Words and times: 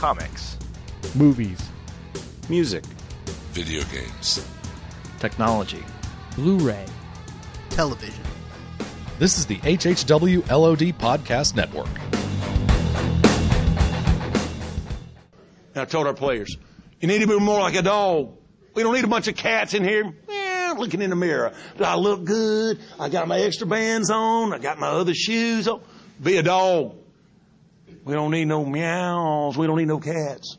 comics, 0.00 0.56
movies, 1.14 1.60
music, 2.48 2.82
video 3.52 3.82
games, 3.92 4.42
technology, 5.18 5.84
Blu-ray, 6.36 6.86
television. 7.68 8.24
This 9.18 9.36
is 9.36 9.44
the 9.44 9.58
HHW 9.58 10.48
LOD 10.48 10.96
Podcast 10.98 11.54
Network. 11.54 11.90
And 15.74 15.82
I 15.82 15.84
told 15.84 16.06
our 16.06 16.14
players, 16.14 16.56
you 17.00 17.06
need 17.06 17.20
to 17.20 17.26
be 17.26 17.38
more 17.38 17.60
like 17.60 17.74
a 17.74 17.82
dog. 17.82 18.38
We 18.72 18.82
don't 18.82 18.94
need 18.94 19.04
a 19.04 19.06
bunch 19.06 19.28
of 19.28 19.36
cats 19.36 19.74
in 19.74 19.84
here 19.84 20.10
eh, 20.30 20.74
looking 20.78 21.02
in 21.02 21.10
the 21.10 21.16
mirror. 21.16 21.52
Do 21.76 21.84
I 21.84 21.96
look 21.96 22.24
good? 22.24 22.80
I 22.98 23.10
got 23.10 23.28
my 23.28 23.38
extra 23.38 23.66
bands 23.66 24.08
on. 24.08 24.54
I 24.54 24.60
got 24.60 24.78
my 24.78 24.88
other 24.88 25.12
shoes 25.12 25.68
on. 25.68 25.82
Be 26.22 26.38
a 26.38 26.42
dog. 26.42 26.99
We 28.04 28.14
don't 28.14 28.30
need 28.30 28.46
no 28.46 28.64
meows. 28.64 29.58
We 29.58 29.66
don't 29.66 29.76
need 29.78 29.88
no 29.88 29.98
cats. 29.98 30.56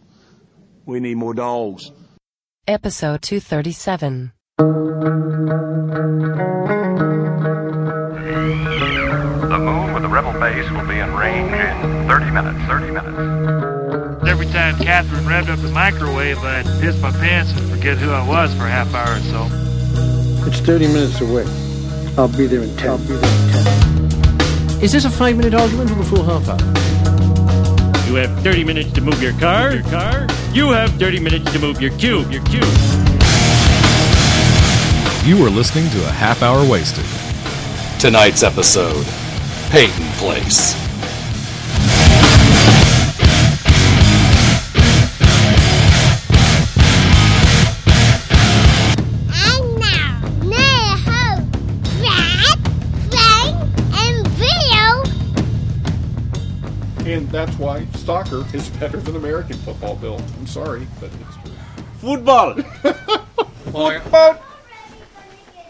We 0.85 0.99
need 0.99 1.15
more 1.15 1.33
dogs. 1.33 1.91
Episode 2.67 3.21
237. 3.23 4.31
The 4.57 4.63
moon 9.57 9.93
with 9.93 10.03
the 10.03 10.09
rebel 10.09 10.33
base 10.39 10.69
will 10.71 10.87
be 10.87 10.99
in 10.99 11.13
range 11.15 11.51
in 11.51 12.07
30 12.07 12.31
minutes. 12.31 12.59
30 12.67 12.91
minutes. 12.91 14.27
Every 14.29 14.45
time 14.47 14.77
Catherine 14.77 15.23
revved 15.23 15.49
up 15.49 15.59
the 15.59 15.69
microwave, 15.69 16.37
I'd 16.39 16.65
piss 16.79 17.01
my 17.01 17.11
pants 17.11 17.51
and 17.53 17.69
forget 17.71 17.97
who 17.97 18.11
I 18.11 18.25
was 18.27 18.53
for 18.53 18.65
a 18.65 18.69
half 18.69 18.93
hour 18.93 19.17
or 19.17 19.21
so. 19.21 19.47
It's 20.47 20.59
30 20.59 20.87
minutes 20.87 21.19
away. 21.21 21.45
I'll 22.17 22.27
be 22.27 22.45
there 22.45 22.61
in 22.61 22.75
10. 22.77 22.89
I'll 22.89 22.97
be 22.99 23.05
there 23.07 23.15
in 23.17 23.49
10. 24.69 24.83
Is 24.83 24.91
this 24.91 25.05
a 25.05 25.09
five 25.09 25.35
minute 25.37 25.55
argument 25.55 25.89
or 25.91 25.95
the 25.95 26.03
full 26.03 26.23
half 26.23 26.47
hour? 26.47 27.00
You 28.11 28.17
have 28.17 28.43
30 28.43 28.65
minutes 28.65 28.91
to 28.91 28.99
move 28.99 29.23
your 29.23 29.31
car. 29.39 29.71
Your 29.71 29.83
car. 29.83 30.27
You 30.51 30.71
have 30.71 30.91
30 30.99 31.21
minutes 31.21 31.49
to 31.53 31.59
move 31.59 31.81
your 31.81 31.91
cube. 31.97 32.29
Your 32.29 32.43
cube. 32.43 32.65
You 35.23 35.45
are 35.45 35.49
listening 35.49 35.89
to 35.91 36.05
a 36.05 36.11
half 36.11 36.43
hour 36.43 36.69
wasted. 36.69 37.05
Tonight's 38.01 38.43
episode 38.43 39.05
Peyton 39.69 40.07
Place. 40.17 40.80
That's 57.31 57.57
why 57.57 57.85
soccer 57.95 58.43
is 58.53 58.69
better 58.71 58.97
than 58.97 59.15
American 59.15 59.55
football, 59.59 59.95
Bill. 59.95 60.19
I'm 60.37 60.47
sorry, 60.47 60.85
but 60.99 61.09
it's 61.13 61.35
true. 61.37 61.55
Football. 61.99 62.55
Football. 63.71 64.37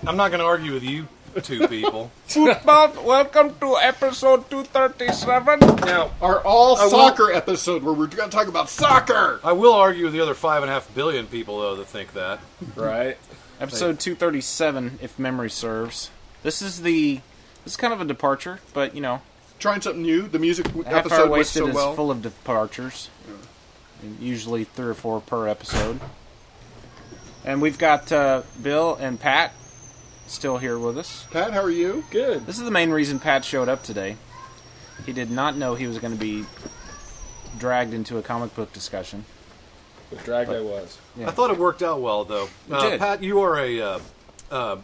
I'm 0.08 0.18
not 0.18 0.30
going 0.30 0.40
to 0.40 0.46
argue 0.46 0.74
with 0.74 0.84
you 0.84 1.08
two 1.44 1.68
people. 1.68 2.12
Football. 2.26 3.06
Welcome 3.06 3.56
to 3.60 3.78
episode 3.78 4.50
237. 4.50 5.60
Now, 5.86 6.12
our 6.20 6.40
all 6.40 6.78
I 6.78 6.84
will- 6.86 6.90
soccer 6.90 7.32
episode 7.32 7.84
where 7.84 7.94
we're 7.94 8.08
going 8.08 8.30
to 8.30 8.36
talk 8.36 8.48
about 8.48 8.68
soccer. 8.68 9.40
I 9.44 9.54
will 9.54 9.74
argue 9.74 10.06
with 10.06 10.14
the 10.14 10.22
other 10.22 10.34
five 10.34 10.64
and 10.64 10.72
a 10.72 10.74
half 10.74 10.94
billion 10.96 11.28
people 11.28 11.60
though 11.60 11.76
that 11.76 11.86
think 11.86 12.14
that. 12.14 12.40
Right. 12.76 13.18
Episode 13.60 14.00
237, 14.00 14.98
if 15.04 15.20
memory 15.20 15.52
serves. 15.52 16.10
This 16.42 16.64
is 16.64 16.82
the. 16.82 17.22
This 17.64 17.74
is 17.74 17.78
kind 17.78 17.94
of 17.94 18.02
a 18.02 18.06
departure, 18.06 18.60
but 18.74 18.96
you 18.96 19.02
know, 19.02 19.22
Trying 19.62 19.80
something 19.82 20.02
new. 20.02 20.28
The 20.28 20.40
music 20.40 20.68
half 20.68 20.88
episode 20.88 21.16
hour 21.16 21.22
went 21.22 21.32
wasted 21.34 21.62
so 21.64 21.68
is 21.70 21.76
well. 21.76 21.96
full 21.96 22.12
of 22.12 22.22
departures. 22.22 23.10
Usually 24.20 24.64
three 24.64 24.88
or 24.88 24.94
four 24.96 25.22
per 25.22 25.48
episode. 25.48 26.00
And 27.46 27.62
we've 27.62 27.78
got 27.78 28.12
uh, 28.12 28.42
Bill 28.62 28.96
and 29.00 29.20
Pat 29.20 29.54
still 30.28 30.58
here 30.58 30.78
with 30.80 30.98
us. 30.98 31.28
Pat, 31.32 31.54
how 31.54 31.62
are 31.62 31.70
you? 31.70 32.04
Good. 32.10 32.46
This 32.48 32.58
is 32.58 32.66
the 32.66 32.72
main 32.72 32.90
reason 32.90 33.20
Pat 33.20 33.46
showed 33.46 33.70
up 33.70 33.84
today. 33.84 34.18
He 35.06 35.14
did 35.14 35.30
not 35.32 35.56
know 35.56 35.76
he 35.76 35.86
was 35.88 36.00
going 36.00 36.14
to 36.14 36.20
be 36.20 36.46
dragged 37.60 37.94
into 37.94 38.18
a 38.18 38.22
comic 38.24 38.56
book 38.56 38.74
discussion. 38.74 39.26
But 40.10 40.24
dragged 40.24 40.50
I 40.50 40.62
was. 40.62 40.98
Yeah. 41.16 41.28
I 41.28 41.32
thought 41.32 41.52
it 41.52 41.58
worked 41.60 41.84
out 41.84 42.02
well 42.02 42.26
though. 42.26 42.50
You 42.68 42.76
Uh, 42.76 42.90
did. 42.90 43.00
Pat, 43.00 43.22
you 43.24 43.40
are 43.42 43.60
a 43.60 43.82
uh, 43.82 44.00
uh, 44.50 44.78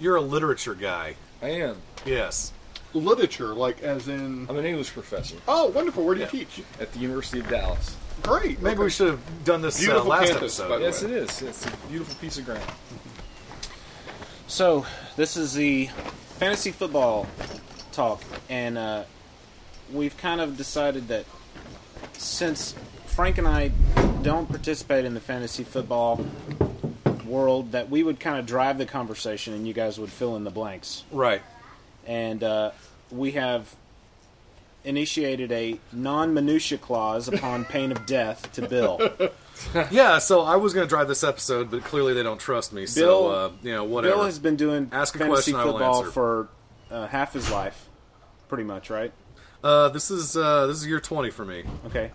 you're 0.00 0.16
a 0.16 0.20
literature 0.20 0.74
guy. 0.74 1.14
I 1.40 1.50
am. 1.50 1.76
Yes. 2.04 2.52
Literature, 2.98 3.54
like 3.54 3.82
as 3.82 4.08
in. 4.08 4.46
I'm 4.48 4.56
an 4.56 4.64
English 4.66 4.92
professor 4.92 5.36
Oh, 5.48 5.66
wonderful. 5.68 6.04
Where 6.04 6.14
do 6.14 6.22
you 6.22 6.26
teach? 6.26 6.62
at 6.80 6.92
the 6.92 6.98
University 6.98 7.40
of 7.40 7.48
Dallas. 7.48 7.96
Great. 8.22 8.60
Maybe 8.62 8.74
okay. 8.76 8.84
we 8.84 8.90
should 8.90 9.08
have 9.10 9.44
done 9.44 9.60
this 9.62 9.76
uh, 9.78 9.86
Beautiful 9.86 10.08
last 10.10 10.30
campus, 10.30 10.58
episode. 10.58 10.68
by 10.68 10.78
the 10.78 10.84
Yes, 10.84 11.04
way. 11.04 11.10
it 11.10 11.16
is. 11.16 11.42
It's 11.42 11.66
a 11.66 11.70
beautiful 11.88 12.14
piece 12.16 12.38
of 12.38 12.46
ground. 12.46 12.64
So, 14.48 14.86
this 15.16 15.36
is 15.36 15.54
the 15.54 15.86
fantasy 16.38 16.70
football 16.72 17.26
talk, 17.92 18.22
and 18.48 18.78
uh, 18.78 19.02
we've 19.92 20.16
kind 20.16 20.40
of 20.40 20.56
decided 20.56 21.08
that 21.08 21.24
since 22.14 22.74
Frank 23.06 23.38
and 23.38 23.48
I 23.48 23.68
don't 24.22 24.48
participate 24.48 25.04
in 25.04 25.14
the 25.14 25.20
fantasy 25.20 25.64
football 25.64 26.24
world, 27.24 27.72
that 27.72 27.90
we 27.90 28.02
would 28.02 28.20
kind 28.20 28.38
of 28.38 28.46
drive 28.46 28.78
the 28.78 28.86
conversation 28.86 29.52
and 29.52 29.66
you 29.66 29.72
guys 29.74 29.98
would 29.98 30.10
fill 30.10 30.36
in 30.36 30.44
the 30.44 30.50
blanks. 30.50 31.04
Right. 31.10 31.42
And 32.06 32.42
uh, 32.44 32.70
we 33.10 33.32
have 33.32 33.74
initiated 34.84 35.50
a 35.52 35.78
non 35.92 36.32
minutia 36.34 36.78
clause 36.78 37.28
upon 37.28 37.64
pain 37.64 37.90
of 37.92 38.06
death 38.06 38.52
to 38.52 38.66
Bill. 38.68 39.00
Yeah. 39.90 40.18
So 40.18 40.42
I 40.42 40.56
was 40.56 40.74
going 40.74 40.84
to 40.84 40.88
drive 40.88 41.08
this 41.08 41.24
episode, 41.24 41.70
but 41.70 41.82
clearly 41.82 42.12
they 42.12 42.22
don't 42.22 42.36
trust 42.38 42.74
me. 42.74 42.84
so 42.84 43.00
Bill- 43.00 43.30
uh, 43.30 43.50
you 43.62 43.72
know 43.72 43.84
whatever. 43.84 44.16
Bill 44.16 44.24
has 44.24 44.38
been 44.38 44.56
doing 44.56 44.90
Ask 44.92 45.14
a 45.14 45.18
fantasy 45.18 45.52
question, 45.52 45.54
I 45.54 45.64
will 45.64 45.72
football 45.72 45.98
answer. 46.00 46.10
for 46.10 46.48
uh, 46.90 47.06
half 47.06 47.32
his 47.32 47.50
life, 47.50 47.88
pretty 48.48 48.64
much, 48.64 48.90
right? 48.90 49.12
uh, 49.64 49.88
this 49.88 50.10
is 50.10 50.36
uh, 50.36 50.66
this 50.66 50.76
is 50.76 50.86
year 50.86 51.00
twenty 51.00 51.30
for 51.30 51.46
me. 51.46 51.64
Okay. 51.86 52.10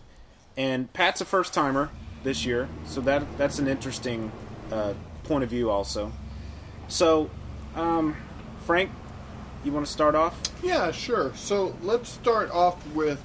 And 0.56 0.94
Pat's 0.94 1.20
a 1.22 1.26
first 1.26 1.52
timer 1.52 1.90
this 2.24 2.46
year, 2.46 2.70
so 2.86 3.02
that 3.02 3.24
that's 3.40 3.58
an 3.58 3.68
interesting 3.68 4.32
uh, 4.72 4.94
point 5.24 5.44
of 5.44 5.50
view 5.50 5.72
also. 5.72 6.12
So, 6.90 7.32
um, 7.76 8.16
Frank, 8.68 8.92
you 9.64 9.72
want 9.72 9.86
to 9.86 9.92
start 9.92 10.16
off? 10.16 10.40
Yeah, 10.64 10.92
sure. 10.92 11.34
So 11.36 11.76
let's 11.82 12.10
start 12.10 12.52
off 12.52 12.86
with 12.94 13.22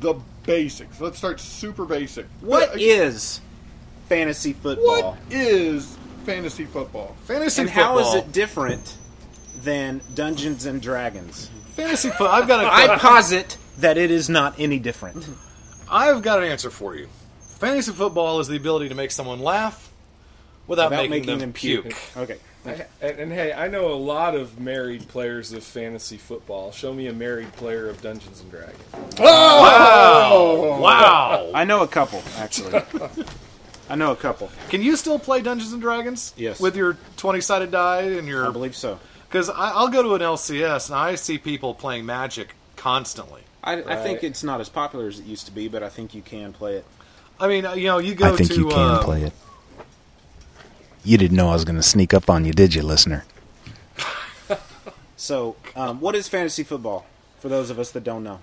the 0.00 0.14
basics. 0.44 1.00
Let's 1.00 1.18
start 1.18 1.40
super 1.40 1.84
basic. 1.84 2.26
What 2.40 2.80
is 2.80 3.40
fantasy 4.08 4.52
football? 4.52 5.12
What 5.12 5.18
is 5.30 5.96
fantasy 6.24 6.64
football? 6.64 7.16
Fantasy 7.24 7.62
and 7.62 7.70
football. 7.70 7.84
how 7.84 7.98
is 7.98 8.14
it 8.14 8.32
different 8.32 8.96
than 9.62 10.00
Dungeons 10.14 10.66
and 10.66 10.80
Dragons? 10.82 11.50
Fantasy 11.74 12.08
football. 12.10 12.28
I've 12.28 12.48
got 12.48 12.64
a. 12.64 12.68
I 12.92 12.96
posit 12.98 13.58
that 13.78 13.98
it 13.98 14.10
is 14.10 14.28
not 14.28 14.58
any 14.58 14.78
different. 14.78 15.28
I've 15.90 16.22
got 16.22 16.42
an 16.42 16.48
answer 16.48 16.70
for 16.70 16.96
you. 16.96 17.08
Fantasy 17.58 17.92
football 17.92 18.40
is 18.40 18.48
the 18.48 18.56
ability 18.56 18.88
to 18.88 18.94
make 18.94 19.10
someone 19.10 19.40
laugh 19.40 19.90
without, 20.66 20.90
Without 20.90 20.96
making, 20.96 21.10
making 21.10 21.26
them, 21.26 21.38
them 21.38 21.52
puke. 21.52 21.84
puke. 21.84 21.96
Okay. 22.16 22.38
I- 22.68 22.86
and, 23.00 23.18
and 23.20 23.32
hey, 23.32 23.52
I 23.52 23.68
know 23.68 23.92
a 23.92 23.94
lot 23.94 24.34
of 24.34 24.58
married 24.60 25.08
players 25.08 25.52
of 25.52 25.62
fantasy 25.64 26.16
football. 26.16 26.72
Show 26.72 26.92
me 26.92 27.06
a 27.06 27.12
married 27.12 27.52
player 27.52 27.88
of 27.88 28.00
Dungeons 28.02 28.40
and 28.40 28.50
Dragons. 28.50 28.82
Oh! 29.18 29.62
Wow! 29.62 30.80
Wow! 30.80 31.50
I 31.54 31.64
know 31.64 31.82
a 31.82 31.88
couple 31.88 32.22
actually. 32.38 32.82
I 33.88 33.94
know 33.94 34.10
a 34.12 34.16
couple. 34.16 34.50
Can 34.68 34.82
you 34.82 34.96
still 34.96 35.18
play 35.18 35.40
Dungeons 35.42 35.72
and 35.72 35.80
Dragons? 35.80 36.34
Yes. 36.36 36.60
With 36.60 36.76
your 36.76 36.96
twenty-sided 37.16 37.70
die 37.70 38.00
and 38.02 38.26
your 38.26 38.46
I 38.48 38.50
believe 38.50 38.74
so. 38.76 38.98
because 39.28 39.48
I'll 39.48 39.88
go 39.88 40.02
to 40.02 40.14
an 40.14 40.20
LCS 40.22 40.88
and 40.90 40.96
I 40.98 41.14
see 41.14 41.38
people 41.38 41.72
playing 41.74 42.04
Magic 42.06 42.54
constantly. 42.76 43.42
I, 43.62 43.82
I 43.82 43.96
think 43.96 44.22
it's 44.22 44.44
not 44.44 44.60
as 44.60 44.68
popular 44.68 45.08
as 45.08 45.18
it 45.18 45.26
used 45.26 45.46
to 45.46 45.52
be, 45.52 45.66
but 45.68 45.82
I 45.82 45.88
think 45.88 46.14
you 46.14 46.22
can 46.22 46.52
play 46.52 46.74
it. 46.76 46.84
I 47.40 47.48
mean, 47.48 47.66
uh, 47.66 47.74
you 47.74 47.86
know, 47.88 47.98
you 47.98 48.14
go 48.14 48.32
I 48.32 48.36
think 48.36 48.50
to 48.50 48.56
you 48.56 48.68
can 48.68 48.78
uh, 48.78 49.02
play 49.02 49.22
it. 49.22 49.32
You 51.06 51.16
didn't 51.16 51.36
know 51.36 51.50
I 51.50 51.52
was 51.52 51.64
going 51.64 51.76
to 51.76 51.84
sneak 51.84 52.12
up 52.12 52.28
on 52.28 52.44
you, 52.44 52.52
did 52.52 52.74
you, 52.74 52.82
listener? 52.82 53.24
So, 55.14 55.54
um, 55.76 56.00
what 56.00 56.16
is 56.16 56.26
fantasy 56.26 56.64
football 56.64 57.06
for 57.38 57.48
those 57.48 57.70
of 57.70 57.78
us 57.78 57.92
that 57.92 58.02
don't 58.02 58.24
know? 58.24 58.40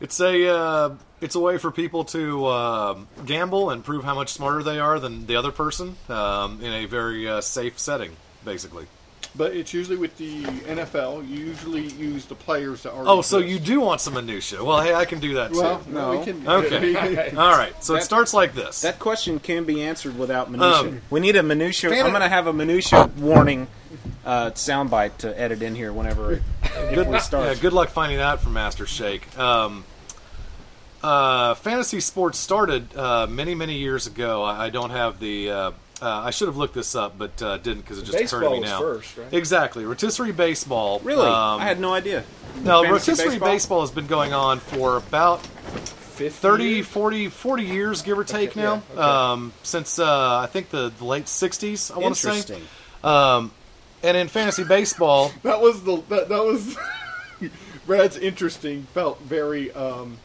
It's 0.00 0.20
a 0.20 0.48
uh, 0.54 0.94
it's 1.22 1.34
a 1.34 1.40
way 1.40 1.56
for 1.56 1.70
people 1.70 2.04
to 2.06 2.44
uh, 2.44 2.98
gamble 3.24 3.70
and 3.70 3.82
prove 3.82 4.04
how 4.04 4.14
much 4.14 4.28
smarter 4.28 4.62
they 4.62 4.78
are 4.78 5.00
than 5.00 5.24
the 5.26 5.36
other 5.36 5.50
person 5.50 5.96
um, 6.10 6.60
in 6.62 6.72
a 6.72 6.84
very 6.84 7.26
uh, 7.26 7.40
safe 7.40 7.78
setting, 7.78 8.16
basically. 8.44 8.86
But 9.36 9.56
it's 9.56 9.74
usually 9.74 9.96
with 9.96 10.16
the 10.16 10.44
NFL. 10.44 11.28
You 11.28 11.46
usually 11.46 11.88
use 11.88 12.24
the 12.26 12.36
players 12.36 12.84
that 12.84 12.92
are. 12.92 13.02
Oh, 13.04 13.20
so 13.20 13.38
you 13.38 13.58
do 13.58 13.80
want 13.80 14.00
some 14.00 14.14
minutia? 14.14 14.62
Well, 14.62 14.80
hey, 14.80 14.94
I 14.94 15.04
can 15.04 15.18
do 15.18 15.34
that 15.34 15.52
too. 15.52 15.58
Well, 15.60 15.82
no, 15.88 16.18
we 16.18 16.24
can. 16.24 16.46
Okay. 16.46 17.30
All 17.36 17.50
right. 17.50 17.82
So 17.82 17.96
it 17.96 18.02
starts 18.04 18.32
like 18.32 18.54
this. 18.54 18.82
That 18.82 19.00
question 19.00 19.40
can 19.40 19.64
be 19.64 19.82
answered 19.82 20.16
without 20.16 20.50
minutia. 20.52 20.90
Um, 20.90 21.00
we 21.10 21.18
need 21.18 21.34
a 21.34 21.42
minutia. 21.42 21.90
fan- 21.90 22.04
I'm 22.04 22.12
going 22.12 22.22
to 22.22 22.28
have 22.28 22.46
a 22.46 22.52
minutia 22.52 23.10
warning 23.18 23.66
uh, 24.24 24.52
soundbite 24.52 25.18
to 25.18 25.38
edit 25.38 25.62
in 25.62 25.74
here 25.74 25.92
whenever 25.92 26.40
good, 26.94 27.08
we 27.08 27.18
start. 27.18 27.46
Yeah, 27.48 27.60
good 27.60 27.72
luck 27.72 27.88
finding 27.88 28.18
that 28.18 28.40
from 28.40 28.52
Master 28.52 28.86
Shake. 28.86 29.36
Um, 29.36 29.84
uh, 31.02 31.54
fantasy 31.54 32.00
sports 32.00 32.38
started 32.38 32.96
uh, 32.96 33.26
many, 33.26 33.56
many 33.56 33.78
years 33.78 34.06
ago. 34.06 34.44
I, 34.44 34.66
I 34.66 34.70
don't 34.70 34.90
have 34.90 35.18
the. 35.18 35.50
Uh, 36.02 36.08
I 36.08 36.30
should 36.30 36.48
have 36.48 36.56
looked 36.56 36.74
this 36.74 36.94
up, 36.94 37.16
but 37.16 37.40
uh, 37.40 37.58
didn't 37.58 37.82
because 37.82 37.98
it 37.98 38.04
just 38.04 38.18
occurred 38.18 38.44
to 38.44 38.50
me 38.50 38.60
now. 38.60 38.80
first, 38.80 39.16
right? 39.16 39.32
Exactly, 39.32 39.84
rotisserie 39.84 40.32
baseball. 40.32 41.00
Really? 41.00 41.26
um, 41.26 41.60
I 41.60 41.64
had 41.64 41.80
no 41.80 41.94
idea. 41.94 42.24
No, 42.62 42.82
Fantasy 42.82 43.12
rotisserie 43.12 43.28
baseball? 43.30 43.48
baseball? 43.48 43.80
has 43.82 43.90
been 43.90 44.06
going 44.06 44.32
on 44.32 44.58
for 44.58 44.96
about 44.96 45.40
30, 45.42 46.82
40, 46.82 47.28
40 47.28 47.62
years, 47.62 48.02
give 48.02 48.18
or 48.18 48.24
take 48.24 48.54
now. 48.54 48.74
yeah, 48.74 48.80
okay. 48.92 49.00
um, 49.00 49.52
since 49.62 49.98
uh, 49.98 50.38
I 50.38 50.46
think 50.46 50.70
the, 50.70 50.90
the 50.90 51.04
late 51.04 51.24
60s, 51.24 51.94
I 51.94 51.98
want 51.98 52.14
to 52.14 52.20
say. 52.20 52.38
Interesting. 52.38 52.62
Um, 53.02 53.52
and 54.02 54.16
in 54.16 54.28
fantasy 54.28 54.64
baseball, 54.64 55.32
That 55.42 55.60
was 55.60 55.82
the 55.82 55.96
that, 56.08 56.28
that 56.28 56.44
was 56.44 56.76
Brad's 57.86 58.16
interesting. 58.16 58.82
Felt 58.94 59.20
very 59.20 59.72
um 59.72 60.18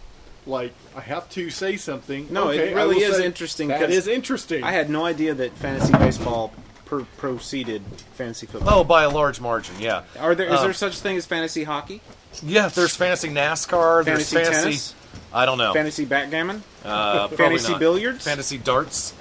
like 0.50 0.74
I 0.96 1.01
have 1.01 1.30
to 1.31 1.50
say 1.50 1.78
something. 1.78 2.28
No, 2.31 2.50
Okay, 2.50 2.72
it 2.72 2.75
really 2.75 2.98
is 2.98 3.18
say- 3.18 3.25
interesting. 3.25 3.68
That 3.69 3.80
'cause 3.81 3.90
is 3.92 4.07
interesting. 4.07 4.63
I 4.63 4.72
had 4.72 4.90
no 4.90 5.06
idea 5.06 5.34
that 5.36 5.57
fantasy 5.57 5.94
baseball 5.94 6.51
per- 6.86 7.06
preceded 7.18 7.84
fantasy 8.16 8.48
football. 8.48 8.80
oh, 8.80 8.84
by 8.84 9.04
a 9.04 9.10
large 9.10 9.40
margin, 9.40 9.75
yeah. 9.80 10.01
Are 10.19 10.34
there 10.36 10.48
is 10.48 10.60
Um, 10.60 10.63
there 10.66 10.74
such 10.74 11.00
thing 11.00 11.16
as 11.18 11.25
fantasy 11.25 11.63
hockey? 11.63 12.01
Yeah, 12.44 12.68
there's 12.68 12.96
fantasy 12.96 13.30
NASCAR. 13.30 14.04
Fantasy 14.06 14.36
there's 14.36 14.48
fantasy. 14.48 14.63
tennis? 14.69 14.94
I 15.34 15.46
don't 15.46 15.57
know. 15.60 15.74
Fantasy 15.74 16.06
backgammon? 16.06 16.63
Uh, 16.84 17.28
fantasy 17.30 17.72
not. 17.72 17.80
billiards? 17.80 18.24
Fantasy 18.25 18.57
darts. 18.57 19.13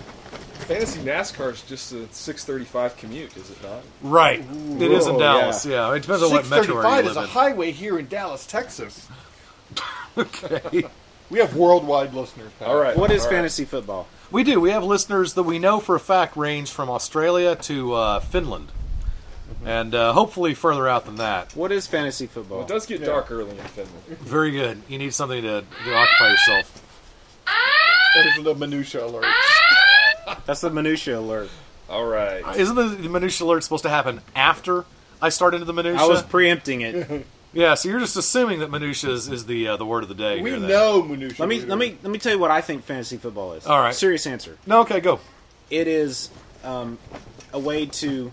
Fantasy 0.67 1.01
NASCAR 1.01 1.53
is 1.53 1.63
just 1.63 1.93
a 1.93 2.07
635 2.13 2.97
commute, 2.99 3.35
is 3.37 3.51
it 3.51 3.63
not? 3.63 3.81
Right. 4.03 4.41
it 4.41 4.91
is 4.91 5.07
in 5.07 5.19
Dallas. 5.19 5.65
Yeah. 5.65 5.93
it 5.95 6.01
depends 6.03 6.23
on 6.23 6.31
what 6.31 6.47
metro 6.49 6.79
area 6.79 7.05
635 7.05 7.07
is 7.07 7.17
a 7.17 7.27
highway 7.27 7.71
here 7.73 7.99
in 7.99 8.07
Dallas, 8.07 8.45
Texas. 8.47 9.07
okay. 10.19 10.85
We 11.31 11.41
have 11.41 11.55
worldwide 11.57 12.15
listeners. 12.15 12.53
Pat. 12.59 12.97
What 12.97 13.11
is 13.11 13.27
fantasy 13.27 13.65
football? 13.65 14.09
We 14.31 14.45
do. 14.45 14.61
We 14.61 14.71
have 14.71 14.85
listeners 14.85 15.35
that 15.35 15.43
we 15.43 15.59
know 15.59 15.81
for 15.81 15.95
a 15.95 16.01
fact 16.01 16.37
range 16.37 16.71
from 16.71 16.89
Australia 16.91 17.55
to 17.57 17.95
uh, 17.95 18.21
Finland, 18.21 18.69
and 19.65 19.95
uh, 19.95 20.13
hopefully 20.13 20.55
further 20.55 20.89
out 20.89 21.05
than 21.07 21.17
that. 21.17 21.55
What 21.55 21.73
is 21.73 21.87
fantasy 21.87 22.27
football? 22.27 22.63
It 22.63 22.69
does 22.69 22.87
get 22.87 23.05
dark 23.05 23.31
early 23.31 23.51
in 23.59 23.65
Finland. 23.65 24.05
Very 24.21 24.51
good. 24.51 24.83
You 24.89 24.99
need 24.99 25.15
something 25.15 25.43
to, 25.43 25.63
to 25.85 25.95
occupy 25.95 26.31
yourself. 26.31 26.85
Those 28.15 28.39
are 28.39 28.43
the 28.43 28.55
minutia 28.55 29.01
alerts. 29.03 29.33
That's 30.47 30.61
the 30.61 30.71
minutia 30.71 31.19
alert. 31.19 31.51
All 31.89 32.05
right. 32.07 32.57
Isn't 32.57 32.75
the, 32.75 32.85
the 32.85 33.09
minutia 33.09 33.47
alert 33.47 33.65
supposed 33.65 33.85
to 33.85 33.91
happen 33.91 34.21
after 34.35 34.85
I 35.23 35.29
start 35.31 35.55
into 35.55 35.67
the 35.67 35.73
minutia? 35.73 36.01
I 36.03 36.07
was 36.07 36.23
preempting 36.23 36.81
it. 36.83 37.27
yeah, 37.53 37.75
so 37.75 37.89
you're 37.89 38.01
just 38.01 38.17
assuming 38.17 38.61
that 38.61 38.71
minutia 38.71 39.11
is, 39.11 39.29
is 39.29 39.47
the 39.47 39.69
uh, 39.69 39.77
the 39.77 39.87
word 39.87 40.03
of 40.03 40.09
the 40.09 40.15
day. 40.15 40.41
We 40.41 40.51
here, 40.51 40.61
then. 40.61 40.69
know 40.69 41.03
minutia. 41.03 41.37
Let 41.39 41.49
me 41.49 41.61
let 41.61 41.79
me 41.79 41.97
let 42.03 42.11
me 42.11 42.19
tell 42.19 42.33
you 42.33 42.39
what 42.39 42.51
I 42.51 42.61
think 42.61 42.85
fantasy 42.85 43.17
football 43.17 43.55
is. 43.55 43.67
All 43.67 43.81
right. 43.81 43.95
Serious 43.95 44.27
answer. 44.27 44.59
No, 44.67 44.81
okay, 44.81 45.01
go. 45.01 45.21
It 45.71 45.87
is 45.87 46.31
um, 46.65 46.99
a 47.53 47.59
way 47.59 47.87
to 47.87 48.33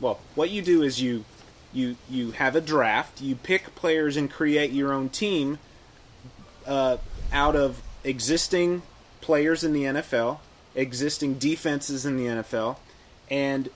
well, 0.00 0.20
what 0.34 0.50
you 0.50 0.62
do 0.62 0.82
is 0.82 1.00
you 1.00 1.24
you 1.72 1.96
you 2.08 2.32
have 2.32 2.56
a 2.56 2.60
draft, 2.60 3.20
you 3.20 3.34
pick 3.34 3.74
players 3.74 4.16
and 4.16 4.30
create 4.30 4.70
your 4.70 4.92
own 4.92 5.08
team 5.08 5.58
uh, 6.66 6.98
out 7.32 7.56
of 7.56 7.82
existing 8.04 8.82
players 9.20 9.64
in 9.64 9.72
the 9.72 9.84
NFL, 9.84 10.38
existing 10.74 11.34
defenses 11.34 12.06
in 12.06 12.16
the 12.16 12.26
NFL, 12.26 12.76
and 13.30 13.68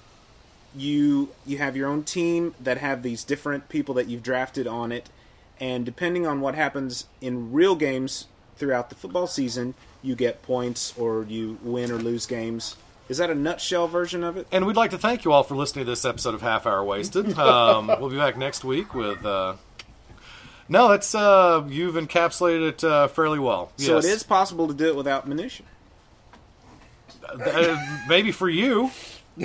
you 0.76 1.30
you 1.46 1.58
have 1.58 1.76
your 1.76 1.88
own 1.88 2.02
team 2.04 2.54
that 2.60 2.78
have 2.78 3.02
these 3.02 3.24
different 3.24 3.68
people 3.68 3.94
that 3.94 4.08
you've 4.08 4.22
drafted 4.22 4.66
on 4.66 4.92
it, 4.92 5.08
and 5.60 5.84
depending 5.84 6.26
on 6.26 6.40
what 6.40 6.54
happens 6.54 7.06
in 7.20 7.52
real 7.52 7.74
games 7.74 8.26
throughout 8.56 8.88
the 8.88 8.94
football 8.94 9.26
season, 9.26 9.74
you 10.02 10.14
get 10.14 10.42
points 10.42 10.96
or 10.98 11.24
you 11.28 11.58
win 11.62 11.90
or 11.90 11.96
lose 11.96 12.26
games. 12.26 12.76
Is 13.08 13.18
that 13.18 13.30
a 13.30 13.34
nutshell 13.34 13.88
version 13.88 14.24
of 14.24 14.36
it? 14.36 14.46
And 14.52 14.66
we'd 14.66 14.76
like 14.76 14.90
to 14.92 14.98
thank 14.98 15.24
you 15.24 15.32
all 15.32 15.42
for 15.42 15.54
listening 15.54 15.84
to 15.84 15.90
this 15.90 16.04
episode 16.04 16.34
of 16.34 16.40
Half 16.40 16.66
Hour 16.66 16.82
Wasted. 16.84 17.36
Um, 17.38 17.88
we'll 17.88 18.08
be 18.10 18.16
back 18.16 18.36
next 18.38 18.64
week 18.64 18.94
with. 18.94 19.24
Uh... 19.26 19.56
No, 20.68 20.88
that's 20.88 21.14
uh, 21.14 21.64
you've 21.68 21.96
encapsulated 21.96 22.68
it 22.68 22.84
uh, 22.84 23.08
fairly 23.08 23.38
well. 23.38 23.72
So 23.76 23.96
Yes. 23.96 24.04
it 24.06 24.10
is 24.10 24.22
possible 24.22 24.68
to 24.68 24.74
do 24.74 24.86
it 24.86 24.96
without 24.96 25.28
minutia. 25.28 25.66
Uh, 27.28 27.76
maybe 28.08 28.32
for 28.32 28.48
you. 28.48 28.90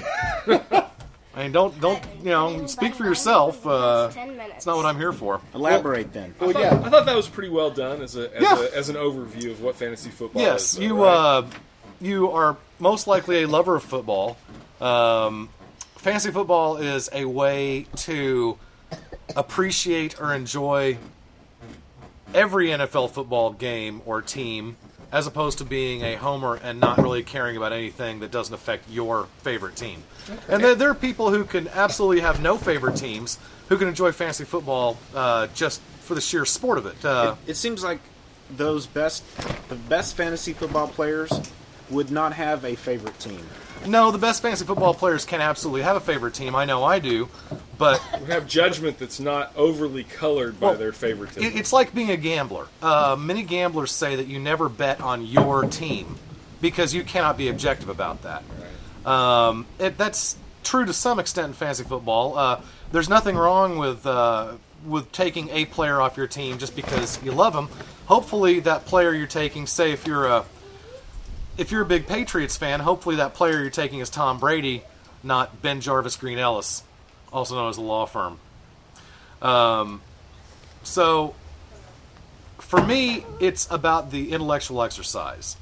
I 1.38 1.44
mean, 1.44 1.52
don't 1.52 1.80
don't 1.80 2.04
you 2.24 2.32
know? 2.32 2.66
Speak 2.66 2.96
for 2.96 3.04
yourself. 3.04 3.66
Uh, 3.66 4.10
it's 4.56 4.66
not 4.66 4.76
what 4.76 4.88
I'm 4.88 4.98
here 4.98 5.14
for. 5.14 5.40
Elaborate 5.54 6.12
then. 6.12 6.34
I, 6.42 6.52
thought, 6.52 6.56
I 6.56 6.90
thought 6.90 7.06
that 7.06 7.16
was 7.16 7.28
pretty 7.30 7.50
well 7.50 7.70
done 7.70 8.02
as, 8.02 8.16
a, 8.16 8.36
as, 8.36 8.42
Yeah. 8.42 8.60
a, 8.60 8.76
as 8.76 8.90
an 8.90 8.96
overview 8.96 9.52
of 9.52 9.62
what 9.62 9.76
fantasy 9.76 10.10
football 10.10 10.42
Yes, 10.42 10.72
is. 10.74 10.78
though, 10.80 10.84
you 10.84 11.04
right? 11.04 11.14
uh, 11.14 11.46
you 12.02 12.32
are 12.32 12.58
most 12.80 13.06
likely 13.06 13.44
a 13.44 13.48
lover 13.48 13.76
of 13.76 13.84
football. 13.84 14.36
Um, 14.82 15.50
fantasy 15.98 16.32
football 16.32 16.78
is 16.78 17.08
a 17.14 17.26
way 17.26 17.86
to 17.98 18.58
appreciate 19.36 20.20
or 20.20 20.34
enjoy 20.34 20.98
every 22.34 22.70
NFL 22.70 23.12
football 23.12 23.52
game 23.52 24.02
or 24.08 24.24
team, 24.24 24.76
as 25.12 25.26
opposed 25.28 25.58
to 25.60 25.64
being 25.66 26.02
a 26.04 26.16
homer 26.16 26.56
and 26.56 26.80
not 26.80 26.98
really 26.98 27.24
caring 27.24 27.56
about 27.56 27.72
anything 27.72 28.20
that 28.20 28.32
doesn't 28.32 28.54
affect 28.54 28.90
your 28.90 29.28
favorite 29.42 29.76
team. 29.76 30.04
And 30.50 30.64
there, 30.64 30.76
there 30.76 30.90
are 30.90 30.96
people 30.96 31.30
who 31.32 31.46
can 31.46 31.68
absolutely 31.70 32.20
have 32.22 32.42
no 32.42 32.58
favorite 32.58 32.98
teams 32.98 33.40
who 33.70 33.78
can 33.78 33.88
enjoy 33.88 34.12
fantasy 34.12 34.44
football 34.44 34.98
uh, 35.16 35.48
just 35.54 35.82
for 36.02 36.16
the 36.16 36.22
sheer 36.22 36.46
sport 36.46 36.78
of 36.78 36.86
it. 36.86 37.04
Uh, 37.06 37.36
It 37.48 37.56
seems 37.56 37.84
like 37.84 38.00
those 38.50 38.86
best, 38.86 39.24
the 39.70 39.76
best 39.76 40.16
fantasy 40.16 40.54
football 40.54 40.88
players 40.88 41.32
would 41.90 42.12
not 42.12 42.34
have 42.34 42.64
a 42.66 42.76
favorite 42.76 43.18
team. 43.20 43.42
No, 43.86 44.12
the 44.12 44.18
best 44.18 44.42
fantasy 44.42 44.66
football 44.66 44.94
players 44.94 45.24
can 45.24 45.40
absolutely 45.40 45.84
have 45.84 45.96
a 45.96 46.00
favorite 46.02 46.34
team. 46.34 46.56
I 46.56 46.66
know 46.66 46.84
I 46.84 47.00
do, 47.00 47.30
but 47.78 48.02
We 48.22 48.28
have 48.28 48.48
judgment 48.48 48.98
that's 48.98 49.20
not 49.20 49.52
overly 49.56 50.04
colored 50.04 50.60
by 50.60 50.68
Well, 50.70 50.78
their 50.78 50.92
favoritism. 50.92 51.44
it, 51.44 51.56
it's 51.56 51.72
like 51.72 51.94
being 51.94 52.10
a 52.10 52.18
gambler. 52.18 52.68
Uh, 52.82 53.16
many 53.18 53.44
gamblers 53.44 53.92
say 53.92 54.16
that 54.16 54.28
you 54.28 54.40
never 54.40 54.68
bet 54.68 55.00
on 55.00 55.26
your 55.26 55.64
team 55.66 56.18
because 56.60 56.94
you 56.94 57.04
cannot 57.04 57.38
be 57.38 57.50
objective 57.50 57.88
about 57.90 58.24
that. 58.24 58.44
Um, 59.10 59.66
it, 59.80 59.98
that's 59.98 60.38
true 60.64 60.86
to 60.86 60.94
some 60.94 61.20
extent 61.20 61.48
in 61.50 61.54
fantasy 61.54 61.84
football. 61.84 62.38
Uh, 62.38 62.62
there's 62.92 63.08
nothing 63.10 63.36
wrong 63.38 63.78
with 63.78 64.06
uh, 64.06 64.54
with 64.86 65.12
taking 65.12 65.50
a 65.50 65.66
player 65.66 66.02
off 66.02 66.18
your 66.18 66.28
team 66.28 66.58
just 66.58 66.76
because 66.76 67.22
you 67.24 67.32
love 67.32 67.54
him. 67.54 67.70
Hopefully, 68.08 68.60
that 68.62 68.86
player 68.86 69.14
you're 69.14 69.28
taking, 69.28 69.68
say 69.68 69.92
if 69.92 70.06
you're 70.08 70.26
a 70.26 70.46
if 71.58 71.72
you're 71.72 71.82
a 71.82 71.86
big 71.86 72.08
Patriots 72.08 72.58
fan, 72.58 72.80
hopefully 72.80 73.16
that 73.18 73.34
player 73.34 73.62
you're 73.62 73.70
taking 73.70 74.00
is 74.00 74.10
Tom 74.10 74.40
Brady, 74.40 74.84
not 75.24 75.62
BenJarvus 75.62 76.20
Green 76.20 76.38
Ellis, 76.38 76.84
also 77.32 77.56
known 77.56 77.70
as 77.70 77.76
the 77.76 77.82
law 77.82 78.06
firm. 78.06 78.40
Um, 79.42 80.02
so, 80.84 81.36
for 82.60 82.84
me, 82.84 83.26
it's 83.40 83.68
about 83.72 84.12
the 84.12 84.32
intellectual 84.32 84.84
exercise. 84.84 85.58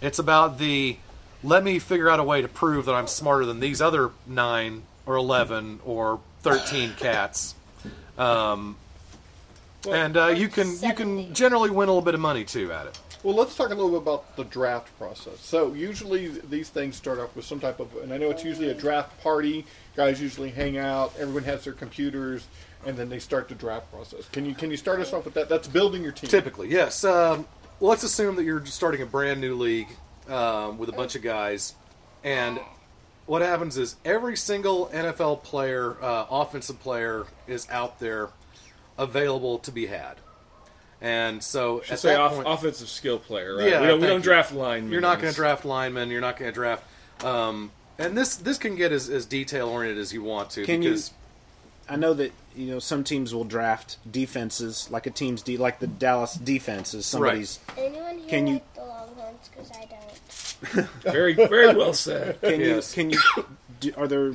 It's 0.00 0.18
about 0.18 0.58
the 0.58 0.96
let 1.42 1.64
me 1.64 1.78
figure 1.78 2.08
out 2.08 2.20
a 2.20 2.24
way 2.24 2.42
to 2.42 2.48
prove 2.48 2.86
that 2.86 2.94
I'm 2.94 3.06
smarter 3.06 3.46
than 3.46 3.60
these 3.60 3.80
other 3.80 4.10
nine 4.26 4.82
or 5.06 5.16
eleven 5.16 5.80
or 5.84 6.20
thirteen 6.42 6.92
cats. 6.94 7.54
Um, 8.18 8.76
and 9.88 10.16
uh, 10.16 10.26
you 10.28 10.48
can 10.48 10.70
you 10.82 10.92
can 10.92 11.32
generally 11.34 11.70
win 11.70 11.88
a 11.88 11.92
little 11.92 12.02
bit 12.02 12.14
of 12.14 12.20
money 12.20 12.44
too 12.44 12.72
at 12.72 12.86
it. 12.86 12.98
Well, 13.22 13.34
let's 13.34 13.54
talk 13.54 13.70
a 13.70 13.74
little 13.74 13.90
bit 13.90 14.00
about 14.00 14.36
the 14.36 14.44
draft 14.44 14.96
process. 14.96 15.40
So, 15.40 15.74
usually 15.74 16.28
these 16.28 16.70
things 16.70 16.96
start 16.96 17.18
off 17.18 17.36
with 17.36 17.44
some 17.44 17.60
type 17.60 17.78
of, 17.78 17.94
and 17.96 18.14
I 18.14 18.16
know 18.16 18.30
it's 18.30 18.44
usually 18.44 18.70
a 18.70 18.74
draft 18.74 19.20
party. 19.22 19.66
Guys 19.94 20.22
usually 20.22 20.50
hang 20.50 20.78
out. 20.78 21.12
Everyone 21.18 21.44
has 21.44 21.64
their 21.64 21.74
computers, 21.74 22.46
and 22.86 22.96
then 22.96 23.10
they 23.10 23.18
start 23.18 23.48
the 23.48 23.54
draft 23.54 23.92
process. 23.92 24.26
Can 24.30 24.46
you 24.46 24.54
can 24.54 24.70
you 24.70 24.78
start 24.78 25.00
us 25.00 25.12
off 25.12 25.26
with 25.26 25.34
that? 25.34 25.50
That's 25.50 25.68
building 25.68 26.02
your 26.02 26.12
team. 26.12 26.30
Typically, 26.30 26.70
yes. 26.70 27.04
Um, 27.04 27.46
let's 27.80 28.04
assume 28.04 28.36
that 28.36 28.44
you're 28.44 28.64
starting 28.64 29.02
a 29.02 29.06
brand 29.06 29.40
new 29.40 29.54
league 29.54 29.88
um, 30.28 30.78
with 30.78 30.88
a 30.88 30.92
bunch 30.92 31.14
of 31.14 31.20
guys, 31.20 31.74
and 32.24 32.58
what 33.26 33.42
happens 33.42 33.76
is 33.76 33.96
every 34.04 34.36
single 34.36 34.86
NFL 34.88 35.42
player, 35.42 35.96
uh, 36.02 36.26
offensive 36.30 36.80
player, 36.80 37.26
is 37.46 37.68
out 37.70 38.00
there 38.00 38.30
available 38.98 39.58
to 39.58 39.70
be 39.70 39.86
had. 39.86 40.16
And 41.02 41.42
so, 41.42 41.80
Should 41.82 41.92
at 41.94 41.98
say 42.00 42.08
that 42.10 42.20
off- 42.20 42.34
point, 42.34 42.46
offensive 42.48 42.88
skill 42.88 43.18
player, 43.18 43.56
right? 43.56 43.68
Yeah, 43.70 43.80
we 43.80 43.86
don't, 43.86 44.00
we 44.02 44.06
don't 44.06 44.20
draft 44.20 44.52
linemen. 44.52 44.92
You're 44.92 45.00
not 45.00 45.18
going 45.20 45.32
to 45.32 45.36
draft 45.36 45.64
linemen. 45.64 46.10
You're 46.10 46.20
not 46.20 46.36
going 46.36 46.50
to 46.50 46.54
draft. 46.54 46.84
Um, 47.24 47.70
and 47.98 48.16
this 48.16 48.36
this 48.36 48.58
can 48.58 48.76
get 48.76 48.92
as, 48.92 49.08
as 49.08 49.24
detail 49.26 49.68
oriented 49.68 49.98
as 50.00 50.12
you 50.12 50.22
want 50.22 50.50
to. 50.50 50.64
Can 50.64 50.82
you? 50.82 50.90
because 50.90 51.12
I 51.88 51.96
know 51.96 52.12
that 52.14 52.32
you 52.54 52.66
know 52.66 52.78
some 52.80 53.02
teams 53.04 53.34
will 53.34 53.44
draft 53.44 53.96
defenses 54.10 54.88
like 54.90 55.06
a 55.06 55.10
team's 55.10 55.40
de- 55.42 55.56
like 55.56 55.80
the 55.80 55.86
Dallas 55.86 56.34
defense 56.34 56.92
is 56.94 57.06
somebody's. 57.06 57.58
Anyone 57.78 58.18
here 58.18 58.28
Can 58.28 58.46
you- 58.46 58.52
like 58.54 58.74
the 58.74 58.80
Longhorns? 58.82 59.48
Because 59.48 59.70
I 59.72 59.86
don't. 59.86 60.86
Very 61.02 61.32
very 61.32 61.74
well 61.74 61.94
said. 61.94 62.38
Can 62.42 62.60
Yes. 62.60 62.94
you? 62.94 63.02
Can 63.02 63.10
you? 63.10 63.18
Do, 63.80 63.92
are 63.96 64.06
there 64.06 64.32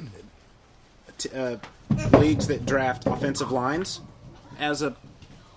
t- 1.20 1.30
uh, 1.30 1.58
leagues 2.18 2.48
that 2.48 2.66
draft 2.66 3.06
offensive 3.06 3.52
lines 3.52 4.02
as 4.60 4.82
a 4.82 4.96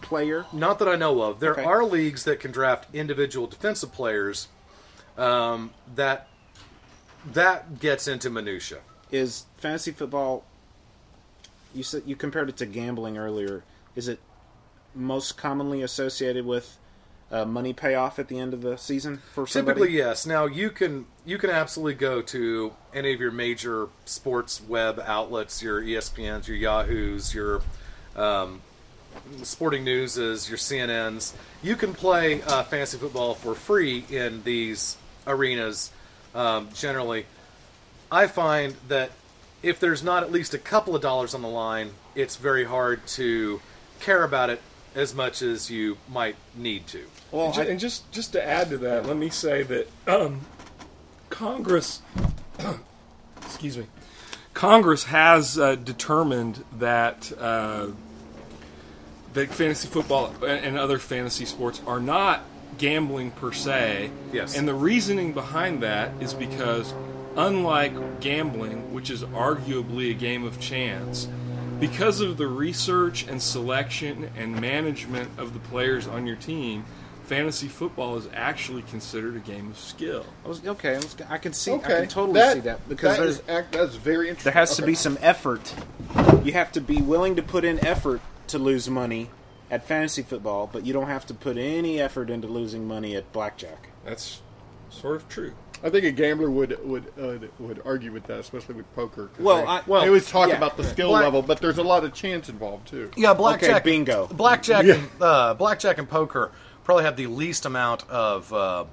player? 0.01 0.47
Not 0.53 0.79
that 0.79 0.89
I 0.89 0.97
know 0.97 1.23
of. 1.23 1.41
There 1.41 1.53
Okay. 1.53 1.65
are 1.65 1.85
leagues 1.85 2.25
that 2.25 2.41
can 2.41 2.51
draft 2.53 2.93
individual 2.95 3.47
defensive 3.47 3.93
players. 3.93 4.49
Um, 5.17 5.73
that 5.95 6.29
that 7.33 7.81
gets 7.81 8.07
into 8.07 8.31
minutia. 8.31 8.79
Is 9.11 9.47
fantasy 9.57 9.91
football? 9.91 10.45
You 11.75 11.83
said 11.83 12.03
you 12.07 12.17
compared 12.17 12.49
it 12.49 12.57
to 12.59 12.67
gambling 12.67 13.19
earlier. 13.19 13.65
Is 13.97 14.09
it 14.09 14.21
most 14.95 15.37
commonly 15.37 15.83
associated 15.83 16.47
with 16.47 16.79
uh, 17.31 17.45
money 17.45 17.73
payoff 17.73 18.19
at 18.19 18.29
the 18.29 18.39
end 18.39 18.55
of 18.55 18.63
the 18.63 18.77
season 18.79 19.21
for 19.35 19.47
somebody? 19.47 19.81
Typically, 19.81 19.97
yes. 19.99 20.25
Now 20.25 20.47
you 20.47 20.71
can 20.71 21.07
you 21.27 21.37
can 21.39 21.51
absolutely 21.51 21.95
go 21.95 22.23
to 22.23 22.73
any 22.95 23.13
of 23.13 23.21
your 23.21 23.33
major 23.33 23.89
sports 24.05 24.63
web 24.63 25.03
outlets, 25.05 25.63
your 25.63 25.83
ESPNs, 25.83 26.47
your 26.47 26.57
Yahoos, 26.57 27.35
your 27.35 27.61
um, 28.17 28.63
Sporting 29.43 29.85
news 29.85 30.17
is 30.17 30.49
your 30.49 30.59
CNNs. 30.59 31.33
You 31.63 31.77
can 31.77 31.93
play 31.93 32.43
uh, 32.43 32.63
fantasy 32.65 32.99
football 32.99 33.35
for 33.35 33.55
free 33.55 34.05
in 34.11 34.43
these 34.43 34.97
arenas. 35.27 35.91
Um, 36.35 36.69
generally, 36.75 37.27
I 38.11 38.27
find 38.27 38.75
that 38.89 39.11
if 39.63 39.81
there's 39.81 40.03
not 40.03 40.23
at 40.23 40.33
least 40.33 40.55
a 40.55 40.59
couple 40.59 40.95
of 40.95 41.03
dollars 41.03 41.35
on 41.35 41.43
the 41.43 41.49
line, 41.49 41.91
it's 42.15 42.37
very 42.37 42.65
hard 42.65 43.07
to 43.09 43.61
care 44.01 44.25
about 44.25 44.51
it 44.51 44.61
as 44.95 45.15
much 45.15 45.43
as 45.43 45.71
you 45.71 45.99
might 46.09 46.37
need 46.57 46.87
to. 46.89 47.05
and, 47.47 47.55
ju- 47.55 47.61
and 47.63 47.81
just 47.81 48.11
just 48.11 48.33
to 48.33 48.45
add 48.45 48.71
to 48.71 48.79
that, 48.79 49.07
let 49.07 49.17
me 49.17 49.29
say 49.31 49.63
that 49.65 49.89
um, 50.07 50.43
Congress, 51.31 52.01
excuse 53.43 53.77
me, 53.77 53.87
Congress 54.55 55.05
has 55.05 55.59
uh, 55.59 55.75
determined 55.77 56.65
that 56.79 57.33
uh, 57.39 57.89
that 59.47 59.55
fantasy 59.55 59.89
football 59.89 60.33
and 60.43 60.65
and 60.65 60.79
other 60.79 60.99
fantasy 60.99 61.45
sports 61.45 61.81
are 61.87 62.01
not 62.01 62.43
gambling 62.79 63.31
per 63.33 63.53
se. 63.53 64.11
Yes. 64.33 64.57
And 64.57 64.69
the 64.69 64.75
reasoning 64.75 65.33
behind 65.33 65.83
that 65.83 66.13
is 66.21 66.35
because, 66.35 66.95
unlike 67.37 68.21
gambling, 68.21 68.93
which 68.93 69.11
is 69.11 69.23
arguably 69.25 70.11
a 70.11 70.15
game 70.15 70.45
of 70.45 70.61
chance, 70.61 71.29
because 71.81 72.21
of 72.21 72.37
the 72.37 72.47
research 72.47 73.27
and 73.27 73.41
selection 73.43 74.31
and 74.37 74.61
management 74.61 75.31
of 75.39 75.55
the 75.55 75.61
players 75.61 76.07
on 76.07 76.27
your 76.27 76.37
team, 76.37 76.85
fantasy 77.25 77.69
football 77.69 78.17
is 78.17 78.29
actually 78.35 78.83
considered 78.83 79.37
a 79.37 79.41
game 79.41 79.71
of 79.71 79.79
skill. 79.79 80.25
I 80.45 80.49
was, 80.49 80.67
okay, 80.67 80.93
I, 80.95 80.97
was, 80.97 81.17
I 81.29 81.39
can 81.39 81.53
see. 81.53 81.73
I 81.73 81.75
Okay, 81.77 82.01
can 82.01 82.09
totally 82.09 82.41
that- 82.41 82.55
see 82.55 82.61
that 82.61 82.89
because 82.89 83.17
that 83.17 83.23
there's 83.23 83.39
is 83.41 83.49
act- 83.49 83.73
that's 83.73 83.95
very 83.97 84.29
interesting. 84.29 84.53
There 84.53 84.61
has 84.61 84.77
to 84.77 84.83
be 84.87 84.95
some 84.95 85.19
effort. 85.21 85.75
You 86.45 86.53
have 86.53 86.71
to 86.73 86.81
be 86.81 87.01
willing 87.03 87.35
to 87.37 87.43
put 87.43 87.65
in 87.65 87.85
effort 87.85 88.21
to 88.49 88.59
lose 88.59 88.89
money 88.89 89.31
at 89.71 89.87
fantasy 89.87 90.23
football, 90.23 90.69
but 90.73 90.87
you 90.87 90.93
don't 90.93 91.09
have 91.09 91.27
to 91.27 91.35
put 91.35 91.57
any 91.57 92.01
effort 92.01 92.31
into 92.31 92.47
losing 92.49 92.87
money 92.89 93.15
at 93.17 93.31
blackjack. 93.33 93.89
That's 94.05 94.41
sort 94.91 95.17
of 95.17 95.29
true. 95.29 95.53
I 95.83 95.91
think 95.91 96.05
a 96.05 96.11
gambler 96.11 96.51
would 96.51 96.85
would 96.85 97.13
uh, 97.21 97.47
would 97.61 97.81
argue 97.85 98.11
with 98.11 98.25
that, 98.25 98.41
especially 98.41 98.75
with 98.75 98.93
poker. 98.97 99.31
Well, 99.39 99.59
they, 99.59 99.67
I- 99.95 100.01
they 100.01 100.07
always 100.09 100.29
talk 100.29 100.49
yeah. 100.49 100.57
about 100.57 100.77
the 100.77 100.83
skill 100.85 101.11
Black- 101.11 101.23
level, 101.23 101.43
but 101.43 101.61
there's 101.61 101.79
a 101.79 101.83
lot 101.85 102.03
of 102.05 102.13
chance 102.15 102.49
involved 102.49 102.89
too. 102.89 103.11
Yeah, 103.17 103.35
blackjack. 103.35 103.85
bingo. 103.85 104.27
Blackjack 104.27 104.85
Yeah. 104.87 104.95
and 104.95 105.09
uh, 105.21 105.55
blackjack 105.55 105.99
and 105.99 106.09
poker 106.09 106.51
probably 106.83 107.05
have 107.05 107.17
the 107.17 107.27
least 107.29 107.65
amount 107.65 108.09
of 108.11 108.53
uh, 108.53 108.85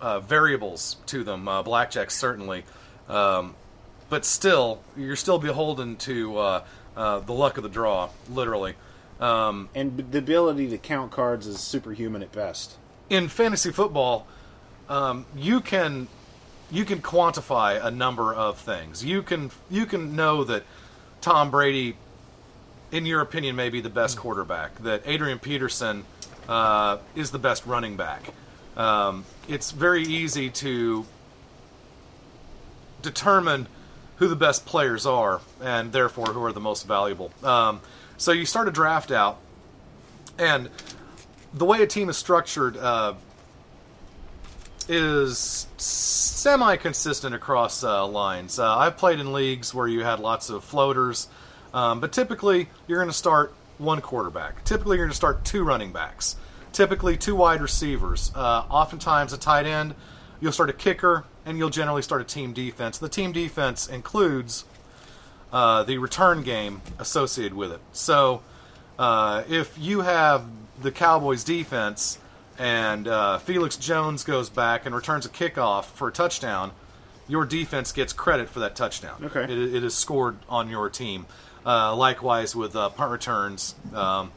uh, 0.00 0.20
variables 0.20 0.96
to 1.06 1.24
them. 1.24 1.46
Uh, 1.46 1.62
blackjack 1.62 2.10
certainly, 2.10 2.64
um, 3.08 3.54
but 4.08 4.24
still, 4.24 4.80
you're 4.96 5.16
still 5.16 5.38
beholden 5.38 5.96
to 5.96 6.38
uh, 6.96 7.18
the 7.20 7.32
luck 7.32 7.56
of 7.56 7.62
the 7.62 7.68
draw, 7.68 8.08
literally. 8.30 8.74
Um, 9.20 9.68
And 9.74 9.96
the 10.10 10.18
ability 10.18 10.68
to 10.70 10.78
count 10.78 11.10
cards 11.12 11.46
is 11.46 11.60
superhuman 11.60 12.22
at 12.22 12.32
best. 12.32 12.76
in 13.08 13.28
fantasy 13.28 13.70
football, 13.70 14.26
um, 14.88 15.26
you 15.36 15.60
can 15.60 16.08
you 16.70 16.84
can 16.84 17.00
quantify 17.00 17.82
a 17.84 17.90
number 17.90 18.34
of 18.34 18.58
things. 18.58 19.04
You 19.04 19.22
can 19.22 19.50
you 19.70 19.86
can 19.86 20.16
know 20.16 20.44
that 20.44 20.64
Tom 21.20 21.50
Brady, 21.50 21.96
in 22.90 23.06
your 23.06 23.20
opinion, 23.20 23.54
may 23.56 23.68
be 23.68 23.80
the 23.80 23.90
best 23.90 24.16
quarterback. 24.18 24.76
That 24.82 25.02
Adrian 25.06 25.38
Peterson 25.38 26.04
uh, 26.48 26.98
is 27.14 27.30
the 27.30 27.38
best 27.38 27.64
running 27.66 27.96
back. 27.96 28.22
Um, 28.76 29.24
it's 29.48 29.70
very 29.70 30.02
easy 30.02 30.50
to 30.50 31.06
determine 33.02 33.66
who 34.16 34.28
the 34.28 34.36
best 34.36 34.64
players 34.66 35.06
are, 35.06 35.40
and 35.60 35.92
therefore 35.92 36.26
who 36.26 36.42
are 36.44 36.52
the 36.52 36.60
most 36.60 36.86
valuable. 36.86 37.32
Um, 37.42 37.80
so 38.16 38.32
you 38.32 38.46
start 38.46 38.68
a 38.68 38.70
draft 38.70 39.10
out, 39.10 39.38
and 40.38 40.70
the 41.52 41.64
way 41.64 41.82
a 41.82 41.86
team 41.86 42.08
is 42.08 42.16
structured 42.16 42.76
uh, 42.76 43.14
is 44.88 45.66
semi-consistent 45.76 47.34
across 47.34 47.82
uh, 47.82 48.06
lines. 48.06 48.58
Uh, 48.58 48.76
I've 48.76 48.96
played 48.96 49.18
in 49.18 49.32
leagues 49.32 49.74
where 49.74 49.88
you 49.88 50.04
had 50.04 50.20
lots 50.20 50.50
of 50.50 50.62
floaters, 50.62 51.28
um, 51.72 52.00
but 52.00 52.12
typically 52.12 52.68
you're 52.86 52.98
going 52.98 53.10
to 53.10 53.16
start 53.16 53.54
one 53.78 54.00
quarterback. 54.00 54.64
Typically 54.64 54.96
you're 54.96 55.06
going 55.06 55.12
to 55.12 55.16
start 55.16 55.44
two 55.44 55.64
running 55.64 55.92
backs. 55.92 56.36
Typically 56.72 57.16
two 57.16 57.34
wide 57.34 57.60
receivers. 57.60 58.30
Uh, 58.34 58.64
oftentimes 58.68 59.32
a 59.32 59.38
tight 59.38 59.66
end. 59.66 59.94
You'll 60.40 60.52
start 60.52 60.70
a 60.70 60.74
kicker, 60.74 61.24
and 61.46 61.58
you'll 61.58 61.70
generally 61.70 62.02
start 62.02 62.20
a 62.20 62.24
team 62.24 62.52
defense. 62.52 62.98
The 62.98 63.08
team 63.08 63.32
defense 63.32 63.86
includes 63.86 64.64
uh, 65.52 65.82
the 65.84 65.98
return 65.98 66.42
game 66.42 66.82
associated 66.98 67.54
with 67.54 67.72
it. 67.72 67.80
So 67.92 68.42
uh, 68.98 69.44
if 69.48 69.76
you 69.78 70.00
have 70.00 70.44
the 70.80 70.90
Cowboys 70.90 71.44
defense 71.44 72.18
and 72.58 73.06
uh, 73.08 73.38
Felix 73.38 73.76
Jones 73.76 74.24
goes 74.24 74.48
back 74.48 74.86
and 74.86 74.94
returns 74.94 75.26
a 75.26 75.28
kickoff 75.28 75.84
for 75.84 76.08
a 76.08 76.12
touchdown, 76.12 76.72
your 77.28 77.44
defense 77.44 77.92
gets 77.92 78.12
credit 78.12 78.48
for 78.48 78.60
that 78.60 78.76
touchdown. 78.76 79.24
Okay. 79.24 79.44
It, 79.44 79.74
it 79.74 79.84
is 79.84 79.94
scored 79.94 80.36
on 80.48 80.68
your 80.68 80.90
team. 80.90 81.26
Uh, 81.64 81.96
likewise 81.96 82.54
with 82.54 82.76
uh, 82.76 82.90
punt 82.90 83.10
returns. 83.10 83.74
Um, 83.94 84.32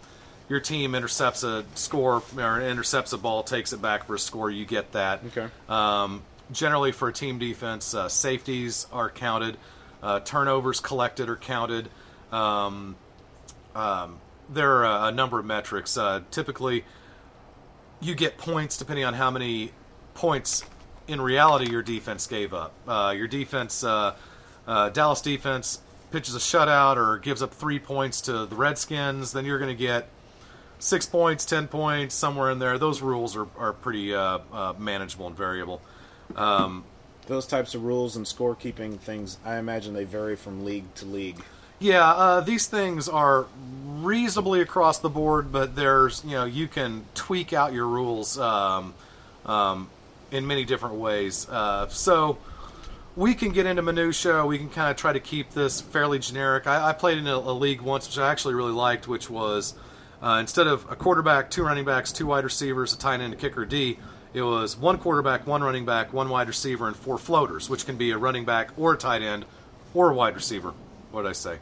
your 0.49 0.61
team 0.61 0.95
intercepts 0.95 1.43
a 1.43 1.65
score 1.75 2.23
or 2.37 2.61
intercepts 2.61 3.11
a 3.11 3.17
ball, 3.17 3.43
takes 3.43 3.73
it 3.73 3.81
back 3.81 4.05
for 4.05 4.15
a 4.15 4.19
score. 4.19 4.49
You 4.49 4.65
get 4.65 4.93
that. 4.93 5.21
Okay. 5.25 5.47
Um, 5.67 6.21
generally, 6.51 6.91
for 6.91 7.09
a 7.09 7.13
team 7.13 7.39
defense, 7.39 7.93
uh, 7.93 8.09
safeties 8.09 8.87
are 8.91 9.09
counted, 9.09 9.57
uh, 10.01 10.19
turnovers 10.21 10.79
collected 10.79 11.29
are 11.29 11.35
counted. 11.35 11.89
Um, 12.31 12.95
um, 13.75 14.19
there 14.49 14.85
are 14.85 15.09
a, 15.09 15.11
number 15.11 15.39
of 15.39 15.45
metrics. 15.45 15.97
Uh, 15.97 16.21
typically, 16.31 16.83
you 17.99 18.15
get 18.15 18.37
points 18.37 18.77
depending 18.77 19.05
on 19.05 19.13
how 19.13 19.31
many 19.31 19.71
points 20.13 20.63
in 21.07 21.21
reality 21.21 21.69
your 21.69 21.81
defense 21.81 22.27
gave 22.27 22.53
up. 22.53 22.73
Uh, 22.87 23.13
your 23.15 23.27
defense, 23.27 23.83
uh, 23.83 24.15
uh, 24.65 24.89
Dallas 24.89 25.21
defense, 25.21 25.79
pitches 26.11 26.35
a 26.35 26.39
shutout 26.39 26.95
or 26.95 27.17
gives 27.17 27.41
up 27.41 27.53
three 27.53 27.79
points 27.79 28.21
to 28.21 28.45
the 28.45 28.55
Redskins, 28.55 29.33
then 29.33 29.45
you're 29.45 29.59
going 29.59 29.75
to 29.75 29.81
get 29.81 30.09
six 30.79 31.05
points, 31.05 31.45
ten 31.45 31.67
points, 31.67 32.15
somewhere 32.15 32.49
in 32.49 32.59
there. 32.59 32.77
Those 32.77 33.01
rules 33.01 33.35
are, 33.35 33.47
are 33.57 33.73
pretty 33.73 34.11
manageable 34.77 35.27
and 35.27 35.35
variable. 35.35 35.81
Um, 36.35 36.83
Those 37.27 37.45
types 37.45 37.75
of 37.75 37.83
rules 37.83 38.15
and 38.15 38.25
scorekeeping 38.25 38.99
things, 38.99 39.37
I 39.43 39.57
imagine 39.57 39.93
they 39.93 40.05
vary 40.05 40.35
from 40.35 40.63
league 40.63 40.93
to 40.95 41.05
league. 41.05 41.43
Yeah, 41.79 42.09
uh, 42.09 42.41
these 42.41 42.67
things 42.67 43.07
are 43.07 43.45
reasonably 43.85 44.61
across 44.61 44.97
the 44.99 45.09
board, 45.09 45.51
but 45.51 45.75
there's 45.75 46.23
you 46.25 46.31
know 46.31 46.45
you 46.45 46.67
can 46.67 47.05
tweak 47.13 47.53
out 47.53 47.71
your 47.71 47.85
rules 47.85 48.39
um, 48.39 48.95
um, 49.45 49.89
in 50.31 50.47
many 50.47 50.65
different 50.65 50.95
ways. 50.95 51.47
Uh, 51.49 51.87
so 51.89 52.37
we 53.15 53.35
can 53.35 53.51
get 53.51 53.65
into 53.65 53.81
minutia. 53.81 54.45
We 54.45 54.57
can 54.57 54.69
kind 54.69 54.89
of 54.89 54.97
try 54.97 55.13
to 55.13 55.19
keep 55.19 55.51
this 55.51 55.81
fairly 55.81 56.19
generic. 56.19 56.65
I, 56.65 56.89
I 56.89 56.93
played 56.93 57.17
in 57.17 57.27
a, 57.27 57.35
a 57.35 57.53
league 57.53 57.81
once, 57.81 58.07
which 58.07 58.17
I 58.17 58.31
actually 58.31 58.55
really 58.55 58.73
liked, 58.73 59.07
which 59.07 59.29
was 59.29 59.75
uh, 60.21 60.37
instead 60.39 60.65
of 60.65 60.89
a 60.89 60.95
quarterback, 60.95 61.51
two 61.51 61.63
running 61.63 61.85
backs, 61.85 62.11
two 62.11 62.25
wide 62.25 62.43
receivers, 62.43 62.93
a 62.93 62.97
tight 62.97 63.19
end, 63.19 63.33
a 63.33 63.37
kicker, 63.37 63.65
D. 63.65 63.99
It 64.37 64.43
was 64.43 64.77
one 64.77 64.99
quarterback, 64.99 65.47
one 65.47 65.63
running 65.63 65.83
back, 65.83 66.13
one 66.13 66.29
wide 66.29 66.47
receiver, 66.47 66.85
and 66.87 66.95
four 66.95 67.17
floaters, 67.17 67.71
which 67.71 67.87
can 67.87 67.97
be 67.97 68.11
a 68.11 68.19
running 68.19 68.45
back 68.45 68.69
or 68.77 68.93
a 68.93 68.97
tight 68.97 69.23
end 69.23 69.45
or 69.95 70.11
a 70.11 70.13
wide 70.13 70.35
receiver. 70.35 70.73
What 71.09 71.23
did 71.23 71.29
I 71.29 71.33
say? 71.33 71.57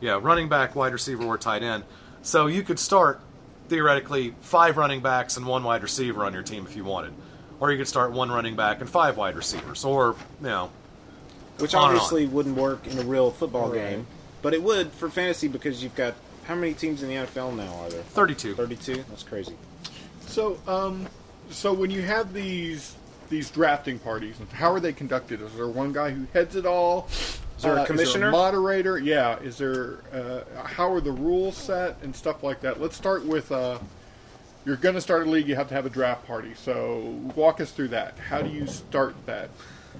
Yeah, 0.00 0.18
running 0.20 0.48
back, 0.48 0.74
wide 0.74 0.92
receiver, 0.92 1.22
or 1.22 1.38
tight 1.38 1.62
end. 1.62 1.84
So 2.22 2.48
you 2.48 2.64
could 2.64 2.80
start 2.80 3.20
theoretically 3.68 4.34
five 4.40 4.76
running 4.76 5.02
backs 5.02 5.36
and 5.36 5.46
one 5.46 5.62
wide 5.62 5.84
receiver 5.84 6.24
on 6.24 6.32
your 6.32 6.42
team 6.42 6.66
if 6.68 6.74
you 6.74 6.82
wanted, 6.84 7.12
or 7.60 7.70
you 7.70 7.78
could 7.78 7.86
start 7.86 8.10
one 8.10 8.28
running 8.32 8.56
back 8.56 8.80
and 8.80 8.90
five 8.90 9.16
wide 9.16 9.36
receivers, 9.36 9.84
or 9.84 10.16
you 10.40 10.48
know, 10.48 10.70
Which 11.58 11.74
on 11.76 11.82
and 11.84 11.90
on. 11.90 11.94
obviously 11.94 12.26
wouldn't 12.26 12.56
work 12.56 12.88
in 12.88 12.98
a 12.98 13.02
real 13.02 13.30
football 13.30 13.68
Right. 13.70 13.90
game, 13.90 14.06
but 14.42 14.52
it 14.52 14.64
would 14.64 14.90
for 14.90 15.08
fantasy 15.08 15.46
because 15.46 15.80
you've 15.80 15.94
got 15.94 16.14
how 16.48 16.56
many 16.56 16.74
teams 16.74 17.04
in 17.04 17.08
the 17.08 17.14
NFL 17.14 17.54
now 17.54 17.72
are 17.84 17.88
there? 17.90 18.02
32. 18.02 18.56
32? 18.56 19.04
That's 19.10 19.22
crazy. 19.22 19.54
So, 20.26 20.58
um, 20.66 21.06
so 21.50 21.72
when 21.72 21.90
you 21.90 22.02
have 22.02 22.32
these 22.32 22.94
these 23.28 23.50
drafting 23.50 23.98
parties, 23.98 24.36
how 24.52 24.72
are 24.72 24.80
they 24.80 24.92
conducted? 24.92 25.40
Is 25.42 25.52
there 25.54 25.66
one 25.66 25.92
guy 25.92 26.10
who 26.10 26.26
heads 26.32 26.54
it 26.54 26.64
all, 26.64 27.08
Is 27.10 27.40
there 27.62 27.76
a 27.76 27.80
Uh, 27.82 27.86
commissioner? 27.86 28.30
moderator? 28.30 28.98
Yeah. 28.98 29.38
Is 29.40 29.58
there? 29.58 29.98
Uh, 30.12 30.64
how 30.64 30.92
are 30.92 31.00
the 31.00 31.10
rules 31.12 31.56
set 31.56 31.96
and 32.02 32.14
stuff 32.14 32.42
like 32.42 32.60
that? 32.60 32.80
Let's 32.80 32.96
start 32.96 33.24
with. 33.24 33.50
Uh, 33.50 33.78
you're 34.64 34.76
going 34.76 34.94
to 34.96 35.00
start 35.00 35.26
a 35.26 35.30
league. 35.30 35.46
You 35.48 35.54
have 35.56 35.68
to 35.68 35.74
have 35.74 35.86
a 35.86 35.90
draft 35.90 36.26
party. 36.26 36.52
So 36.54 36.98
walk 37.36 37.60
us 37.60 37.70
through 37.70 37.88
that. 37.88 38.18
How 38.18 38.42
do 38.42 38.50
you 38.50 38.66
start 38.66 39.14
that? 39.26 39.48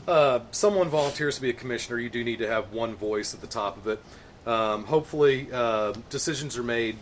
Uh, 0.08 0.40
someone 0.50 0.88
volunteers 0.88 1.36
to 1.36 1.40
be 1.42 1.50
a 1.50 1.54
commissioner, 1.54 1.98
you 1.98 2.10
do 2.10 2.22
need 2.22 2.38
to 2.40 2.48
have 2.48 2.72
one 2.72 2.94
voice 2.96 3.32
at 3.32 3.40
the 3.40 3.46
top 3.46 3.76
of 3.76 3.86
it. 3.86 4.00
Um, 4.46 4.84
hopefully, 4.84 5.48
uh, 5.52 5.94
decisions 6.10 6.56
are 6.58 6.62
made 6.62 6.96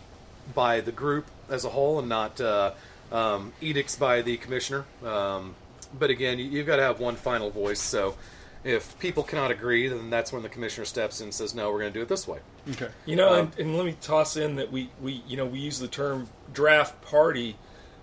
by 0.53 0.79
the 0.81 0.91
group 0.91 1.25
as 1.49 1.65
a 1.65 1.69
whole 1.69 1.99
and 1.99 2.07
not 2.07 2.39
uh, 2.39 2.71
um, 3.15 3.53
edicts 3.61 3.95
by 3.95 4.21
the 4.21 4.37
commissioner. 4.37 4.85
Um, 5.03 5.55
but 5.97 6.09
again, 6.09 6.37
you, 6.39 6.45
you've 6.45 6.67
got 6.67 6.75
to 6.77 6.81
have 6.83 6.99
one 6.99 7.15
final 7.15 7.49
voice. 7.49 7.81
So 7.81 8.15
if 8.63 8.97
people 8.99 9.23
cannot 9.23 9.51
agree, 9.51 9.87
then 9.87 10.09
that's 10.09 10.33
when 10.33 10.43
the 10.43 10.49
commissioner 10.49 10.85
steps 10.85 11.21
in 11.21 11.25
and 11.25 11.33
says, 11.33 11.55
"No, 11.55 11.71
we're 11.71 11.79
going 11.79 11.93
to 11.93 11.99
do 11.99 12.03
it 12.03 12.09
this 12.09 12.27
way." 12.27 12.39
Okay. 12.71 12.89
You 13.05 13.15
know, 13.15 13.33
Um, 13.33 13.39
and, 13.39 13.59
and 13.59 13.77
let 13.77 13.85
me 13.85 13.95
toss 14.01 14.35
in 14.35 14.55
that 14.55 14.71
we, 14.71 14.89
we 15.01 15.23
you 15.27 15.37
know 15.37 15.45
we 15.45 15.59
use 15.59 15.79
the 15.79 15.87
term 15.87 16.29
draft 16.51 17.01
party, 17.01 17.55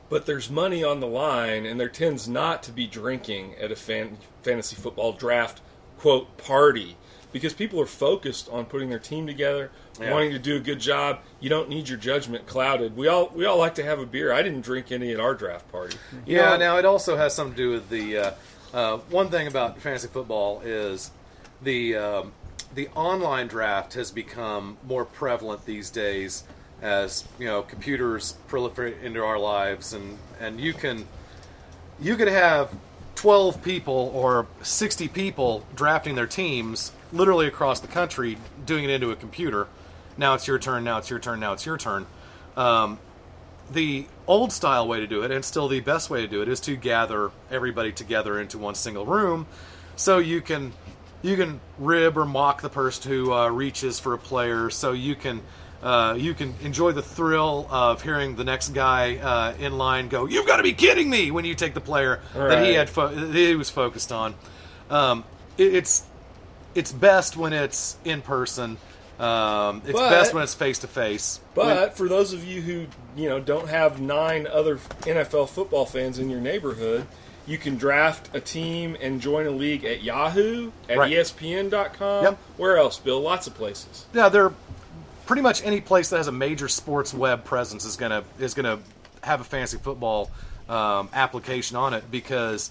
but 0.08 0.24
there's 0.26 0.48
money 0.48 0.82
on 0.84 1.00
the 1.00 1.06
line, 1.06 1.66
and 1.66 1.78
there 1.78 1.88
tends 1.88 2.28
not 2.28 2.62
to 2.64 2.72
be 2.72 2.86
drinking 2.86 3.54
at 3.60 3.70
a 3.72 3.76
fan, 3.76 4.18
fantasy 4.42 4.76
football 4.76 5.12
draft 5.12 5.60
quote 5.98 6.36
party 6.36 6.96
because 7.32 7.52
people 7.54 7.80
are 7.80 7.86
focused 7.86 8.48
on 8.50 8.64
putting 8.66 8.88
their 8.90 8.98
team 8.98 9.26
together, 9.26 9.70
Yeah. 10.00 10.12
wanting 10.12 10.32
to 10.32 10.38
do 10.38 10.56
a 10.56 10.60
good 10.60 10.78
job. 10.80 11.20
You 11.40 11.48
don't 11.48 11.68
need 11.68 11.88
your 11.88 11.98
judgment 11.98 12.46
clouded. 12.46 12.96
We 12.96 13.08
all 13.08 13.30
we 13.34 13.44
all 13.46 13.58
like 13.58 13.74
to 13.76 13.82
have 13.84 13.98
a 13.98 14.06
beer. 14.06 14.32
I 14.32 14.42
didn't 14.42 14.62
drink 14.62 14.92
any 14.92 15.12
at 15.12 15.20
our 15.20 15.34
draft 15.34 15.70
party. 15.72 15.96
Yeah, 16.26 16.56
now 16.56 16.76
it 16.78 16.84
also 16.84 17.16
has 17.16 17.34
something 17.34 17.56
to 17.56 17.62
do 17.62 17.70
with 17.70 17.88
the 17.88 18.16
uh, 18.18 18.30
uh, 18.74 18.96
one 19.10 19.28
thing 19.30 19.46
about 19.46 19.78
fantasy 19.80 20.08
football 20.08 20.60
is 20.64 21.10
the 21.62 21.96
um, 21.96 22.32
the 22.74 22.88
online 22.94 23.48
draft 23.48 23.94
has 23.94 24.10
become 24.10 24.76
more 24.86 25.04
prevalent 25.04 25.64
these 25.66 25.90
days 25.90 26.44
as 26.80 27.24
you 27.38 27.46
know 27.46 27.62
computers 27.62 28.36
proliferate 28.48 29.00
into 29.02 29.22
our 29.22 29.38
lives 29.38 29.92
and 29.92 30.18
and 30.40 30.60
you 30.60 30.72
can 30.72 31.06
you 32.00 32.16
could 32.16 32.28
have 32.28 32.74
12 33.14 33.62
people 33.62 34.10
or 34.14 34.46
60 34.62 35.06
people 35.08 35.64
drafting 35.76 36.16
their 36.16 36.26
teams 36.26 36.90
literally 37.12 37.46
across 37.46 37.80
the 37.80 37.88
country 37.88 38.38
doing 38.64 38.84
it 38.84 38.90
into 38.90 39.10
a 39.10 39.16
computer 39.16 39.68
now 40.16 40.34
it's 40.34 40.46
your 40.46 40.58
turn 40.58 40.84
now 40.84 40.98
it's 40.98 41.10
your 41.10 41.18
turn 41.18 41.40
now 41.40 41.52
it's 41.52 41.66
your 41.66 41.76
turn 41.76 42.06
um, 42.56 42.98
the 43.70 44.06
old 44.26 44.52
style 44.52 44.86
way 44.86 45.00
to 45.00 45.06
do 45.06 45.22
it, 45.22 45.30
and 45.30 45.44
still 45.44 45.68
the 45.68 45.80
best 45.80 46.10
way 46.10 46.20
to 46.20 46.28
do 46.28 46.42
it, 46.42 46.48
is 46.48 46.60
to 46.60 46.76
gather 46.76 47.30
everybody 47.50 47.92
together 47.92 48.40
into 48.40 48.58
one 48.58 48.74
single 48.74 49.06
room, 49.06 49.46
so 49.96 50.18
you 50.18 50.40
can 50.40 50.72
you 51.22 51.36
can 51.36 51.60
rib 51.78 52.18
or 52.18 52.24
mock 52.24 52.62
the 52.62 52.68
person 52.68 53.10
who 53.10 53.32
uh, 53.32 53.48
reaches 53.48 54.00
for 54.00 54.14
a 54.14 54.18
player, 54.18 54.70
so 54.70 54.92
you 54.92 55.14
can 55.14 55.40
uh, 55.82 56.14
you 56.18 56.34
can 56.34 56.54
enjoy 56.62 56.92
the 56.92 57.02
thrill 57.02 57.66
of 57.70 58.02
hearing 58.02 58.36
the 58.36 58.44
next 58.44 58.70
guy 58.70 59.16
uh, 59.16 59.54
in 59.58 59.78
line 59.78 60.08
go, 60.08 60.26
"You've 60.26 60.46
got 60.46 60.56
to 60.58 60.62
be 60.62 60.72
kidding 60.72 61.08
me!" 61.08 61.30
when 61.30 61.44
you 61.44 61.54
take 61.54 61.74
the 61.74 61.80
player 61.80 62.20
that 62.34 62.64
he 62.66 62.74
had 62.74 62.90
fo- 62.90 63.08
that 63.08 63.34
he 63.34 63.56
was 63.56 63.70
focused 63.70 64.12
on. 64.12 64.34
Um, 64.90 65.24
it, 65.56 65.74
it's 65.74 66.04
it's 66.74 66.92
best 66.92 67.36
when 67.36 67.52
it's 67.52 67.96
in 68.04 68.20
person. 68.22 68.76
Um, 69.18 69.82
it's 69.84 69.92
But- 69.98 70.10
best 70.10 70.34
when 70.34 70.42
it's 70.42 70.54
face 70.54 70.78
to 70.80 70.86
face. 70.88 71.38
But 71.54 71.96
for 71.96 72.08
those 72.08 72.32
of 72.32 72.44
you 72.44 72.60
who 72.62 72.86
you 73.16 73.28
know 73.28 73.38
don't 73.40 73.68
have 73.68 74.00
nine 74.00 74.46
other 74.46 74.78
NFL 75.02 75.46
football 75.48 75.84
fans 75.86 76.18
in 76.18 76.28
your 76.30 76.40
neighborhood, 76.40 77.06
you 77.46 77.58
can 77.58 77.76
draft 77.76 78.30
a 78.34 78.40
team 78.40 78.96
and 79.00 79.20
join 79.20 79.46
a 79.46 79.50
league 79.50 79.84
at 79.84 80.02
Yahoo, 80.02 80.70
at 80.88 80.96
Right. 80.98 81.12
ESPN.com. 81.12 82.24
Yep. 82.24 82.38
Where 82.56 82.76
else, 82.78 82.98
Bill? 82.98 83.20
Lots 83.20 83.46
of 83.46 83.54
places. 83.54 84.06
Yeah, 84.14 84.28
they're 84.28 84.52
pretty 85.26 85.42
much 85.42 85.62
any 85.64 85.80
place 85.80 86.08
that 86.10 86.16
has 86.16 86.26
a 86.28 86.32
major 86.32 86.68
sports 86.68 87.12
web 87.14 87.44
presence 87.44 87.84
is 87.84 87.96
gonna 87.96 88.24
is 88.40 88.54
gonna 88.54 88.78
have 89.22 89.40
a 89.40 89.44
fantasy 89.44 89.76
football 89.78 90.30
um, 90.68 91.08
application 91.12 91.76
on 91.76 91.94
it 91.94 92.10
because 92.10 92.70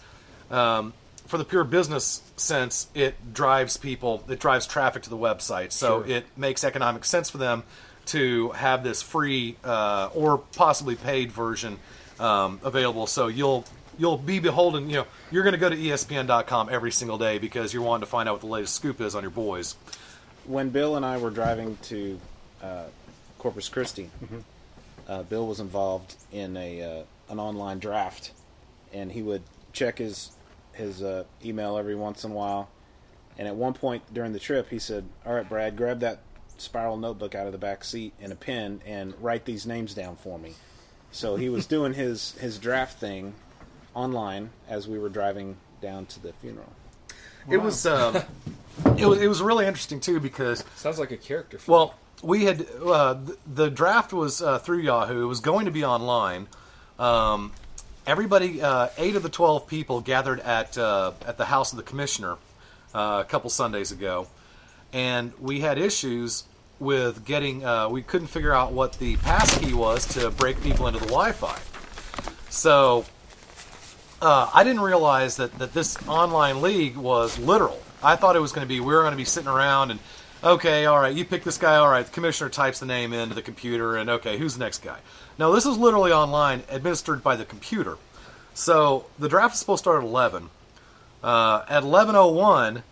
um, 0.49 0.91
for 1.27 1.37
the 1.37 1.45
pure 1.45 1.63
business 1.63 2.21
sense, 2.35 2.87
it 2.93 3.33
drives 3.33 3.77
people, 3.77 4.23
it 4.29 4.39
drives 4.39 4.67
traffic 4.67 5.03
to 5.03 5.09
the 5.09 5.17
website, 5.17 5.71
so 5.71 6.03
Sure. 6.03 6.11
it 6.17 6.25
makes 6.37 6.63
economic 6.63 7.05
sense 7.05 7.29
for 7.29 7.37
them 7.37 7.63
to 8.07 8.49
have 8.51 8.83
this 8.83 9.01
free 9.01 9.55
uh, 9.63 10.09
or 10.13 10.39
possibly 10.55 10.95
paid 10.95 11.31
version 11.31 11.77
um, 12.19 12.59
available. 12.63 13.07
So 13.07 13.27
you'll 13.27 13.63
you'll 13.97 14.17
be 14.17 14.39
beholden. 14.39 14.89
You 14.89 14.97
know, 14.97 15.05
you're 15.31 15.43
going 15.43 15.53
to 15.53 15.59
go 15.59 15.69
to 15.69 15.75
ESPN.com 15.75 16.69
every 16.71 16.91
single 16.91 17.17
day 17.17 17.37
because 17.37 17.73
you're 17.73 17.83
wanting 17.83 18.01
to 18.05 18.09
find 18.09 18.27
out 18.27 18.33
what 18.33 18.41
the 18.41 18.47
latest 18.47 18.73
scoop 18.75 18.99
is 19.01 19.15
on 19.15 19.21
your 19.23 19.31
boys. 19.31 19.75
when 20.45 20.69
Bill 20.69 20.95
and 20.95 21.05
I 21.05 21.17
were 21.17 21.29
driving 21.29 21.77
to 21.83 22.19
uh, 22.63 22.83
Corpus 23.37 23.69
Christi, 23.69 24.09
uh, 25.07 25.23
Bill 25.23 25.47
was 25.47 25.59
involved 25.59 26.15
in 26.31 26.57
a 26.57 26.81
uh, 26.81 27.03
an 27.29 27.39
online 27.39 27.79
draft, 27.79 28.31
and 28.93 29.11
he 29.11 29.21
would 29.21 29.43
check 29.73 29.99
his 29.99 30.31
his 30.81 31.01
uh, 31.01 31.23
email 31.43 31.77
every 31.77 31.95
once 31.95 32.23
in 32.23 32.31
a 32.31 32.33
while. 32.33 32.69
And 33.37 33.47
at 33.47 33.55
one 33.55 33.73
point 33.73 34.03
during 34.13 34.33
the 34.33 34.39
trip, 34.39 34.69
he 34.69 34.79
said, 34.79 35.05
"All 35.25 35.33
right, 35.33 35.47
Brad, 35.47 35.77
grab 35.77 35.99
that 36.01 36.19
spiral 36.57 36.97
notebook 36.97 37.33
out 37.33 37.45
of 37.45 37.53
the 37.53 37.57
back 37.57 37.83
seat 37.83 38.13
and 38.21 38.31
a 38.31 38.35
pen 38.35 38.81
and 38.85 39.13
write 39.21 39.45
these 39.45 39.65
names 39.65 39.93
down 39.93 40.15
for 40.15 40.37
me." 40.37 40.55
So 41.11 41.37
he 41.37 41.49
was 41.49 41.65
doing 41.75 41.93
his 41.93 42.33
his 42.33 42.59
draft 42.59 42.99
thing 42.99 43.33
online 43.93 44.49
as 44.67 44.87
we 44.87 44.99
were 44.99 45.09
driving 45.09 45.57
down 45.81 46.05
to 46.07 46.21
the 46.21 46.33
funeral. 46.33 46.71
It 47.49 47.57
was 47.57 47.85
um, 47.85 48.17
it 48.97 49.05
was 49.05 49.21
it 49.21 49.27
was 49.27 49.41
really 49.41 49.65
interesting 49.65 49.99
too 49.99 50.19
because 50.19 50.63
sounds 50.75 50.99
like 50.99 51.11
a 51.11 51.17
character. 51.17 51.59
Well, 51.67 51.95
we 52.21 52.45
had 52.45 52.65
uh, 52.83 53.13
the, 53.13 53.37
the 53.47 53.69
draft 53.69 54.13
was 54.13 54.41
uh, 54.41 54.59
through 54.59 54.79
Yahoo. 54.79 55.23
It 55.23 55.27
was 55.27 55.39
going 55.39 55.65
to 55.65 55.71
be 55.71 55.83
online. 55.83 56.47
Um, 56.99 57.51
everybody, 58.05 58.61
uh, 58.61 58.89
eight 58.97 59.15
of 59.15 59.23
the 59.23 59.29
twelve 59.29 59.67
people 59.67 60.01
gathered 60.01 60.39
at 60.39 60.77
uh, 60.77 61.11
at 61.25 61.37
the 61.37 61.45
house 61.45 61.71
of 61.71 61.77
the 61.77 61.83
commissioner 61.83 62.37
uh, 62.93 63.23
a 63.25 63.29
couple 63.29 63.49
Sundays 63.49 63.91
ago, 63.91 64.27
and 64.93 65.31
we 65.39 65.61
had 65.61 65.77
issues 65.77 66.43
with 66.79 67.25
getting. 67.25 67.65
Uh, 67.65 67.89
we 67.89 68.01
couldn't 68.01 68.27
figure 68.27 68.53
out 68.53 68.73
what 68.73 68.93
the 68.93 69.17
passkey 69.17 69.73
was 69.73 70.05
to 70.13 70.29
break 70.31 70.61
people 70.61 70.87
into 70.87 70.99
the 70.99 71.05
Wi-Fi. 71.07 71.59
So 72.49 73.05
uh, 74.21 74.49
I 74.53 74.63
didn't 74.63 74.81
realize 74.81 75.37
that, 75.37 75.57
that 75.59 75.73
this 75.73 75.97
online 76.07 76.61
league 76.61 76.97
was 76.97 77.39
literal. 77.39 77.81
I 78.03 78.15
thought 78.15 78.35
it 78.35 78.39
was 78.39 78.51
going 78.51 78.67
to 78.67 78.69
be 78.69 78.79
we 78.79 78.93
were 78.93 79.01
going 79.01 79.11
to 79.13 79.17
be 79.17 79.25
sitting 79.25 79.49
around 79.49 79.91
and 79.91 79.99
okay, 80.43 80.85
all 80.85 80.99
right, 80.99 81.15
you 81.15 81.25
pick 81.25 81.43
this 81.43 81.57
guy. 81.57 81.75
All 81.75 81.89
right, 81.89 82.05
the 82.05 82.11
commissioner 82.11 82.49
types 82.49 82.79
the 82.79 82.85
name 82.85 83.13
into 83.13 83.35
the 83.35 83.41
computer 83.41 83.95
and 83.95 84.09
okay, 84.09 84.37
who's 84.37 84.53
the 84.53 84.63
next 84.63 84.83
guy? 84.83 84.99
Now, 85.37 85.51
this 85.51 85.65
is 85.65 85.77
literally 85.77 86.11
online, 86.11 86.63
administered 86.69 87.23
by 87.23 87.35
the 87.35 87.45
computer. 87.45 87.97
So 88.53 89.05
the 89.17 89.29
draft 89.29 89.53
is 89.53 89.59
supposed 89.59 89.83
to 89.83 89.89
start 89.89 90.03
at 90.03 90.07
eleven. 90.07 90.49
Uh, 91.23 91.63
at 91.69 91.83
eleven 91.83 92.15
oh 92.15 92.27
one, 92.27 92.83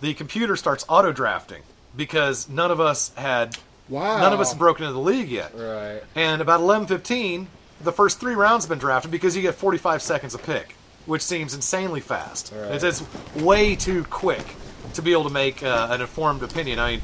the 0.00 0.14
computer 0.14 0.56
starts 0.56 0.84
auto 0.88 1.12
drafting 1.12 1.62
because 1.96 2.48
none 2.48 2.70
of 2.70 2.80
us 2.80 3.12
had 3.16 3.56
Wow. 3.88 4.18
none 4.18 4.32
of 4.32 4.40
us 4.40 4.50
had 4.50 4.58
broken 4.58 4.84
into 4.84 4.94
the 4.94 5.00
league 5.00 5.28
yet. 5.28 5.52
Right. 5.54 6.02
And 6.14 6.42
about 6.42 6.60
eleven 6.60 6.86
fifteen, 6.86 7.48
the 7.80 7.92
first 7.92 8.20
three 8.20 8.34
rounds 8.34 8.64
have 8.64 8.68
been 8.68 8.78
drafted 8.78 9.10
because 9.10 9.36
you 9.36 9.42
get 9.42 9.54
forty 9.54 9.78
five 9.78 10.02
seconds 10.02 10.34
a 10.34 10.38
pick, 10.38 10.74
which 11.06 11.22
seems 11.22 11.54
insanely 11.54 12.00
fast. 12.00 12.52
Right. 12.54 12.72
It's, 12.72 12.84
it's 12.84 13.02
way 13.36 13.76
too 13.76 14.04
quick 14.04 14.44
to 14.94 15.02
be 15.02 15.12
able 15.12 15.24
to 15.24 15.30
make 15.30 15.62
uh, 15.62 15.88
an 15.90 16.00
informed 16.00 16.42
opinion. 16.42 16.78
I 16.78 16.90
mean, 16.92 17.02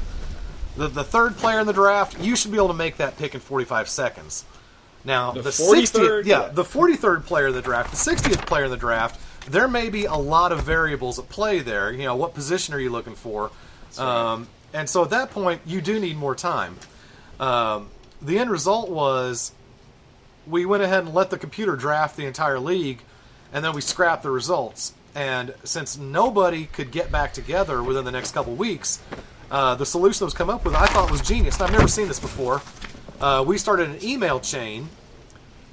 the 0.77 0.87
the 0.87 1.03
third 1.03 1.37
player 1.37 1.59
in 1.59 1.67
the 1.67 1.73
draft, 1.73 2.19
you 2.19 2.35
should 2.35 2.51
be 2.51 2.57
able 2.57 2.69
to 2.69 2.73
make 2.73 2.97
that 2.97 3.17
pick 3.17 3.33
in 3.35 3.39
forty 3.41 3.65
five 3.65 3.87
seconds. 3.89 4.45
Now 5.05 5.31
The 5.31 5.41
the 5.41 5.49
43rd? 5.49 5.75
sixtieth, 5.75 6.25
yeah, 6.25 6.41
Yeah. 6.43 6.47
the 6.49 6.63
forty 6.63 6.95
third 6.95 7.25
player 7.25 7.47
in 7.47 7.53
the 7.53 7.61
draft, 7.61 7.91
the 7.91 7.97
sixtieth 7.97 8.45
player 8.45 8.65
in 8.65 8.71
the 8.71 8.77
draft, 8.77 9.19
there 9.49 9.67
may 9.67 9.89
be 9.89 10.05
a 10.05 10.15
lot 10.15 10.51
of 10.51 10.61
variables 10.63 11.19
at 11.19 11.27
play 11.29 11.59
there. 11.59 11.91
You 11.91 12.03
know, 12.05 12.15
what 12.15 12.33
position 12.33 12.73
are 12.73 12.79
you 12.79 12.89
looking 12.89 13.15
for? 13.15 13.51
Um, 13.97 14.47
and 14.73 14.89
so 14.89 15.03
at 15.03 15.09
that 15.11 15.29
point, 15.31 15.61
you 15.65 15.81
do 15.81 15.99
need 15.99 16.17
more 16.17 16.33
time. 16.35 16.77
Um, 17.39 17.89
the 18.21 18.39
end 18.39 18.49
result 18.49 18.89
was 18.89 19.51
we 20.47 20.65
went 20.65 20.81
ahead 20.83 21.03
and 21.03 21.13
let 21.13 21.29
the 21.29 21.37
computer 21.37 21.75
draft 21.75 22.15
the 22.17 22.25
entire 22.25 22.59
league, 22.59 23.01
and 23.51 23.63
then 23.63 23.73
we 23.73 23.81
scrapped 23.81 24.23
the 24.23 24.31
results. 24.31 24.93
And 25.15 25.53
since 25.63 25.97
nobody 25.97 26.65
could 26.65 26.91
get 26.91 27.11
back 27.11 27.33
together 27.33 27.83
within 27.83 28.03
the 28.05 28.11
next 28.11 28.31
couple 28.31 28.55
weeks, 28.55 28.99
uh, 29.51 29.75
the 29.75 29.85
solution 29.85 30.19
that 30.19 30.25
was 30.25 30.33
come 30.33 30.49
up 30.49 30.65
with 30.65 30.73
I 30.75 30.87
thought 30.87 31.11
was 31.11 31.21
genius. 31.21 31.55
And 31.55 31.63
I've 31.67 31.71
never 31.71 31.87
seen 31.87 32.07
this 32.07 32.19
before. 32.19 32.61
Uh, 33.21 33.43
we 33.45 33.57
started 33.57 33.89
an 33.89 34.03
email 34.03 34.39
chain, 34.39 34.89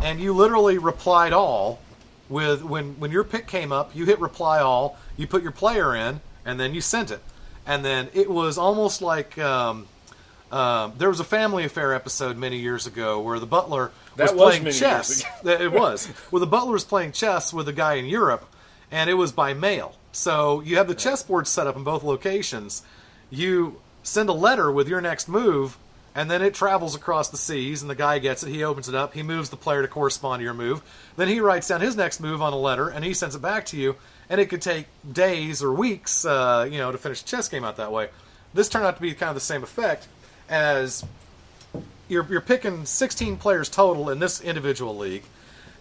and 0.02 0.20
you 0.20 0.32
literally 0.34 0.78
replied 0.78 1.32
all 1.32 1.80
with 2.28 2.62
when 2.62 2.98
when 3.00 3.10
your 3.10 3.24
pick 3.24 3.46
came 3.46 3.72
up, 3.72 3.94
you 3.96 4.04
hit 4.04 4.20
reply 4.20 4.60
all, 4.60 4.98
you 5.16 5.26
put 5.26 5.42
your 5.42 5.52
player 5.52 5.96
in, 5.96 6.20
and 6.44 6.60
then 6.60 6.74
you 6.74 6.80
sent 6.80 7.10
it. 7.10 7.20
And 7.66 7.84
then 7.84 8.08
it 8.12 8.30
was 8.30 8.58
almost 8.58 9.00
like 9.02 9.38
um, 9.38 9.86
um, 10.52 10.92
there 10.98 11.08
was 11.08 11.18
a 11.20 11.24
Family 11.24 11.64
Affair 11.64 11.94
episode 11.94 12.36
many 12.36 12.58
years 12.58 12.86
ago 12.86 13.20
where 13.20 13.38
the 13.38 13.46
butler 13.46 13.90
was 14.16 14.32
was 14.32 14.58
playing 14.58 14.64
chess. 14.66 14.80
years 14.80 15.20
ago. 15.22 15.28
That- 15.44 15.60
it 15.62 15.72
was 15.72 16.06
where 16.30 16.40
the 16.40 16.46
butler 16.46 16.72
was 16.72 16.84
playing 16.84 17.12
chess 17.12 17.52
with 17.52 17.68
a 17.68 17.72
guy 17.72 17.94
in 17.94 18.04
Europe, 18.06 18.44
and 18.90 19.10
it 19.10 19.14
was 19.14 19.32
by 19.32 19.54
mail. 19.54 19.96
So 20.12 20.60
you 20.60 20.76
have 20.76 20.88
the 20.88 20.94
chessboard 20.94 21.46
set 21.46 21.66
up 21.66 21.76
in 21.76 21.84
both 21.84 22.02
locations, 22.02 22.82
you 23.30 23.80
send 24.02 24.28
a 24.28 24.32
letter 24.34 24.70
with 24.72 24.88
your 24.88 25.00
next 25.00 25.28
move, 25.28 25.78
and 26.14 26.30
then 26.30 26.42
it 26.42 26.54
travels 26.54 26.96
across 26.96 27.28
the 27.28 27.36
seas, 27.36 27.82
and 27.82 27.90
the 27.90 27.94
guy 27.94 28.18
gets 28.18 28.42
it. 28.42 28.50
He 28.50 28.64
opens 28.64 28.88
it 28.88 28.94
up. 28.94 29.14
He 29.14 29.22
moves 29.22 29.50
the 29.50 29.56
player 29.56 29.82
to 29.82 29.88
correspond 29.88 30.40
to 30.40 30.44
your 30.44 30.54
move. 30.54 30.82
Then 31.16 31.28
he 31.28 31.40
writes 31.40 31.68
down 31.68 31.80
his 31.80 31.94
next 31.96 32.20
move 32.20 32.42
on 32.42 32.52
a 32.52 32.58
letter, 32.58 32.88
and 32.88 33.04
he 33.04 33.14
sends 33.14 33.36
it 33.36 33.42
back 33.42 33.66
to 33.66 33.76
you. 33.76 33.96
And 34.28 34.40
it 34.40 34.46
could 34.46 34.62
take 34.62 34.86
days 35.10 35.62
or 35.62 35.72
weeks, 35.72 36.24
uh, 36.24 36.68
you 36.70 36.78
know, 36.78 36.90
to 36.90 36.98
finish 36.98 37.22
a 37.22 37.24
chess 37.24 37.48
game 37.48 37.64
out 37.64 37.76
that 37.76 37.92
way. 37.92 38.08
This 38.54 38.68
turned 38.68 38.86
out 38.86 38.96
to 38.96 39.02
be 39.02 39.14
kind 39.14 39.30
of 39.30 39.36
the 39.36 39.40
same 39.40 39.62
effect 39.62 40.08
as 40.48 41.04
you're, 42.08 42.26
you're 42.28 42.40
picking 42.40 42.84
16 42.84 43.36
players 43.36 43.68
total 43.68 44.10
in 44.10 44.18
this 44.18 44.40
individual 44.40 44.96
league, 44.96 45.22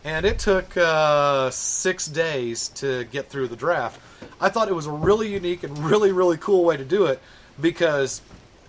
and 0.03 0.25
it 0.25 0.39
took 0.39 0.75
uh, 0.77 1.49
six 1.49 2.07
days 2.07 2.69
to 2.69 3.03
get 3.05 3.29
through 3.29 3.47
the 3.47 3.55
draft. 3.55 3.99
I 4.39 4.49
thought 4.49 4.69
it 4.69 4.75
was 4.75 4.85
a 4.85 4.91
really 4.91 5.31
unique 5.31 5.63
and 5.63 5.77
really, 5.77 6.11
really 6.11 6.37
cool 6.37 6.63
way 6.63 6.77
to 6.77 6.85
do 6.85 7.05
it 7.05 7.19
because, 7.59 8.21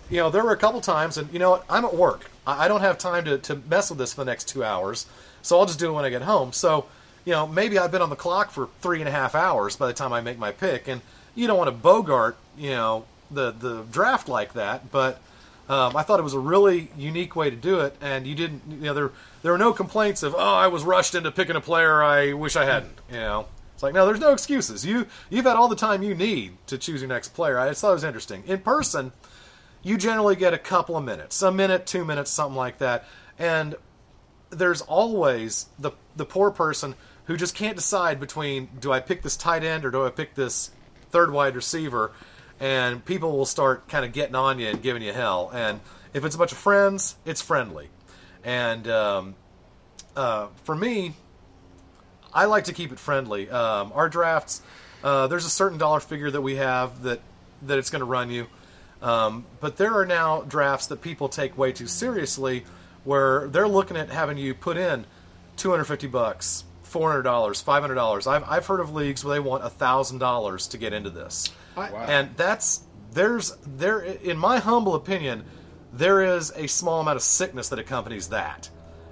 you 0.09 0.17
know, 0.17 0.29
there 0.29 0.43
were 0.43 0.51
a 0.51 0.57
couple 0.57 0.81
times, 0.81 1.17
and 1.17 1.31
you 1.31 1.39
know 1.39 1.51
what, 1.51 1.65
I'm 1.69 1.85
at 1.85 1.95
work. 1.95 2.29
I 2.45 2.67
don't 2.67 2.81
have 2.81 2.97
time 2.97 3.25
to, 3.25 3.37
to 3.37 3.55
mess 3.69 3.89
with 3.89 3.99
this 3.99 4.13
for 4.13 4.23
the 4.23 4.31
next 4.31 4.47
two 4.47 4.63
hours, 4.63 5.05
so 5.41 5.59
I'll 5.59 5.65
just 5.65 5.79
do 5.79 5.89
it 5.89 5.93
when 5.93 6.05
I 6.05 6.09
get 6.09 6.23
home. 6.23 6.51
So, 6.53 6.85
you 7.23 7.31
know, 7.31 7.47
maybe 7.47 7.77
I've 7.77 7.91
been 7.91 8.01
on 8.01 8.09
the 8.09 8.15
clock 8.15 8.51
for 8.51 8.69
three 8.81 8.99
and 8.99 9.07
a 9.07 9.11
half 9.11 9.35
hours 9.35 9.75
by 9.75 9.87
the 9.87 9.93
time 9.93 10.11
I 10.11 10.21
make 10.21 10.39
my 10.39 10.51
pick, 10.51 10.87
and 10.87 11.01
you 11.35 11.47
don't 11.47 11.57
want 11.57 11.69
to 11.69 11.75
bogart, 11.75 12.35
you 12.57 12.71
know, 12.71 13.05
the 13.29 13.51
the 13.51 13.83
draft 13.83 14.27
like 14.27 14.53
that, 14.53 14.91
but 14.91 15.21
um, 15.69 15.95
I 15.95 16.03
thought 16.03 16.19
it 16.19 16.23
was 16.23 16.33
a 16.33 16.39
really 16.39 16.89
unique 16.97 17.35
way 17.35 17.49
to 17.49 17.55
do 17.55 17.79
it, 17.81 17.95
and 18.01 18.27
you 18.27 18.35
didn't, 18.35 18.61
you 18.69 18.77
know, 18.77 18.93
there 18.93 19.11
there 19.41 19.51
were 19.51 19.57
no 19.57 19.73
complaints 19.73 20.23
of, 20.23 20.35
oh, 20.35 20.37
I 20.37 20.67
was 20.67 20.83
rushed 20.83 21.15
into 21.15 21.31
picking 21.31 21.55
a 21.55 21.61
player 21.61 22.03
I 22.03 22.33
wish 22.33 22.55
I 22.55 22.65
hadn't, 22.65 22.97
you 23.09 23.17
know. 23.17 23.47
It's 23.73 23.83
like 23.83 23.93
no, 23.93 24.05
there's 24.05 24.19
no 24.19 24.31
excuses. 24.31 24.85
You 24.85 25.07
you've 25.29 25.45
had 25.45 25.55
all 25.55 25.67
the 25.67 25.75
time 25.75 26.03
you 26.03 26.13
need 26.13 26.57
to 26.67 26.77
choose 26.77 27.01
your 27.01 27.09
next 27.09 27.29
player. 27.29 27.57
I 27.57 27.69
just 27.69 27.81
thought 27.81 27.91
it 27.91 27.93
was 27.93 28.03
interesting. 28.03 28.43
In 28.45 28.59
person, 28.59 29.11
you 29.81 29.97
generally 29.97 30.35
get 30.35 30.53
a 30.53 30.59
couple 30.59 30.97
of 30.97 31.03
minutes, 31.03 31.41
a 31.41 31.51
minute, 31.51 31.87
two 31.87 32.05
minutes, 32.05 32.29
something 32.29 32.55
like 32.55 32.77
that, 32.77 33.05
and 33.39 33.75
there's 34.51 34.81
always 34.81 35.67
the 35.79 35.91
the 36.15 36.25
poor 36.25 36.51
person 36.51 36.95
who 37.25 37.37
just 37.37 37.55
can't 37.55 37.75
decide 37.75 38.19
between 38.19 38.69
do 38.79 38.91
I 38.91 38.99
pick 38.99 39.21
this 39.21 39.37
tight 39.37 39.63
end 39.63 39.85
or 39.85 39.91
do 39.91 40.05
I 40.05 40.09
pick 40.09 40.35
this 40.35 40.71
third 41.09 41.31
wide 41.31 41.55
receiver, 41.55 42.11
and 42.61 43.03
people 43.03 43.35
will 43.35 43.45
start 43.45 43.89
kind 43.89 44.05
of 44.05 44.13
getting 44.13 44.35
on 44.35 44.59
you 44.59 44.67
and 44.67 44.81
giving 44.81 45.01
you 45.01 45.11
hell. 45.11 45.49
And 45.53 45.81
if 46.13 46.23
it's 46.23 46.35
a 46.35 46.37
bunch 46.37 46.51
of 46.51 46.59
friends, 46.59 47.15
it's 47.25 47.41
friendly. 47.41 47.89
And 48.43 48.87
um, 48.87 49.35
uh, 50.15 50.47
for 50.63 50.75
me, 50.75 51.13
I 52.33 52.45
like 52.45 52.65
to 52.65 52.73
keep 52.73 52.91
it 52.91 52.99
friendly. 52.99 53.49
Um, 53.49 53.91
our 53.93 54.07
drafts, 54.07 54.61
uh, 55.03 55.27
there's 55.27 55.45
a 55.45 55.49
certain 55.49 55.79
dollar 55.79 55.99
figure 55.99 56.29
that 56.31 56.41
we 56.41 56.55
have 56.55 57.01
that 57.03 57.19
that 57.63 57.77
it's 57.77 57.89
going 57.89 57.99
to 57.99 58.05
run 58.05 58.31
you. 58.31 58.47
Um, 59.01 59.45
but 59.59 59.77
there 59.77 59.93
are 59.95 60.05
now 60.05 60.41
drafts 60.41 60.87
that 60.87 61.01
people 61.01 61.29
take 61.29 61.57
way 61.57 61.71
too 61.71 61.87
seriously, 61.87 62.65
where 63.03 63.47
they're 63.47 63.67
looking 63.67 63.97
at 63.97 64.09
having 64.09 64.37
you 64.37 64.53
put 64.53 64.77
in 64.77 65.05
250 65.57 66.07
bucks, 66.07 66.63
400 66.83 67.23
dollars, 67.23 67.61
500 67.61 67.95
dollars. 67.95 68.27
I've 68.27 68.43
I've 68.47 68.65
heard 68.67 68.79
of 68.79 68.93
leagues 68.93 69.25
where 69.25 69.33
they 69.33 69.39
want 69.39 69.69
thousand 69.73 70.19
dollars 70.19 70.67
to 70.67 70.77
get 70.77 70.93
into 70.93 71.09
this, 71.09 71.51
I- 71.77 71.91
Wow. 71.91 72.05
and 72.07 72.29
that's 72.37 72.81
there's 73.13 73.55
there 73.65 73.99
in 74.01 74.37
my 74.37 74.59
humble 74.59 74.95
opinion, 74.95 75.43
there 75.93 76.21
is 76.21 76.51
a 76.55 76.67
small 76.67 77.01
amount 77.01 77.17
of 77.17 77.21
sickness 77.23 77.69
that 77.69 77.79
accompanies 77.79 78.29
that. 78.29 78.69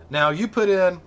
Now 0.10 0.30
you 0.30 0.48
put 0.48 0.70
in 0.70 1.02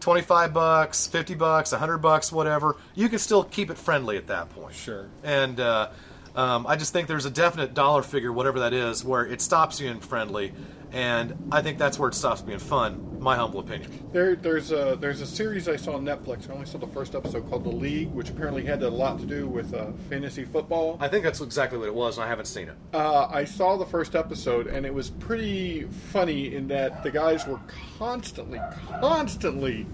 25 0.00 0.54
bucks, 0.54 1.06
50 1.08 1.34
bucks, 1.34 1.72
100 1.72 1.98
bucks, 1.98 2.30
whatever, 2.30 2.76
you 2.94 3.08
can 3.08 3.18
still 3.18 3.42
keep 3.42 3.70
it 3.70 3.76
friendly 3.76 4.16
at 4.16 4.28
that 4.28 4.48
point. 4.50 4.74
Sure. 4.74 5.06
And 5.24 5.58
uh, 5.58 5.88
um, 6.36 6.66
I 6.68 6.76
just 6.76 6.92
think 6.92 7.08
there's 7.08 7.24
a 7.26 7.30
definite 7.30 7.74
dollar 7.74 8.02
figure, 8.02 8.32
whatever 8.32 8.60
that 8.60 8.72
is, 8.72 9.04
where 9.04 9.26
it 9.26 9.40
stops 9.40 9.80
you 9.80 9.90
in 9.90 9.98
friendly. 9.98 10.52
And 10.92 11.36
I 11.52 11.60
think 11.62 11.78
that's 11.78 11.98
where 11.98 12.08
it 12.08 12.14
stops 12.14 12.40
being 12.40 12.58
fun, 12.58 13.20
my 13.20 13.36
humble 13.36 13.60
opinion. 13.60 14.08
There, 14.12 14.36
there's 14.36 14.72
a 14.72 14.96
there's 14.98 15.20
a 15.20 15.26
series 15.26 15.68
I 15.68 15.76
saw 15.76 15.94
on 15.94 16.04
Netflix. 16.04 16.48
I 16.48 16.54
only 16.54 16.66
saw 16.66 16.78
the 16.78 16.86
first 16.86 17.14
episode 17.14 17.48
called 17.50 17.64
The 17.64 17.70
League, 17.70 18.10
which 18.12 18.30
apparently 18.30 18.64
had 18.64 18.82
a 18.82 18.88
lot 18.88 19.18
to 19.20 19.26
do 19.26 19.46
with 19.46 19.74
uh, 19.74 19.92
fantasy 20.08 20.44
football. 20.44 20.96
I 21.00 21.08
think 21.08 21.24
that's 21.24 21.40
exactly 21.40 21.78
what 21.78 21.88
it 21.88 21.94
was, 21.94 22.16
and 22.16 22.24
I 22.24 22.28
haven't 22.28 22.46
seen 22.46 22.68
it. 22.68 22.76
Uh, 22.94 23.26
I 23.30 23.44
saw 23.44 23.76
the 23.76 23.86
first 23.86 24.14
episode, 24.14 24.66
and 24.66 24.86
it 24.86 24.94
was 24.94 25.10
pretty 25.10 25.84
funny 25.84 26.54
in 26.54 26.68
that 26.68 27.02
the 27.02 27.10
guys 27.10 27.46
were 27.46 27.60
constantly, 27.98 28.60
constantly 29.00 29.86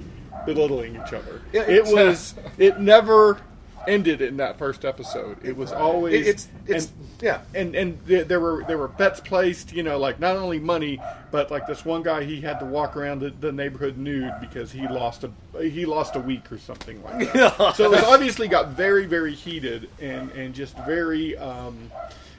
belittling 0.47 0.95
each 0.97 1.13
other. 1.13 1.43
Yeah, 1.53 1.63
it 1.63 1.85
was. 1.87 2.35
It 2.59 2.81
never 2.81 3.41
ended 3.89 4.21
in 4.23 4.37
that 4.39 4.59
first 4.59 4.85
episode. 4.85 5.37
It 5.45 5.57
was 5.57 5.73
always. 5.73 6.15
It- 6.15 6.21
it's- 6.29 6.49
it's- 6.67 6.87
and, 6.87 7.09
yeah. 7.21 7.41
and 7.55 7.75
and 7.75 7.99
there 8.07 8.41
were 8.41 8.65
there 8.67 8.79
were 8.79 8.89
bets 8.89 9.21
placed. 9.21 9.73
You 9.73 9.83
know, 9.83 9.99
like 9.99 10.21
not 10.21 10.37
only 10.37 10.59
money, 10.59 11.01
but 11.31 11.51
like 11.51 11.67
this 11.67 11.85
one 11.85 12.03
guy, 12.03 12.25
he 12.25 12.41
had 12.41 12.59
to 12.61 12.65
walk 12.67 12.97
around 12.97 13.21
the, 13.21 13.31
the 13.31 13.53
neighborhood 13.53 13.97
nude 13.97 14.33
because 14.41 14.73
he 14.73 14.87
lost 14.89 15.25
a 15.25 15.31
he 15.63 15.87
lost 15.87 16.17
a 16.17 16.21
week 16.21 16.51
or 16.53 16.59
something 16.59 17.03
like 17.05 17.33
that. 17.33 17.73
so 17.77 17.93
it 17.93 18.05
obviously 18.05 18.49
got 18.49 18.69
very 18.71 19.07
very 19.07 19.35
heated 19.35 19.89
and 20.01 20.31
and 20.33 20.55
just 20.55 20.77
very. 20.79 21.37
Um, 21.37 21.91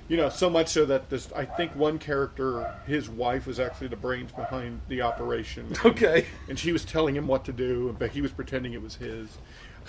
you 0.08 0.18
know, 0.18 0.30
so 0.30 0.52
much 0.52 0.68
so 0.68 0.86
that 0.86 1.10
this, 1.10 1.30
I 1.36 1.46
think 1.46 1.76
one 1.76 1.98
character, 1.98 2.72
his 2.86 3.10
wife 3.10 3.48
was 3.48 3.60
actually 3.60 3.88
the 3.88 3.96
brains 3.96 4.32
behind 4.32 4.82
the 4.88 5.02
operation. 5.02 5.66
And- 5.66 5.80
Okay. 5.84 6.28
And 6.48 6.60
she 6.60 6.72
was 6.72 6.86
telling 6.86 7.16
him 7.16 7.26
what 7.26 7.44
to 7.46 7.52
do, 7.52 7.96
but 7.98 8.12
he 8.12 8.22
was 8.22 8.30
pretending 8.32 8.74
it 8.74 8.84
was 8.84 8.94
his. 8.98 9.28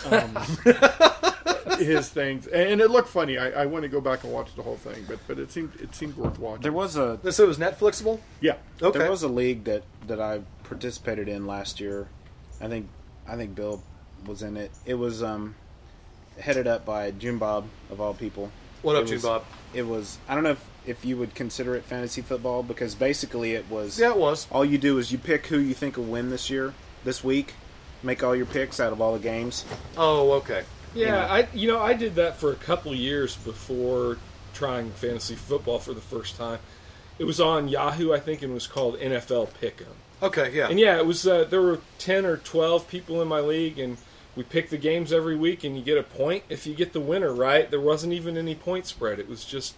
Um, 0.05 0.37
his 1.79 2.09
things, 2.09 2.47
and 2.47 2.81
it 2.81 2.91
looked 2.91 3.09
funny. 3.09 3.39
I, 3.39 3.63
I 3.63 3.67
want 3.67 3.83
to 3.83 3.89
go 3.89 4.01
back 4.01 4.25
and 4.25 4.33
watch 4.33 4.55
the 4.55 4.63
whole 4.63 4.77
thing, 4.77 5.05
but 5.09 5.19
but 5.27 5.39
it 5.39 5.51
seemed 5.51 5.73
it 5.81 5.95
seemed 5.95 6.17
worth 6.17 6.39
watching. 6.39 6.63
There 6.63 6.73
was 6.73 6.97
a 6.97 7.19
So 7.33 7.45
it 7.45 7.49
was 7.49 7.59
Netflixable? 7.59 8.21
yeah. 8.41 8.57
Okay. 8.81 8.99
There 8.99 9.11
was 9.11 9.23
a 9.23 9.29
league 9.29 9.65
that, 9.65 9.83
that 10.07 10.21
I 10.21 10.41
participated 10.65 11.29
in 11.29 11.47
last 11.47 11.81
year. 11.81 12.09
I 12.61 12.69
think 12.69 12.89
I 13.29 13.37
think 13.37 13.55
Bill 13.55 13.83
was 14.27 14.43
in 14.43 14.57
it. 14.57 14.71
It 14.85 14.95
was 14.95 15.23
um, 15.23 15.55
headed 16.39 16.67
up 16.67 16.85
by 16.85 17.11
June 17.11 17.39
Bob 17.39 17.67
of 17.91 18.01
all 18.01 18.15
people. 18.15 18.51
What 18.83 18.97
up, 18.97 19.05
It 19.05 19.09
June 19.09 19.21
Bob? 19.21 19.45
It 19.75 19.83
was 19.87 20.19
I 20.29 20.35
don't 20.35 20.45
know 20.45 20.51
if, 20.53 20.65
if 20.87 21.05
you 21.05 21.17
would 21.17 21.35
consider 21.35 21.75
it 21.75 21.85
fantasy 21.85 22.23
football 22.23 22.63
because 22.63 22.95
basically 22.95 23.53
it 23.55 23.69
was 23.71 23.99
Yeah, 23.99 24.11
it 24.11 24.17
was. 24.19 24.47
all 24.51 24.65
you 24.65 24.79
do 24.79 24.99
is 24.99 25.11
you 25.13 25.19
pick 25.19 25.47
who 25.47 25.59
you 25.59 25.75
think 25.75 25.97
will 25.97 26.05
win 26.05 26.31
this 26.31 26.49
year, 26.51 26.73
this 27.05 27.23
week, 27.25 27.55
make 28.03 28.23
all 28.23 28.35
your 28.35 28.47
picks 28.47 28.81
out 28.81 28.93
of 28.93 29.01
all 29.01 29.13
the 29.13 29.19
games. 29.19 29.65
Oh, 29.97 30.33
okay. 30.33 30.65
Yeah, 30.95 31.27
I 31.27 31.49
you 31.53 31.69
know 31.69 31.81
I 31.81 31.93
did 31.93 32.15
that 32.15 32.37
for 32.37 32.53
a 32.53 32.57
couple 32.57 32.93
of 32.93 32.99
years 32.99 33.37
before 33.37 34.19
trying 34.55 34.91
fantasy 34.93 35.35
football 35.35 35.79
for 35.79 35.93
the 35.93 36.01
first 36.01 36.37
time. 36.37 36.59
It 37.19 37.25
was 37.25 37.41
on 37.41 37.69
Yahoo, 37.69 38.13
I 38.13 38.21
think, 38.21 38.43
and 38.43 38.51
it 38.51 38.55
was 38.55 38.67
called 38.67 38.99
NFL 38.99 39.51
Pick'em. 39.61 39.95
Okay, 40.23 40.53
yeah. 40.53 40.69
And 40.69 40.81
yeah, 40.81 40.97
it 40.97 41.07
was. 41.07 41.27
Uh, 41.27 41.45
there 41.45 41.61
were 41.61 41.81
ten 41.99 42.25
or 42.25 42.39
twelve 42.39 42.89
people 42.89 43.21
in 43.21 43.29
my 43.29 43.41
league, 43.41 43.79
and 43.79 43.99
we 44.35 44.43
pick 44.43 44.71
the 44.71 44.79
games 44.79 45.13
every 45.13 45.37
week, 45.37 45.65
and 45.65 45.77
you 45.77 45.83
get 45.83 45.99
a 45.99 46.03
point 46.03 46.45
if 46.49 46.67
you 46.67 46.75
get 46.75 46.95
the 46.95 47.01
winner 47.01 47.33
right. 47.33 47.71
There 47.71 47.81
wasn't 47.81 48.15
even 48.15 48.37
any 48.39 48.55
point 48.55 48.87
spread. 48.87 49.19
It 49.19 49.29
was 49.29 49.45
just 49.45 49.75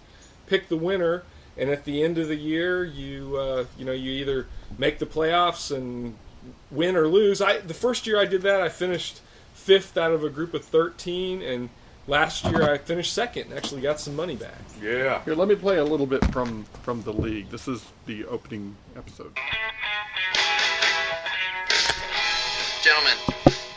pick 0.47 0.69
the 0.69 0.77
winner, 0.77 1.25
and 1.57 1.71
at 1.71 1.85
the 1.85 2.03
end 2.03 2.19
of 2.19 2.29
the 2.29 2.37
year, 2.37 2.85
you 2.85 3.37
uh, 3.37 3.65
you 3.77 3.85
know 3.85 3.93
you 3.93 4.13
either 4.13 4.47
make 4.79 5.01
the 5.01 5.07
playoffs 5.07 5.75
and 5.75 6.15
win 6.71 6.97
or 6.97 7.09
lose. 7.09 7.41
I 7.41 7.59
the 7.59 7.75
first 7.75 8.07
year 8.07 8.19
I 8.21 8.25
did 8.25 8.43
that, 8.43 8.61
I 8.61 8.69
finished 8.69 9.21
fifth 9.55 9.97
out 9.97 10.13
of 10.13 10.25
a 10.25 10.31
group 10.31 10.55
of 10.55 10.65
thirteen, 10.65 11.43
and 11.43 11.69
last 12.07 12.45
year 12.45 12.63
I 12.63 12.79
finished 12.79 13.13
second 13.13 13.51
and 13.51 13.55
actually 13.55 13.83
got 13.83 14.01
some 14.01 14.17
money 14.17 14.37
back. 14.37 14.59
Yeah. 14.83 15.23
Here, 15.25 15.35
let 15.35 15.49
me 15.49 15.55
play 15.55 15.79
a 15.79 15.85
little 15.85 16.07
bit 16.07 16.25
from 16.33 16.65
from 16.83 17.03
the 17.03 17.13
league. 17.13 17.51
This 17.51 17.69
is 17.69 17.85
the 18.07 18.25
opening 18.27 18.77
episode. 18.97 19.37
Gentlemen, 22.83 23.19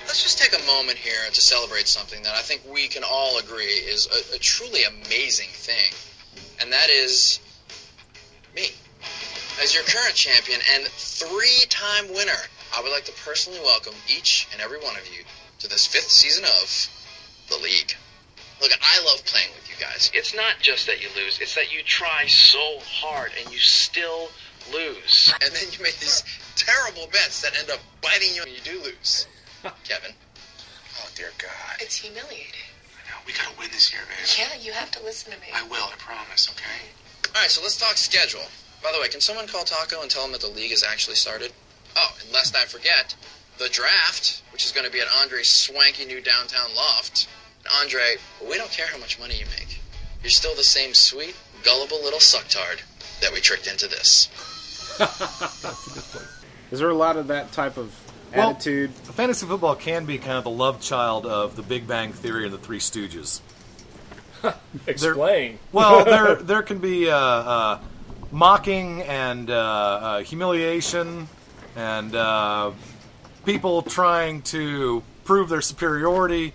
let's 0.08 0.24
just 0.24 0.38
take 0.38 0.54
a 0.54 0.66
moment 0.66 0.98
here 0.98 1.30
to 1.34 1.42
celebrate 1.42 1.88
something 1.88 2.22
that 2.24 2.34
I 2.36 2.42
think 2.42 2.62
we 2.72 2.88
can 2.88 3.04
all 3.04 3.40
agree 3.40 3.66
is 3.66 4.08
a, 4.08 4.36
a 4.36 4.40
truly 4.40 4.84
amazing 4.84 5.50
thing. 5.50 5.92
And 6.62 6.72
that 6.72 6.90
is 6.90 7.40
me. 8.56 8.70
As 9.62 9.74
your 9.74 9.84
current 9.84 10.16
champion 10.16 10.60
and 10.76 10.86
three 10.86 11.66
time 11.70 12.08
winner, 12.14 12.40
I 12.76 12.82
would 12.82 12.92
like 12.92 13.06
to 13.06 13.12
personally 13.24 13.60
welcome 13.60 13.94
each 14.08 14.48
and 14.54 14.62
every 14.62 14.80
one 14.80 14.96
of 14.96 15.06
you 15.08 15.24
to 15.60 15.68
this 15.68 15.86
fifth 15.86 16.10
season 16.10 16.46
of 16.46 16.88
The 17.50 17.62
League. 17.62 17.96
Look, 18.62 18.72
I 18.82 19.04
love 19.06 19.26
playing 19.26 19.50
with 19.56 19.68
you 19.70 19.76
guys. 19.84 20.12
It's 20.14 20.34
not 20.36 20.56
just 20.62 20.86
that 20.88 21.02
you 21.02 21.10
lose, 21.16 21.40
it's 21.42 21.56
that 21.56 21.74
you 21.74 21.84
try 21.84 22.26
so 22.28 22.80
hard 22.80 23.32
and 23.40 23.52
you 23.52 23.60
still 23.60 24.30
lose. 24.72 25.34
And 25.44 25.54
then 25.54 25.66
you 25.72 25.84
make 25.84 26.00
these 26.00 26.24
terrible 26.56 27.08
bets 27.12 27.42
that 27.42 27.58
end 27.60 27.70
up 27.70 27.80
biting 28.02 28.34
you 28.36 28.44
when 28.44 28.54
you 28.54 28.62
do 28.64 28.82
lose. 28.84 29.28
Kevin. 29.84 30.12
Oh 31.02 31.10
dear 31.16 31.32
God. 31.38 31.82
It's 31.82 31.96
humiliating. 31.98 32.70
I 32.96 33.10
know. 33.10 33.18
We 33.26 33.34
gotta 33.34 33.58
win 33.60 33.70
this 33.72 33.92
year, 33.92 34.02
babe. 34.08 34.28
Yeah, 34.38 34.62
you 34.62 34.72
have 34.72 34.92
to 34.92 35.04
listen 35.04 35.34
to 35.34 35.40
me. 35.40 35.48
I 35.54 35.64
will, 35.64 35.90
I 35.92 35.96
promise, 35.98 36.50
okay? 36.52 36.88
All 37.36 37.42
right, 37.42 37.50
so 37.50 37.62
let's 37.62 37.78
talk 37.78 37.98
schedule. 37.98 38.48
By 38.84 38.92
the 38.92 39.00
way, 39.02 39.10
can 39.10 39.22
someone 39.22 39.48
call 39.48 39.64
Taco 39.64 40.02
and 40.02 40.10
tell 40.10 40.26
him 40.26 40.32
that 40.32 40.42
the 40.42 40.48
league 40.48 40.72
has 40.72 40.84
actually 40.84 41.16
started? 41.16 41.52
Oh, 41.96 42.16
and 42.22 42.32
lest 42.34 42.56
I 42.56 42.66
forget, 42.66 43.16
the 43.58 43.70
draft, 43.70 44.42
which 44.52 44.66
is 44.66 44.72
going 44.72 44.86
to 44.86 44.92
be 44.92 45.00
at 45.02 45.08
Andre's 45.22 45.50
swanky 45.50 46.06
new 46.06 46.22
downtown 46.22 46.74
loft. 46.76 47.28
And 47.60 47.68
Andre, 47.82 48.16
we 48.48 48.58
don't 48.58 48.72
care 48.72 48.88
how 48.88 48.98
much 48.98 49.20
money 49.20 49.36
you 49.36 49.46
make. 49.60 49.80
You're 50.24 50.30
still 50.30 50.56
the 50.56 50.64
same 50.64 50.94
sweet, 50.94 51.36
gullible 51.64 52.02
little 52.04 52.20
sucktard 52.20 52.82
that 53.22 53.32
we 53.34 53.40
tricked 53.40 53.68
into 53.68 53.88
this. 53.88 54.30
Is 56.72 56.80
there 56.80 56.90
a 56.90 56.96
lot 56.96 57.18
of 57.18 57.28
that 57.28 57.52
type 57.52 57.78
of 57.78 57.94
Well, 58.36 58.52
attitude? 58.52 58.92
Fantasy 58.92 59.46
football 59.46 59.76
can 59.76 60.06
be 60.06 60.18
kind 60.18 60.38
of 60.38 60.44
the 60.44 60.50
love 60.50 60.80
child 60.82 61.26
of 61.26 61.56
the 61.56 61.64
Big 61.64 61.88
Bang 61.88 62.14
Theory 62.14 62.46
and 62.46 62.54
the 62.54 62.58
Three 62.58 62.80
Stooges. 62.80 63.42
Explain. 64.88 65.60
well, 65.72 66.04
there 66.06 66.36
there 66.36 66.62
can 66.64 66.80
be 66.80 67.10
uh, 67.10 67.16
uh, 67.16 67.80
mocking 68.32 69.02
and 69.04 69.50
uh, 69.52 69.56
uh, 69.56 70.20
humiliation 70.24 71.28
and 71.76 72.16
uh, 72.16 72.72
people 73.46 73.82
trying 73.82 74.42
to 74.44 75.04
prove 75.24 75.50
their 75.50 75.62
superiority 75.62 76.54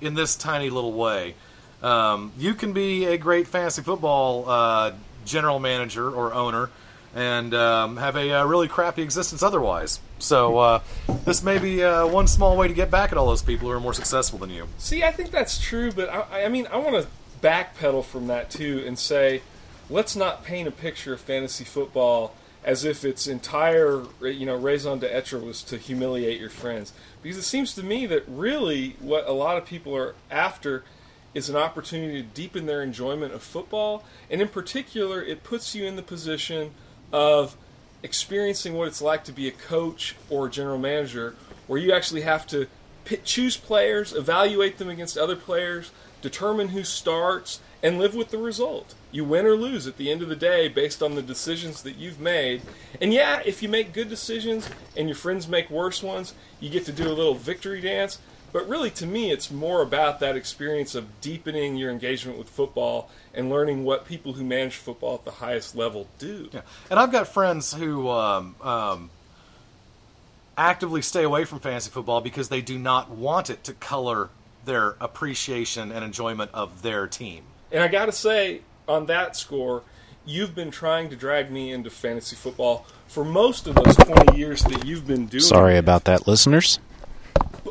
in 0.00 0.14
this 0.14 0.36
tiny 0.36 0.70
little 0.70 0.92
way. 0.92 1.34
Um, 1.82 2.32
you 2.38 2.54
can 2.54 2.72
be 2.72 3.06
a 3.06 3.18
great 3.18 3.46
fantasy 3.46 3.82
football 3.82 4.48
uh, 4.48 4.92
general 5.24 5.58
manager 5.58 6.10
or 6.10 6.34
owner 6.34 6.70
and 7.14 7.54
um, 7.54 7.96
have 7.96 8.16
a, 8.16 8.32
uh 8.32 8.44
really 8.44 8.68
crappy 8.68 9.02
existence 9.02 9.42
otherwise. 9.42 10.00
So 10.18 10.58
uh, 10.58 10.82
this 11.24 11.42
may 11.42 11.58
be 11.58 11.82
uh, 11.82 12.06
one 12.06 12.26
small 12.26 12.56
way 12.56 12.68
to 12.68 12.74
get 12.74 12.90
back 12.90 13.12
at 13.12 13.18
all 13.18 13.26
those 13.26 13.42
people 13.42 13.68
who 13.68 13.74
are 13.74 13.80
more 13.80 13.94
successful 13.94 14.38
than 14.38 14.50
you. 14.50 14.68
See, 14.78 15.02
I 15.02 15.10
think 15.12 15.30
that's 15.30 15.58
true, 15.58 15.90
but 15.92 16.08
I, 16.08 16.44
I 16.44 16.48
mean, 16.48 16.66
I 16.70 16.76
want 16.76 17.02
to 17.02 17.08
backpedal 17.40 18.04
from 18.04 18.26
that 18.26 18.50
too 18.50 18.82
and 18.86 18.98
say, 18.98 19.42
let's 19.88 20.16
not 20.16 20.44
paint 20.44 20.68
a 20.68 20.72
picture 20.72 21.14
of 21.14 21.20
fantasy 21.20 21.64
football 21.64 22.34
as 22.68 22.84
if 22.84 23.02
its 23.02 23.26
entire, 23.26 24.02
you 24.20 24.44
know, 24.44 24.54
raison 24.54 24.98
d'etre 24.98 25.40
was 25.40 25.62
to 25.62 25.78
humiliate 25.78 26.38
your 26.38 26.50
friends. 26.50 26.92
Because 27.22 27.38
it 27.38 27.44
seems 27.44 27.74
to 27.74 27.82
me 27.82 28.04
that 28.04 28.24
really 28.28 28.94
what 29.00 29.26
a 29.26 29.32
lot 29.32 29.56
of 29.56 29.64
people 29.64 29.96
are 29.96 30.14
after 30.30 30.84
is 31.32 31.48
an 31.48 31.56
opportunity 31.56 32.20
to 32.20 32.28
deepen 32.28 32.66
their 32.66 32.82
enjoyment 32.82 33.32
of 33.32 33.42
football, 33.42 34.04
and 34.30 34.42
in 34.42 34.48
particular, 34.48 35.22
it 35.22 35.42
puts 35.42 35.74
you 35.74 35.86
in 35.86 35.96
the 35.96 36.02
position 36.02 36.72
of 37.10 37.56
experiencing 38.02 38.74
what 38.74 38.86
it's 38.86 39.00
like 39.00 39.24
to 39.24 39.32
be 39.32 39.48
a 39.48 39.52
coach 39.52 40.14
or 40.28 40.46
a 40.46 40.50
general 40.50 40.78
manager, 40.78 41.36
where 41.68 41.80
you 41.80 41.90
actually 41.90 42.20
have 42.20 42.46
to 42.46 42.66
choose 43.24 43.56
players, 43.56 44.12
evaluate 44.12 44.76
them 44.76 44.90
against 44.90 45.16
other 45.16 45.36
players, 45.36 45.90
determine 46.20 46.68
who 46.68 46.84
starts, 46.84 47.60
and 47.82 47.98
live 47.98 48.14
with 48.14 48.30
the 48.30 48.38
result. 48.38 48.94
You 49.12 49.24
win 49.24 49.46
or 49.46 49.54
lose 49.54 49.86
at 49.86 49.96
the 49.96 50.10
end 50.10 50.22
of 50.22 50.28
the 50.28 50.36
day 50.36 50.68
based 50.68 51.02
on 51.02 51.14
the 51.14 51.22
decisions 51.22 51.82
that 51.82 51.96
you've 51.96 52.20
made. 52.20 52.62
And 53.00 53.12
yeah, 53.12 53.40
if 53.44 53.62
you 53.62 53.68
make 53.68 53.92
good 53.92 54.08
decisions 54.08 54.68
and 54.96 55.08
your 55.08 55.16
friends 55.16 55.48
make 55.48 55.70
worse 55.70 56.02
ones, 56.02 56.34
you 56.60 56.70
get 56.70 56.84
to 56.86 56.92
do 56.92 57.06
a 57.06 57.14
little 57.14 57.34
victory 57.34 57.80
dance. 57.80 58.18
But 58.52 58.68
really, 58.68 58.90
to 58.92 59.06
me, 59.06 59.30
it's 59.30 59.50
more 59.50 59.82
about 59.82 60.20
that 60.20 60.34
experience 60.34 60.94
of 60.94 61.20
deepening 61.20 61.76
your 61.76 61.90
engagement 61.90 62.38
with 62.38 62.48
football 62.48 63.10
and 63.34 63.50
learning 63.50 63.84
what 63.84 64.06
people 64.06 64.32
who 64.32 64.44
manage 64.44 64.76
football 64.76 65.14
at 65.16 65.24
the 65.24 65.30
highest 65.32 65.76
level 65.76 66.08
do. 66.18 66.48
Yeah. 66.52 66.62
And 66.90 66.98
I've 66.98 67.12
got 67.12 67.28
friends 67.28 67.74
who 67.74 68.08
um, 68.08 68.56
um, 68.62 69.10
actively 70.56 71.02
stay 71.02 71.24
away 71.24 71.44
from 71.44 71.60
fantasy 71.60 71.90
football 71.90 72.22
because 72.22 72.48
they 72.48 72.62
do 72.62 72.78
not 72.78 73.10
want 73.10 73.50
it 73.50 73.64
to 73.64 73.74
color 73.74 74.30
their 74.64 74.96
appreciation 75.00 75.92
and 75.92 76.02
enjoyment 76.02 76.50
of 76.54 76.82
their 76.82 77.06
team. 77.06 77.44
And 77.70 77.82
I 77.82 77.88
got 77.88 78.06
to 78.06 78.12
say, 78.12 78.62
on 78.86 79.06
that 79.06 79.36
score, 79.36 79.82
you've 80.24 80.54
been 80.54 80.70
trying 80.70 81.10
to 81.10 81.16
drag 81.16 81.50
me 81.50 81.72
into 81.72 81.90
fantasy 81.90 82.36
football 82.36 82.86
for 83.06 83.24
most 83.24 83.66
of 83.66 83.74
those 83.74 83.96
20 83.96 84.36
years 84.36 84.62
that 84.64 84.84
you've 84.84 85.06
been 85.06 85.26
doing 85.26 85.42
Sorry 85.42 85.76
it. 85.76 85.78
about 85.78 86.04
that, 86.04 86.26
listeners. 86.26 86.78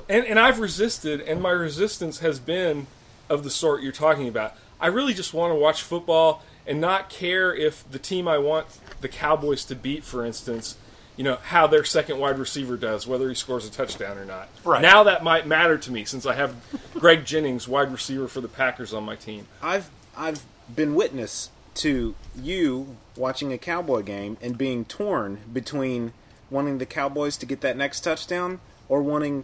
And, 0.09 0.25
and 0.25 0.39
I've 0.39 0.59
resisted, 0.59 1.21
and 1.21 1.41
my 1.41 1.51
resistance 1.51 2.19
has 2.19 2.39
been 2.39 2.87
of 3.29 3.43
the 3.43 3.49
sort 3.49 3.81
you're 3.81 3.91
talking 3.91 4.27
about. 4.27 4.55
I 4.79 4.87
really 4.87 5.13
just 5.13 5.33
want 5.33 5.51
to 5.51 5.55
watch 5.55 5.81
football 5.81 6.43
and 6.65 6.79
not 6.79 7.09
care 7.09 7.53
if 7.53 7.89
the 7.89 7.99
team 7.99 8.27
I 8.27 8.37
want 8.37 8.67
the 9.01 9.07
Cowboys 9.07 9.65
to 9.65 9.75
beat, 9.75 10.03
for 10.03 10.25
instance, 10.25 10.77
you 11.17 11.23
know, 11.23 11.37
how 11.43 11.67
their 11.67 11.83
second 11.83 12.19
wide 12.19 12.39
receiver 12.39 12.77
does, 12.77 13.05
whether 13.07 13.27
he 13.27 13.35
scores 13.35 13.67
a 13.67 13.71
touchdown 13.71 14.17
or 14.17 14.25
not. 14.25 14.47
Right. 14.63 14.81
Now 14.81 15.03
that 15.03 15.23
might 15.23 15.47
matter 15.47 15.77
to 15.77 15.91
me 15.91 16.05
since 16.05 16.25
I 16.25 16.35
have 16.35 16.55
Greg 16.93 17.25
Jennings, 17.25 17.67
wide 17.67 17.91
receiver 17.91 18.27
for 18.27 18.39
the 18.39 18.47
Packers, 18.47 18.93
on 18.93 19.03
my 19.03 19.15
team. 19.15 19.47
I've 19.61 19.89
I've 20.15 20.45
been 20.73 20.95
witness 20.95 21.49
to 21.75 22.15
you 22.35 22.95
watching 23.15 23.51
a 23.51 23.57
Cowboy 23.57 24.03
game 24.03 24.37
and 24.41 24.57
being 24.57 24.85
torn 24.85 25.39
between 25.51 26.13
wanting 26.49 26.77
the 26.77 26.85
Cowboys 26.85 27.37
to 27.37 27.45
get 27.45 27.61
that 27.61 27.75
next 27.75 28.01
touchdown 28.01 28.59
or 28.87 29.01
wanting 29.01 29.43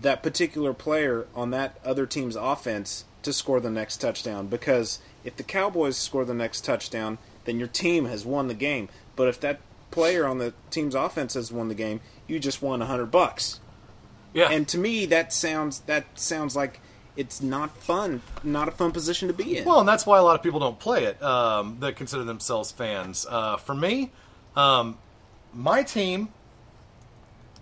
that 0.00 0.22
particular 0.22 0.74
player 0.74 1.26
on 1.34 1.50
that 1.50 1.78
other 1.84 2.06
team's 2.06 2.36
offense 2.36 3.04
to 3.22 3.32
score 3.32 3.60
the 3.60 3.70
next 3.70 3.98
touchdown 3.98 4.48
because 4.48 4.98
if 5.24 5.36
the 5.36 5.42
Cowboys 5.42 5.96
score 5.96 6.24
the 6.24 6.34
next 6.34 6.64
touchdown, 6.64 7.18
then 7.44 7.58
your 7.58 7.68
team 7.68 8.06
has 8.06 8.24
won 8.24 8.48
the 8.48 8.54
game. 8.54 8.88
But 9.14 9.28
if 9.28 9.40
that 9.40 9.60
player 9.92 10.26
on 10.26 10.38
the 10.38 10.52
team's 10.70 10.94
offense 10.96 11.34
has 11.34 11.52
won 11.52 11.68
the 11.68 11.74
game, 11.74 12.00
you 12.26 12.40
just 12.40 12.60
won 12.60 12.82
a 12.82 12.86
hundred 12.86 13.12
bucks. 13.12 13.60
Yeah. 14.34 14.50
And 14.50 14.66
to 14.68 14.78
me, 14.78 15.06
that 15.06 15.32
sounds 15.32 15.80
that 15.80 16.18
sounds 16.18 16.56
like 16.56 16.80
it's 17.16 17.42
not 17.42 17.76
fun, 17.76 18.22
not 18.42 18.68
a 18.68 18.70
fun 18.70 18.90
position 18.90 19.28
to 19.28 19.34
be 19.34 19.58
in. 19.58 19.64
Well, 19.64 19.80
and 19.80 19.88
that's 19.88 20.06
why 20.06 20.18
a 20.18 20.22
lot 20.22 20.34
of 20.34 20.42
people 20.42 20.60
don't 20.60 20.78
play 20.78 21.04
it 21.04 21.22
um, 21.22 21.76
that 21.80 21.96
consider 21.96 22.24
themselves 22.24 22.72
fans. 22.72 23.26
Uh, 23.28 23.58
for 23.58 23.74
me, 23.74 24.10
um, 24.56 24.96
my 25.52 25.82
team 25.82 26.28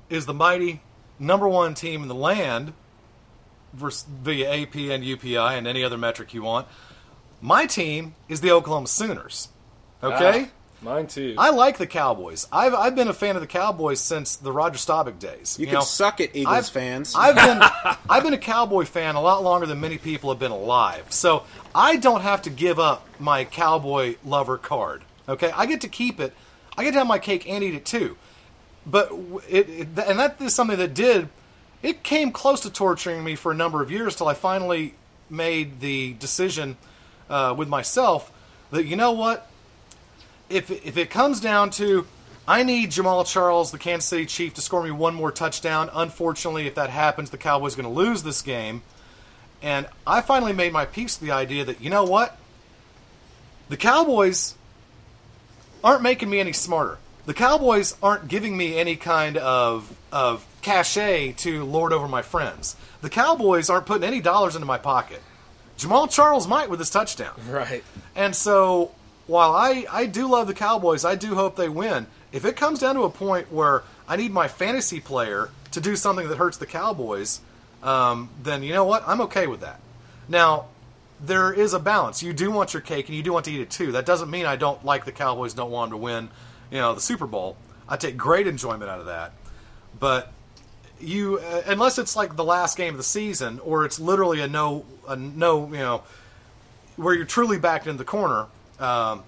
is 0.08 0.26
the 0.26 0.34
mighty 0.34 0.80
number 1.18 1.48
one 1.48 1.74
team 1.74 2.02
in 2.02 2.08
the 2.08 2.14
land 2.14 2.72
vers- 3.72 4.04
via 4.04 4.62
AP 4.62 4.76
and 4.76 5.04
UPI 5.04 5.58
and 5.58 5.66
any 5.66 5.82
other 5.82 5.98
metric 5.98 6.32
you 6.32 6.42
want. 6.42 6.68
My 7.40 7.66
team 7.66 8.14
is 8.28 8.40
the 8.40 8.52
Oklahoma 8.52 8.86
Sooners. 8.86 9.48
Okay? 10.02 10.44
Ah, 10.46 10.50
mine 10.82 11.06
too. 11.06 11.34
I 11.38 11.50
like 11.50 11.78
the 11.78 11.86
Cowboys. 11.86 12.46
I've, 12.52 12.74
I've 12.74 12.94
been 12.94 13.08
a 13.08 13.12
fan 13.12 13.36
of 13.36 13.42
the 13.42 13.46
Cowboys 13.48 14.00
since 14.00 14.36
the 14.36 14.52
Roger 14.52 14.78
Staubach 14.78 15.18
days. 15.18 15.56
You 15.58 15.66
can 15.66 15.82
suck 15.82 16.20
it, 16.20 16.30
Eagles 16.34 16.54
I've- 16.56 16.70
fans. 16.70 17.14
I've 17.16 17.34
been 17.34 17.96
I've 18.10 18.22
been 18.22 18.34
a 18.34 18.38
Cowboy 18.38 18.84
fan 18.84 19.14
a 19.14 19.20
lot 19.20 19.42
longer 19.42 19.66
than 19.66 19.80
many 19.80 19.98
people 19.98 20.30
have 20.30 20.38
been 20.38 20.50
alive. 20.52 21.06
So 21.10 21.44
I 21.74 21.96
don't 21.96 22.22
have 22.22 22.42
to 22.42 22.50
give 22.50 22.78
up 22.78 23.06
my 23.18 23.44
Cowboy 23.44 24.16
lover 24.24 24.58
card. 24.58 25.02
Okay, 25.28 25.52
I 25.54 25.66
get 25.66 25.80
to 25.82 25.88
keep 25.88 26.18
it. 26.20 26.32
I 26.76 26.84
get 26.84 26.92
to 26.92 26.98
have 26.98 27.06
my 27.06 27.18
cake 27.18 27.48
and 27.48 27.62
eat 27.62 27.74
it 27.74 27.84
too. 27.84 28.16
But 28.86 29.12
it, 29.48 29.68
it 29.68 29.88
and 30.06 30.18
that 30.18 30.40
is 30.40 30.54
something 30.54 30.78
that 30.78 30.94
did. 30.94 31.28
It 31.82 32.02
came 32.02 32.30
close 32.32 32.60
to 32.60 32.70
torturing 32.70 33.24
me 33.24 33.36
for 33.36 33.52
a 33.52 33.54
number 33.54 33.82
of 33.82 33.90
years 33.90 34.14
till 34.16 34.28
I 34.28 34.34
finally 34.34 34.94
made 35.30 35.80
the 35.80 36.14
decision 36.14 36.76
uh, 37.28 37.54
with 37.56 37.68
myself 37.68 38.32
that 38.70 38.84
you 38.84 38.96
know 38.96 39.12
what 39.12 39.46
if 40.50 40.70
if 40.70 40.96
it 40.96 41.10
comes 41.10 41.40
down 41.40 41.70
to 41.70 42.06
I 42.46 42.62
need 42.64 42.90
Jamaal 42.90 43.26
Charles, 43.26 43.70
the 43.70 43.78
Kansas 43.78 44.08
City 44.08 44.26
Chief, 44.26 44.54
to 44.54 44.60
score 44.60 44.82
me 44.82 44.90
one 44.90 45.14
more 45.14 45.30
touchdown. 45.30 45.88
Unfortunately, 45.92 46.66
if 46.66 46.74
that 46.74 46.90
happens, 46.90 47.30
the 47.30 47.38
Cowboys 47.38 47.74
are 47.74 47.82
going 47.82 47.94
to 47.94 48.00
lose 48.00 48.22
this 48.22 48.42
game. 48.42 48.82
And 49.62 49.86
I 50.06 50.20
finally 50.20 50.52
made 50.52 50.72
my 50.72 50.84
peace 50.84 51.20
with 51.20 51.28
the 51.28 51.34
idea 51.34 51.64
that 51.64 51.80
you 51.80 51.90
know 51.90 52.04
what, 52.04 52.38
the 53.68 53.76
Cowboys 53.76 54.56
aren't 55.84 56.02
making 56.02 56.28
me 56.28 56.40
any 56.40 56.52
smarter. 56.52 56.98
The 57.26 57.34
Cowboys 57.34 57.96
aren't 58.02 58.26
giving 58.26 58.56
me 58.56 58.78
any 58.78 58.96
kind 58.96 59.36
of 59.36 59.96
of 60.10 60.44
cachet 60.62 61.32
to 61.32 61.64
lord 61.64 61.92
over 61.92 62.08
my 62.08 62.22
friends. 62.22 62.74
The 63.00 63.10
Cowboys 63.10 63.70
aren't 63.70 63.86
putting 63.86 64.04
any 64.04 64.20
dollars 64.20 64.56
into 64.56 64.66
my 64.66 64.78
pocket. 64.78 65.22
Jamaal 65.78 66.10
Charles 66.10 66.48
might 66.48 66.68
with 66.68 66.78
his 66.78 66.90
touchdown. 66.90 67.34
Right. 67.48 67.84
And 68.14 68.34
so, 68.34 68.90
while 69.30 69.54
I, 69.54 69.86
I 69.88 70.06
do 70.06 70.28
love 70.28 70.48
the 70.48 70.54
Cowboys, 70.54 71.04
I 71.04 71.14
do 71.14 71.36
hope 71.36 71.54
they 71.54 71.68
win. 71.68 72.08
If 72.32 72.44
it 72.44 72.56
comes 72.56 72.80
down 72.80 72.96
to 72.96 73.02
a 73.02 73.10
point 73.10 73.52
where 73.52 73.84
I 74.08 74.16
need 74.16 74.32
my 74.32 74.48
fantasy 74.48 74.98
player 74.98 75.50
to 75.70 75.80
do 75.80 75.94
something 75.94 76.28
that 76.28 76.36
hurts 76.36 76.56
the 76.56 76.66
Cowboys, 76.66 77.40
um, 77.80 78.28
then 78.42 78.64
you 78.64 78.72
know 78.72 78.84
what? 78.84 79.04
I'm 79.06 79.20
okay 79.22 79.46
with 79.46 79.60
that. 79.60 79.78
Now, 80.28 80.66
there 81.20 81.52
is 81.52 81.74
a 81.74 81.78
balance. 81.78 82.24
You 82.24 82.32
do 82.32 82.50
want 82.50 82.74
your 82.74 82.80
cake 82.80 83.06
and 83.06 83.16
you 83.16 83.22
do 83.22 83.32
want 83.32 83.44
to 83.44 83.52
eat 83.52 83.60
it 83.60 83.70
too. 83.70 83.92
That 83.92 84.04
doesn't 84.04 84.28
mean 84.28 84.46
I 84.46 84.56
don't 84.56 84.84
like 84.84 85.04
the 85.04 85.12
Cowboys, 85.12 85.54
don't 85.54 85.70
want 85.70 85.90
them 85.92 86.00
to 86.00 86.02
win, 86.02 86.28
you 86.72 86.78
know, 86.78 86.92
the 86.92 87.00
Super 87.00 87.28
Bowl. 87.28 87.56
I 87.88 87.96
take 87.96 88.16
great 88.16 88.48
enjoyment 88.48 88.90
out 88.90 88.98
of 88.98 89.06
that. 89.06 89.30
But 90.00 90.32
you 90.98 91.38
uh, 91.38 91.62
unless 91.66 91.98
it's 91.98 92.16
like 92.16 92.34
the 92.34 92.44
last 92.44 92.76
game 92.76 92.94
of 92.94 92.98
the 92.98 93.04
season 93.04 93.60
or 93.60 93.84
it's 93.84 94.00
literally 94.00 94.40
a 94.40 94.48
no 94.48 94.84
a 95.08 95.14
no 95.14 95.66
you 95.68 95.78
know 95.78 96.02
where 96.96 97.14
you're 97.14 97.24
truly 97.24 97.58
backed 97.58 97.86
in 97.86 97.96
the 97.96 98.04
corner 98.04 98.46
um, 98.80 99.22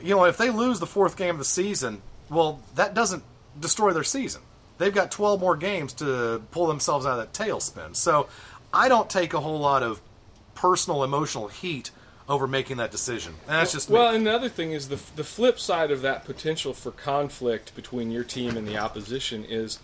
you 0.00 0.14
know 0.14 0.24
if 0.24 0.36
they 0.36 0.50
lose 0.50 0.80
the 0.80 0.86
fourth 0.86 1.16
game 1.16 1.30
of 1.30 1.38
the 1.38 1.44
season 1.44 2.02
well 2.30 2.60
that 2.74 2.94
doesn't 2.94 3.22
destroy 3.58 3.92
their 3.92 4.04
season. 4.04 4.42
They've 4.78 4.94
got 4.94 5.10
12 5.10 5.38
more 5.38 5.56
games 5.56 5.92
to 5.94 6.42
pull 6.50 6.66
themselves 6.66 7.06
out 7.06 7.18
of 7.18 7.32
that 7.32 7.32
tailspin. 7.32 7.94
So 7.94 8.28
i 8.72 8.88
don't 8.88 9.10
take 9.10 9.34
a 9.34 9.40
whole 9.40 9.58
lot 9.58 9.82
of 9.82 10.00
personal 10.54 11.04
emotional 11.04 11.48
heat 11.48 11.90
over 12.28 12.46
making 12.46 12.78
that 12.78 12.90
decision. 12.90 13.34
And 13.46 13.56
that's 13.56 13.72
just 13.72 13.90
well, 13.90 14.14
and 14.14 14.26
the 14.26 14.32
other 14.32 14.48
thing 14.48 14.72
is 14.72 14.88
the 14.88 15.00
the 15.16 15.24
flip 15.24 15.58
side 15.58 15.90
of 15.90 16.02
that 16.02 16.24
potential 16.24 16.72
for 16.72 16.90
conflict 16.90 17.74
between 17.74 18.10
your 18.10 18.24
team 18.24 18.56
and 18.56 18.66
the 18.66 18.78
opposition 18.78 19.44
is 19.44 19.78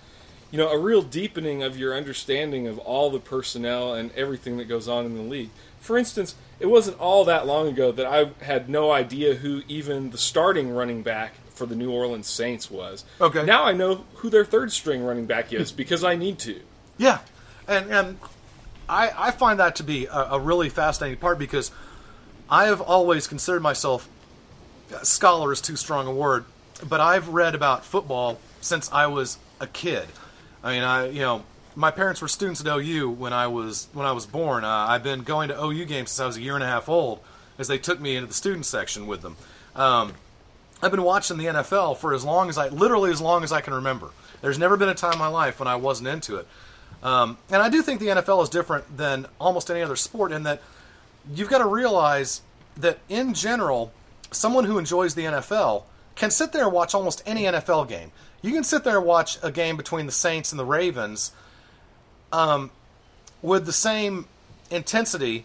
you 0.51 0.57
know, 0.59 0.71
a 0.71 0.79
real 0.79 1.03
deepening 1.03 1.63
of 1.63 1.79
your 1.79 1.95
understanding 1.95 2.67
of 2.67 2.79
all 2.79 3.11
the 3.11 3.19
personnel 3.19 3.95
and 3.95 4.11
everything 4.13 4.57
that 4.57 4.65
goes 4.65 4.89
on 4.89 5.05
in 5.05 5.15
the 5.15 5.23
league. 5.23 5.51
For 5.81 5.99
instance, 5.99 6.35
it 6.61 6.67
wasn't 6.67 6.99
all 6.99 7.25
that 7.25 7.47
long 7.47 7.69
ago 7.69 7.93
that 7.93 8.07
I 8.07 8.31
had 8.45 8.69
no 8.69 8.91
idea 8.91 9.35
who 9.35 9.63
even 9.69 10.11
the 10.11 10.19
starting 10.19 10.71
running 10.71 11.03
back 11.03 11.35
for 11.51 11.67
the 11.67 11.77
New 11.77 11.91
Orleans 11.91 12.27
Saints 12.27 12.71
was. 12.71 13.05
Okay. 13.21 13.45
Now 13.45 13.65
I 13.65 13.73
know 13.73 14.05
who 14.17 14.31
their 14.31 14.45
third 14.45 14.73
string 14.73 15.03
running 15.03 15.27
back 15.27 15.53
is 15.53 15.73
because 15.73 16.05
I 16.05 16.17
need 16.17 16.39
to. 16.41 16.61
Yeah, 16.97 17.21
and 17.67 17.91
and 17.91 18.19
I 18.89 19.13
I 19.17 19.31
find 19.31 19.61
that 19.61 19.77
to 19.77 19.83
be 19.83 20.07
a, 20.07 20.33
a 20.33 20.41
really 20.41 20.69
fascinating 20.69 21.19
part 21.19 21.39
because 21.39 21.71
I 22.51 22.67
have 22.67 22.81
always 22.81 23.27
considered 23.27 23.63
myself 23.63 24.09
uh, 24.93 25.03
scholar 25.03 25.53
is 25.53 25.61
too 25.61 25.77
strong 25.77 26.07
a 26.07 26.13
word, 26.13 26.45
but 26.89 27.01
I've 27.01 27.29
read 27.29 27.55
about 27.55 27.85
football 27.85 28.39
since 28.61 28.91
I 28.91 29.07
was 29.07 29.39
a 29.61 29.67
kid. 29.67 30.09
I 30.63 30.75
mean, 30.75 30.85
I 30.85 31.09
you 31.09 31.21
know 31.21 31.45
my 31.79 31.93
parents 31.93 32.21
were 32.21 32.27
students 32.27 32.61
at 32.61 32.67
OU 32.67 33.09
when 33.09 33.33
I 33.33 33.47
was 33.47 33.87
when 33.93 34.05
I 34.05 34.11
was 34.11 34.27
born. 34.27 34.65
Uh, 34.65 34.69
I've 34.69 35.05
been 35.05 35.23
going 35.23 35.49
to 35.49 35.65
OU 35.65 35.85
games 35.85 36.11
since 36.11 36.21
I 36.21 36.27
was 36.27 36.37
a 36.37 36.41
year 36.41 36.57
and 36.57 36.65
a 36.65 36.67
half 36.67 36.89
old, 36.89 37.21
as 37.57 37.69
they 37.69 37.79
took 37.79 38.01
me 38.01 38.17
into 38.17 38.27
the 38.27 38.35
student 38.35 38.67
section 38.67 39.07
with 39.07 39.23
them. 39.23 39.37
Um, 39.77 40.15
I've 40.83 40.91
been 40.91 41.05
watching 41.05 41.39
the 41.39 41.45
NFL 41.45 41.99
for 41.99 42.15
as 42.15 42.25
long 42.25 42.49
as 42.49 42.59
I, 42.59 42.67
literally 42.69 43.13
as 43.13 43.21
long 43.21 43.45
as 43.45 43.53
I 43.53 43.61
can 43.61 43.75
remember. 43.75 44.11
There's 44.41 44.59
never 44.59 44.77
been 44.77 44.89
a 44.89 44.95
time 44.95 45.13
in 45.13 45.19
my 45.21 45.29
life 45.29 45.61
when 45.61 45.69
I 45.69 45.77
wasn't 45.77 46.09
into 46.09 46.37
it. 46.37 46.49
Um, 47.01 47.39
and 47.49 47.63
I 47.63 47.69
do 47.69 47.81
think 47.81 48.01
the 48.01 48.09
NFL 48.09 48.43
is 48.43 48.49
different 48.49 48.97
than 48.97 49.27
almost 49.41 49.71
any 49.71 49.81
other 49.81 49.95
sport 49.95 50.33
in 50.33 50.43
that 50.43 50.61
you've 51.33 51.49
got 51.49 51.59
to 51.59 51.67
realize 51.67 52.43
that 52.77 52.99
in 53.09 53.35
general, 53.35 53.93
someone 54.33 54.65
who 54.65 54.79
enjoys 54.79 55.15
the 55.15 55.23
NFL 55.23 55.85
can 56.17 56.33
sit 56.33 56.51
there 56.51 56.65
and 56.65 56.73
watch 56.73 56.93
almost 56.93 57.23
any 57.25 57.45
NFL 57.45 57.89
game. 57.89 58.11
You 58.43 58.53
can 58.53 58.65
sit 58.65 58.83
there 58.83 58.99
and 58.99 59.07
watch 59.07 59.39
a 59.45 59.53
game 59.53 59.77
between 59.77 60.07
the 60.07 60.13
Saints 60.13 60.51
and 60.51 60.59
the 60.59 60.65
Ravens 60.65 61.31
um, 62.33 62.71
with 63.43 63.67
the 63.67 63.73
same 63.73 64.27
intensity 64.71 65.45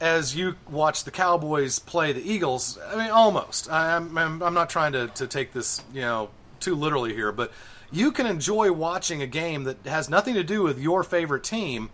as 0.00 0.34
you 0.34 0.56
watch 0.70 1.04
the 1.04 1.10
Cowboys 1.10 1.78
play 1.78 2.12
the 2.12 2.22
Eagles. 2.22 2.78
I 2.88 2.96
mean, 2.96 3.10
almost. 3.10 3.70
I, 3.70 3.96
I'm, 3.96 4.16
I'm, 4.16 4.42
I'm 4.42 4.54
not 4.54 4.70
trying 4.70 4.92
to, 4.92 5.08
to 5.08 5.26
take 5.26 5.52
this, 5.52 5.82
you 5.92 6.00
know, 6.00 6.30
too 6.58 6.74
literally 6.74 7.14
here, 7.14 7.32
but 7.32 7.52
you 7.92 8.12
can 8.12 8.26
enjoy 8.26 8.72
watching 8.72 9.20
a 9.20 9.26
game 9.26 9.64
that 9.64 9.84
has 9.84 10.08
nothing 10.08 10.34
to 10.34 10.44
do 10.44 10.62
with 10.62 10.80
your 10.80 11.02
favorite 11.02 11.44
team 11.44 11.90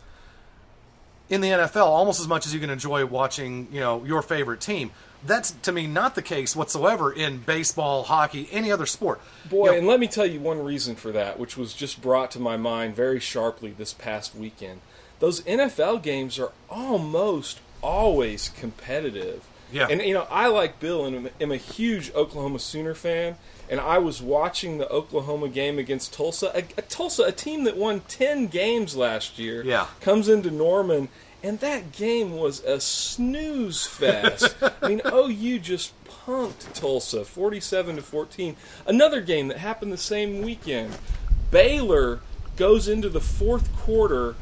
in 1.29 1.41
the 1.41 1.49
NFL 1.49 1.87
almost 1.87 2.21
as 2.21 2.29
much 2.29 2.47
as 2.47 2.55
you 2.55 2.61
can 2.61 2.71
enjoy 2.71 3.05
watching, 3.05 3.67
you 3.73 3.81
know, 3.81 4.05
your 4.05 4.23
favorite 4.23 4.61
team. 4.61 4.93
That's 5.27 5.51
to 5.51 5.73
me 5.73 5.87
not 5.87 6.15
the 6.15 6.23
case 6.23 6.55
whatsoever 6.57 7.13
in 7.13 7.39
baseball, 7.39 8.05
hockey, 8.05 8.49
any 8.53 8.71
other 8.71 8.87
sport. 8.87 9.21
Boy, 9.51 9.67
You 9.67 9.73
know, 9.73 9.79
and 9.79 9.87
let 9.87 10.01
me 10.01 10.07
tell 10.07 10.27
you 10.27 10.41
one 10.41 10.63
reason 10.65 10.95
for 10.97 11.13
that, 11.13 11.39
which 11.39 11.57
was 11.57 11.75
just 11.75 12.01
brought 12.01 12.31
to 12.33 12.41
my 12.41 12.57
mind 12.57 12.95
very 12.97 13.21
sharply 13.21 13.71
this 13.77 13.93
past 13.93 14.35
weekend. 14.35 14.81
Those 15.19 15.41
NFL 15.43 16.03
games 16.03 16.39
are 16.39 16.53
almost 16.71 17.61
always 17.83 18.49
competitive. 18.51 19.43
Yeah. 19.73 19.89
And, 19.91 20.01
you 20.01 20.15
know, 20.15 20.27
I, 20.31 20.47
like 20.47 20.79
Bill, 20.79 21.05
and 21.05 21.31
am- 21.41 21.51
a 21.53 21.57
huge 21.57 22.13
Oklahoma 22.15 22.59
Sooner 22.61 22.95
fan, 22.95 23.37
and 23.69 23.81
I 23.81 23.99
was 23.99 24.23
watching 24.23 24.79
the 24.79 24.89
Oklahoma 24.89 25.49
game 25.49 25.79
against 25.79 26.13
Tulsa. 26.15 26.53
A, 26.55 26.59
a 26.79 26.83
Tulsa, 26.83 27.25
a 27.25 27.33
team 27.33 27.65
that 27.65 27.77
won 27.77 28.01
10 28.07 28.47
games 28.47 28.95
last 28.95 29.39
year, 29.41 29.65
Yeah. 29.65 29.87
comes 30.01 30.29
into 30.29 30.51
Norman, 30.53 31.09
and 31.47 31.61
that 31.61 31.93
game 31.93 32.37
was 32.37 32.59
a 32.65 32.81
snooze 32.81 33.87
fest. 33.87 34.57
I 34.83 34.89
mean, 34.89 35.01
OU 35.07 35.61
just 35.61 35.93
punked 36.05 36.73
Tulsa 36.75 37.25
47 37.25 37.97
to 37.97 38.03
14. 38.03 38.57
Another 38.85 39.21
game 39.21 39.47
that 39.47 39.59
happened 39.59 39.93
the 39.93 39.97
same 39.97 40.43
weekend. 40.43 40.99
Baylor 41.53 42.19
goes 42.57 42.89
into 42.89 43.09
the 43.09 43.21
fourth 43.21 43.73
quarter 43.77 44.35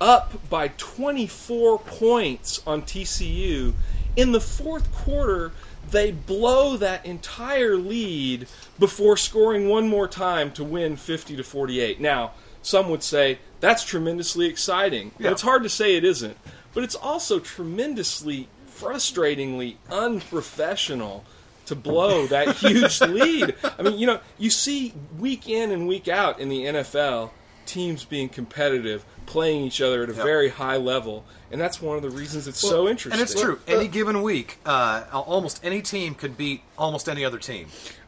up 0.00 0.50
by 0.50 0.68
24 0.76 1.78
points 1.78 2.60
on 2.66 2.82
TCU. 2.82 3.74
In 4.16 4.32
the 4.32 4.40
fourth 4.40 4.92
quarter, 4.92 5.52
they 5.88 6.10
blow 6.10 6.76
that 6.76 7.06
entire 7.06 7.76
lead 7.76 8.48
before 8.80 9.16
scoring 9.16 9.68
one 9.68 9.88
more 9.88 10.08
time 10.08 10.50
to 10.52 10.64
win 10.64 10.96
50 10.96 11.36
to 11.36 11.44
48. 11.44 12.00
Now, 12.00 12.32
some 12.62 12.90
would 12.90 13.04
say 13.04 13.38
that's 13.60 13.84
tremendously 13.84 14.46
exciting. 14.46 15.12
Yeah. 15.18 15.30
It's 15.32 15.42
hard 15.42 15.62
to 15.64 15.68
say 15.68 15.96
it 15.96 16.04
isn't, 16.04 16.36
but 16.74 16.84
it's 16.84 16.94
also 16.94 17.38
tremendously 17.40 18.48
frustratingly 18.70 19.76
unprofessional 19.90 21.24
to 21.66 21.74
blow 21.74 22.26
that 22.28 22.56
huge 22.58 23.00
lead. 23.00 23.54
I 23.78 23.82
mean, 23.82 23.98
you 23.98 24.06
know, 24.06 24.20
you 24.38 24.50
see 24.50 24.94
week 25.18 25.48
in 25.48 25.70
and 25.70 25.86
week 25.88 26.08
out 26.08 26.38
in 26.40 26.48
the 26.48 26.64
NFL 26.64 27.30
teams 27.66 28.04
being 28.04 28.28
competitive, 28.30 29.04
playing 29.26 29.62
each 29.64 29.80
other 29.82 30.02
at 30.02 30.08
a 30.08 30.14
Yep. 30.14 30.24
very 30.24 30.48
high 30.48 30.78
level, 30.78 31.24
and 31.52 31.60
that's 31.60 31.82
one 31.82 31.96
of 31.96 32.02
the 32.02 32.08
reasons 32.10 32.48
it's 32.48 32.58
so 32.60 32.88
interesting. 32.88 33.12
And 33.20 33.20
it's 33.20 33.38
true. 33.38 33.60
Any 33.66 33.88
given 33.88 34.22
week, 34.22 34.58
uh, 34.64 35.04
almost 35.12 35.60
any 35.62 35.82
team 35.82 36.14
could 36.14 36.38
beat 36.38 36.62
almost 36.78 37.08
any 37.08 37.24
other 37.24 37.36
team. 37.38 37.66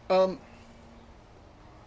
Um, 0.08 0.38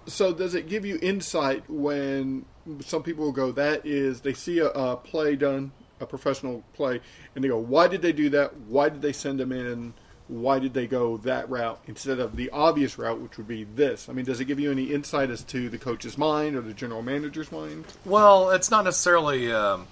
so 0.06 0.34
does 0.34 0.54
it 0.54 0.68
give 0.70 0.86
you 0.86 1.00
insight 1.02 1.64
when 1.70 2.46
some 2.82 3.04
people 3.04 3.26
will 3.26 3.32
go, 3.32 3.52
that 3.52 3.86
is, 3.86 4.22
they 4.22 4.34
see 4.34 4.60
a, 4.60 4.68
a 4.68 4.96
play 4.96 5.36
done, 5.36 5.72
a 6.00 6.06
professional 6.06 6.64
play, 6.74 7.02
and 7.36 7.44
they 7.44 7.48
go, 7.48 7.58
why 7.58 7.88
did 7.88 8.02
they 8.02 8.14
do 8.14 8.30
that? 8.30 8.56
Why 8.68 8.90
did 8.90 9.02
they 9.02 9.14
send 9.14 9.40
them 9.40 9.52
in? 9.52 9.94
Why 10.28 10.60
did 10.60 10.74
they 10.74 10.88
go 10.88 11.18
that 11.18 11.50
route 11.50 11.82
instead 11.88 12.20
of 12.20 12.36
the 12.36 12.50
obvious 12.52 12.98
route, 12.98 13.20
which 13.20 13.38
would 13.38 13.48
be 13.48 13.66
this? 13.66 14.08
I 14.08 14.14
mean, 14.14 14.26
does 14.26 14.40
it 14.40 14.46
give 14.46 14.60
you 14.60 14.72
any 14.72 14.86
insight 14.86 15.30
as 15.30 15.44
to 15.46 15.70
the 15.70 15.78
coach's 15.78 16.18
mind 16.18 16.56
or 16.56 16.62
the 16.62 16.74
general 16.74 17.02
manager's 17.02 17.52
mind? 17.52 17.86
Well, 18.06 18.50
it's 18.52 18.72
not 18.72 18.86
necessarily 18.86 19.52
um, 19.52 19.86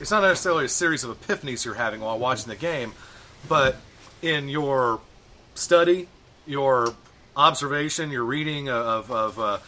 it's 0.00 0.12
not 0.12 0.22
necessarily 0.22 0.66
a 0.66 0.68
series 0.68 1.02
of 1.02 1.20
epiphanies 1.20 1.64
you're 1.64 1.74
having 1.74 2.00
while 2.00 2.18
watching 2.18 2.48
the 2.48 2.56
game, 2.56 2.92
but 3.48 3.76
in 4.22 4.48
your 4.48 5.00
study, 5.54 6.08
your 6.46 6.94
observation, 7.36 8.10
your 8.10 8.24
reading 8.24 8.68
of, 8.68 9.10
of 9.10 9.38
uh, 9.40 9.58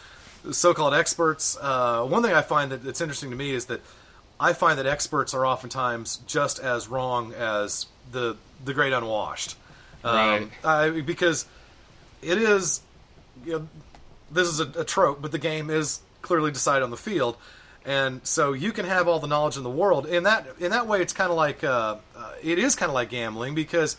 so-called 0.51 0.93
experts. 0.93 1.57
Uh, 1.61 2.03
one 2.05 2.23
thing 2.23 2.33
I 2.33 2.41
find 2.41 2.71
that 2.71 2.83
that's 2.83 3.01
interesting 3.01 3.29
to 3.31 3.35
me 3.35 3.51
is 3.51 3.65
that 3.65 3.81
I 4.39 4.53
find 4.53 4.79
that 4.79 4.85
experts 4.87 5.33
are 5.33 5.45
oftentimes 5.45 6.17
just 6.27 6.59
as 6.59 6.87
wrong 6.87 7.33
as 7.33 7.85
the 8.11 8.37
the 8.63 8.73
great 8.73 8.93
unwashed, 8.93 9.55
Right. 10.03 10.41
um, 10.43 10.51
I, 10.63 10.89
because 11.01 11.45
it 12.21 12.37
is. 12.37 12.81
You 13.45 13.53
know, 13.53 13.67
this 14.31 14.47
is 14.47 14.59
a, 14.59 14.67
a 14.79 14.83
trope, 14.83 15.21
but 15.21 15.31
the 15.31 15.39
game 15.39 15.69
is 15.69 15.99
clearly 16.21 16.51
decided 16.51 16.83
on 16.83 16.91
the 16.91 16.97
field, 16.97 17.37
and 17.85 18.25
so 18.25 18.53
you 18.53 18.71
can 18.71 18.85
have 18.85 19.07
all 19.07 19.19
the 19.19 19.27
knowledge 19.27 19.57
in 19.57 19.63
the 19.63 19.69
world. 19.69 20.05
In 20.05 20.23
that 20.23 20.45
in 20.59 20.71
that 20.71 20.85
way, 20.87 21.01
it's 21.01 21.13
kind 21.13 21.31
of 21.31 21.37
like 21.37 21.63
uh, 21.63 21.97
uh, 22.15 22.31
it 22.43 22.59
is 22.59 22.75
kind 22.75 22.89
of 22.89 22.93
like 22.93 23.09
gambling 23.09 23.55
because 23.55 23.95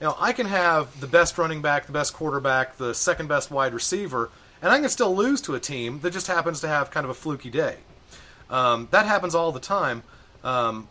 you 0.00 0.06
know 0.06 0.16
I 0.18 0.32
can 0.32 0.46
have 0.46 0.98
the 1.00 1.06
best 1.06 1.36
running 1.36 1.60
back, 1.62 1.86
the 1.86 1.92
best 1.92 2.14
quarterback, 2.14 2.76
the 2.78 2.94
second 2.94 3.28
best 3.28 3.50
wide 3.50 3.74
receiver, 3.74 4.30
and 4.66 4.74
I 4.74 4.80
can 4.80 4.88
still 4.88 5.14
lose 5.14 5.40
to 5.42 5.54
a 5.54 5.60
team 5.60 6.00
that 6.00 6.12
just 6.12 6.26
happens 6.26 6.60
to 6.62 6.66
have 6.66 6.90
kind 6.90 7.04
of 7.04 7.10
a 7.10 7.14
fluky 7.14 7.50
day. 7.50 7.76
Um, 8.50 8.88
that 8.90 9.06
happens 9.06 9.32
all 9.32 9.52
the 9.52 9.60
time, 9.60 10.02
um, 10.42 10.88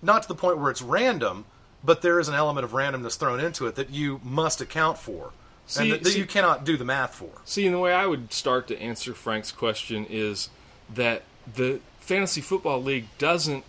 not 0.00 0.22
to 0.22 0.28
the 0.28 0.36
point 0.36 0.58
where 0.58 0.70
it's 0.70 0.80
random, 0.80 1.44
but 1.82 2.02
there 2.02 2.20
is 2.20 2.28
an 2.28 2.36
element 2.36 2.64
of 2.64 2.70
randomness 2.70 3.18
thrown 3.18 3.40
into 3.40 3.66
it 3.66 3.74
that 3.74 3.90
you 3.90 4.20
must 4.22 4.60
account 4.60 4.96
for, 4.96 5.32
See- 5.66 5.82
and 5.82 5.92
that, 5.92 6.04
that 6.04 6.10
see- 6.10 6.20
you 6.20 6.24
cannot 6.24 6.64
do 6.64 6.76
the 6.76 6.84
math 6.84 7.16
for. 7.16 7.30
See, 7.44 7.66
and 7.66 7.74
the 7.74 7.80
way 7.80 7.92
I 7.92 8.06
would 8.06 8.32
start 8.32 8.68
to 8.68 8.80
answer 8.80 9.12
Frank's 9.12 9.50
question 9.50 10.06
is 10.08 10.48
that 10.94 11.24
the 11.52 11.80
fantasy 11.98 12.40
football 12.40 12.80
league 12.80 13.06
doesn't 13.18 13.64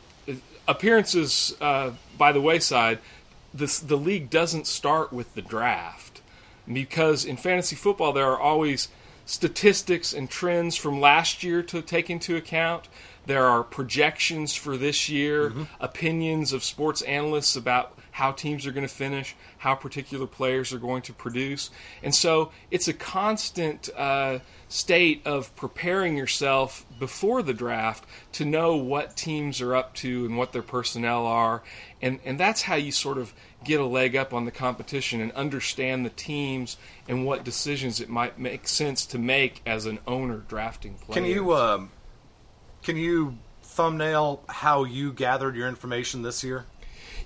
appearances 0.67 1.58
uh, 1.60 1.93
by 2.15 2.32
the 2.32 2.41
wayside. 2.41 3.00
This 3.56 3.80
the 3.80 3.98
league 3.98 4.30
doesn't 4.30 4.67
start 4.67 5.12
with 5.12 5.34
the 5.34 5.41
draft 5.41 6.22
because 6.72 7.26
in 7.26 7.38
fantasy 7.38 7.76
football 7.76 8.13
there 8.13 8.28
are 8.28 8.39
always 8.39 8.89
statistics 9.28 10.13
and 10.13 10.30
trends 10.30 10.76
from 10.76 11.00
last 11.00 11.44
year 11.44 11.62
to 11.62 11.82
take 11.84 12.10
into 12.10 12.36
account. 12.36 12.88
There 13.28 13.46
are 13.46 13.62
projections 13.62 14.56
for 14.56 14.78
this 14.78 15.10
year, 15.10 15.52
opinions 15.82 16.54
of 16.54 16.63
sports 16.63 17.02
analysts 17.02 17.58
about 17.58 18.00
how 18.12 18.32
teams 18.32 18.66
are 18.66 18.72
going 18.72 18.88
to 18.88 18.94
finish, 18.94 19.36
how 19.60 19.76
particular 19.76 20.26
players 20.26 20.74
are 20.74 20.80
going 20.80 21.04
to 21.04 21.13
produce. 21.13 21.70
And 22.02 22.16
so 22.16 22.52
it's 22.72 22.88
a 22.88 22.94
constant 22.94 23.90
uh, 23.96 24.40
state 24.70 25.21
of 25.28 25.56
preparing 25.56 26.17
yourself 26.17 26.86
before 26.98 27.44
the 27.44 27.54
draft 27.54 28.06
to 28.32 28.46
know 28.46 28.75
what 28.78 29.17
teams 29.17 29.62
are 29.62 29.75
up 29.75 29.94
to 29.96 30.25
and 30.25 30.38
what 30.38 30.52
their 30.54 30.63
personnel 30.63 31.28
are. 31.28 31.62
And, 32.02 32.19
and 32.25 32.40
that's 32.40 32.63
how 32.63 32.75
you 32.75 32.92
sort 32.92 33.17
of 33.17 33.34
get 33.63 33.79
a 33.79 33.85
leg 33.85 34.15
up 34.15 34.33
on 34.33 34.45
the 34.45 34.51
competition 34.51 35.19
and 35.19 35.31
understand 35.33 36.05
the 36.05 36.10
teams 36.10 36.77
and 37.08 37.25
what 37.25 37.43
decisions 37.43 37.99
it 37.99 38.10
might 38.10 38.39
make 38.39 38.67
sense 38.67 39.05
to 39.08 39.17
make 39.17 39.62
as 39.65 39.85
an 39.85 39.99
owner 40.08 40.37
drafting 40.37 40.93
players. 40.95 41.15
Can 41.15 41.25
you 41.25 41.53
um, 41.53 41.89
can 42.83 42.97
you 42.97 43.37
thumbnail 43.62 44.43
how 44.47 44.83
you 44.83 45.12
gathered 45.12 45.55
your 45.55 45.67
information 45.67 46.21
this 46.21 46.43
year? 46.43 46.65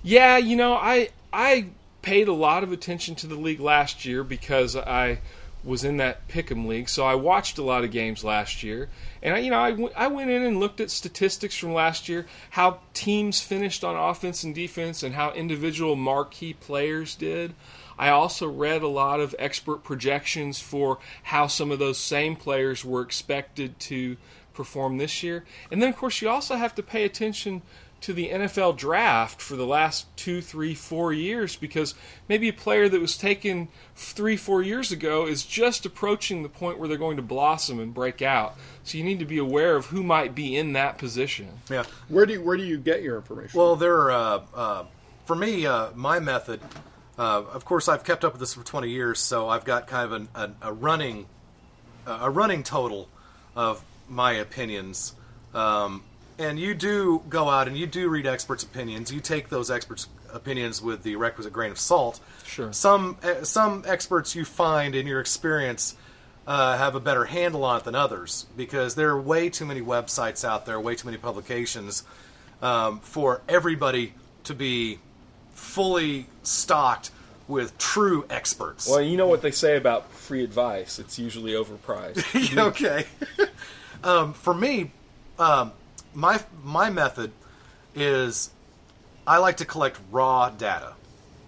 Yeah, 0.02 0.36
you 0.36 0.56
know, 0.56 0.74
I 0.74 1.10
I 1.32 1.66
paid 2.02 2.28
a 2.28 2.32
lot 2.32 2.64
of 2.64 2.72
attention 2.72 3.14
to 3.14 3.26
the 3.26 3.36
league 3.36 3.60
last 3.60 4.04
year 4.04 4.24
because 4.24 4.74
I 4.74 5.20
was 5.64 5.84
in 5.84 5.96
that 5.98 6.26
pick'em 6.28 6.66
league, 6.66 6.88
so 6.88 7.04
I 7.04 7.14
watched 7.14 7.58
a 7.58 7.62
lot 7.62 7.84
of 7.84 7.90
games 7.90 8.24
last 8.24 8.62
year, 8.62 8.88
and 9.22 9.34
I, 9.34 9.38
you 9.38 9.50
know 9.50 9.60
I, 9.60 9.70
w- 9.70 9.92
I 9.94 10.08
went 10.08 10.30
in 10.30 10.42
and 10.42 10.58
looked 10.58 10.80
at 10.80 10.90
statistics 10.90 11.56
from 11.56 11.72
last 11.72 12.08
year, 12.08 12.26
how 12.50 12.80
teams 12.94 13.40
finished 13.40 13.84
on 13.84 13.96
offense 13.96 14.42
and 14.42 14.54
defense, 14.54 15.02
and 15.02 15.14
how 15.14 15.32
individual 15.32 15.96
marquee 15.96 16.54
players 16.54 17.14
did. 17.14 17.54
I 17.98 18.08
also 18.08 18.48
read 18.48 18.82
a 18.82 18.88
lot 18.88 19.20
of 19.20 19.34
expert 19.38 19.84
projections 19.84 20.60
for 20.60 20.98
how 21.24 21.46
some 21.46 21.70
of 21.70 21.78
those 21.78 21.98
same 21.98 22.34
players 22.34 22.84
were 22.84 23.02
expected 23.02 23.78
to 23.80 24.16
perform 24.54 24.98
this 24.98 25.22
year, 25.22 25.44
and 25.70 25.80
then 25.80 25.88
of 25.88 25.96
course 25.96 26.20
you 26.20 26.28
also 26.28 26.56
have 26.56 26.74
to 26.74 26.82
pay 26.82 27.04
attention 27.04 27.62
to 28.02 28.12
the 28.12 28.30
NFL 28.30 28.76
draft 28.76 29.40
for 29.40 29.56
the 29.56 29.66
last 29.66 30.14
two, 30.16 30.40
three, 30.40 30.74
four 30.74 31.12
years 31.12 31.56
because 31.56 31.94
maybe 32.28 32.48
a 32.48 32.52
player 32.52 32.88
that 32.88 33.00
was 33.00 33.16
taken 33.16 33.68
three, 33.94 34.36
four 34.36 34.62
years 34.62 34.92
ago 34.92 35.26
is 35.26 35.44
just 35.44 35.86
approaching 35.86 36.42
the 36.42 36.48
point 36.48 36.78
where 36.78 36.88
they're 36.88 36.98
going 36.98 37.16
to 37.16 37.22
blossom 37.22 37.78
and 37.78 37.94
break 37.94 38.20
out. 38.22 38.56
So 38.84 38.98
you 38.98 39.04
need 39.04 39.20
to 39.20 39.24
be 39.24 39.38
aware 39.38 39.76
of 39.76 39.86
who 39.86 40.02
might 40.02 40.34
be 40.34 40.56
in 40.56 40.72
that 40.74 40.98
position. 40.98 41.48
Yeah. 41.70 41.84
Where 42.08 42.26
do 42.26 42.34
you, 42.34 42.42
where 42.42 42.56
do 42.56 42.64
you 42.64 42.78
get 42.78 43.02
your 43.02 43.16
information? 43.16 43.58
Well, 43.58 43.76
there. 43.76 44.10
Uh, 44.10 44.42
uh, 44.54 44.84
for 45.24 45.36
me, 45.36 45.66
uh, 45.66 45.90
my 45.94 46.18
method. 46.18 46.60
Uh, 47.18 47.42
of 47.52 47.64
course, 47.64 47.88
I've 47.88 48.04
kept 48.04 48.24
up 48.24 48.32
with 48.32 48.40
this 48.40 48.54
for 48.54 48.64
20 48.64 48.90
years, 48.90 49.20
so 49.20 49.48
I've 49.48 49.64
got 49.64 49.86
kind 49.86 50.04
of 50.04 50.12
an, 50.12 50.28
a, 50.62 50.68
a 50.70 50.72
running, 50.72 51.26
a 52.06 52.30
running 52.30 52.62
total 52.62 53.08
of 53.54 53.84
my 54.08 54.32
opinions. 54.32 55.14
Um, 55.54 56.02
and 56.42 56.58
you 56.58 56.74
do 56.74 57.22
go 57.28 57.48
out 57.48 57.68
and 57.68 57.76
you 57.76 57.86
do 57.86 58.08
read 58.08 58.26
experts' 58.26 58.64
opinions. 58.64 59.12
You 59.12 59.20
take 59.20 59.48
those 59.48 59.70
experts' 59.70 60.08
opinions 60.32 60.82
with 60.82 61.02
the 61.02 61.16
requisite 61.16 61.52
grain 61.52 61.70
of 61.70 61.78
salt. 61.78 62.20
Sure. 62.44 62.72
Some 62.72 63.16
uh, 63.22 63.44
some 63.44 63.84
experts 63.86 64.34
you 64.34 64.44
find 64.44 64.94
in 64.94 65.06
your 65.06 65.20
experience 65.20 65.94
uh, 66.46 66.76
have 66.76 66.94
a 66.94 67.00
better 67.00 67.26
handle 67.26 67.64
on 67.64 67.78
it 67.78 67.84
than 67.84 67.94
others 67.94 68.46
because 68.56 68.96
there 68.96 69.10
are 69.10 69.20
way 69.20 69.48
too 69.48 69.64
many 69.64 69.80
websites 69.80 70.44
out 70.44 70.66
there, 70.66 70.80
way 70.80 70.96
too 70.96 71.06
many 71.06 71.18
publications 71.18 72.02
um, 72.60 72.98
for 73.00 73.42
everybody 73.48 74.14
to 74.44 74.54
be 74.54 74.98
fully 75.54 76.26
stocked 76.42 77.10
with 77.46 77.76
true 77.78 78.24
experts. 78.30 78.88
Well, 78.88 79.00
you 79.00 79.16
know 79.16 79.28
what 79.28 79.42
they 79.42 79.50
say 79.50 79.76
about 79.76 80.10
free 80.10 80.42
advice. 80.42 80.98
It's 80.98 81.18
usually 81.18 81.52
overpriced. 81.52 82.56
okay. 82.68 83.06
um, 84.04 84.32
for 84.32 84.54
me, 84.54 84.90
um, 85.38 85.72
my 86.14 86.40
my 86.62 86.90
method 86.90 87.32
is 87.94 88.50
I 89.26 89.38
like 89.38 89.58
to 89.58 89.64
collect 89.64 89.98
raw 90.10 90.50
data. 90.50 90.94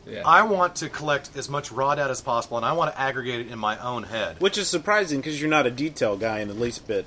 Yeah. 0.06 0.22
I 0.26 0.42
want 0.42 0.76
to 0.76 0.90
collect 0.90 1.30
as 1.34 1.48
much 1.48 1.72
raw 1.72 1.94
data 1.94 2.10
as 2.10 2.20
possible, 2.20 2.58
and 2.58 2.66
I 2.66 2.72
want 2.72 2.92
to 2.92 3.00
aggregate 3.00 3.46
it 3.46 3.52
in 3.52 3.58
my 3.58 3.78
own 3.78 4.02
head. 4.02 4.38
Which 4.40 4.58
is 4.58 4.68
surprising 4.68 5.20
because 5.20 5.40
you're 5.40 5.48
not 5.50 5.66
a 5.66 5.70
detail 5.70 6.16
guy 6.18 6.40
in 6.40 6.48
the 6.48 6.54
least 6.54 6.86
bit. 6.86 7.06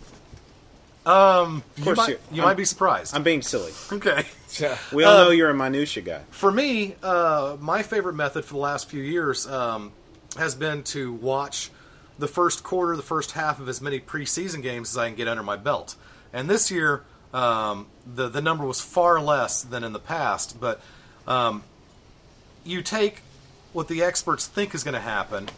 Um, 1.06 1.64
Of 1.78 1.86
you 1.86 1.96
might, 1.96 2.10
you- 2.10 2.20
you 2.32 2.42
might 2.42 2.58
be 2.58 2.66
surprised. 2.66 3.16
I'm 3.16 3.24
being 3.24 3.42
silly. 3.42 3.72
Okay. 3.92 4.26
We 4.92 5.04
all 5.04 5.14
Uh, 5.16 5.24
know 5.26 5.30
you're 5.30 5.50
a 5.50 5.54
minutia 5.54 6.02
guy. 6.04 6.22
For 6.32 6.52
me, 6.52 6.96
uh, 7.04 7.58
my 7.60 7.84
favorite 7.84 8.14
method 8.16 8.44
for 8.46 8.54
the 8.56 8.60
last 8.60 8.90
few 8.90 9.02
years 9.04 9.46
um, 9.46 9.92
has 10.38 10.56
been 10.56 10.84
to 10.84 11.14
watch 11.14 11.70
the 12.18 12.28
first 12.28 12.64
quarter, 12.64 12.96
the 12.96 13.04
first 13.04 13.34
half 13.34 13.60
of 13.60 13.70
as 13.70 13.80
many 13.82 14.00
preseason 14.00 14.64
games 14.64 14.90
as 14.92 14.98
I 14.98 15.08
can 15.08 15.16
get 15.16 15.28
under 15.28 15.44
my 15.44 15.56
belt. 15.58 15.96
And 16.34 16.50
this 16.50 16.72
year, 16.72 17.04
um, 17.34 17.88
the 18.06 18.30
the 18.30 18.42
number 18.42 18.66
was 18.66 18.82
far 18.82 19.20
less 19.20 19.62
than 19.62 19.84
in 19.84 19.94
the 19.94 20.00
past. 20.00 20.60
But 20.60 20.82
um, 21.28 21.64
you 22.64 22.82
take 22.82 23.22
what 23.74 23.88
the 23.88 24.04
experts 24.04 24.48
think 24.48 24.74
is 24.74 24.84
going 24.84 24.94
to 24.94 25.00
happen, 25.00 25.50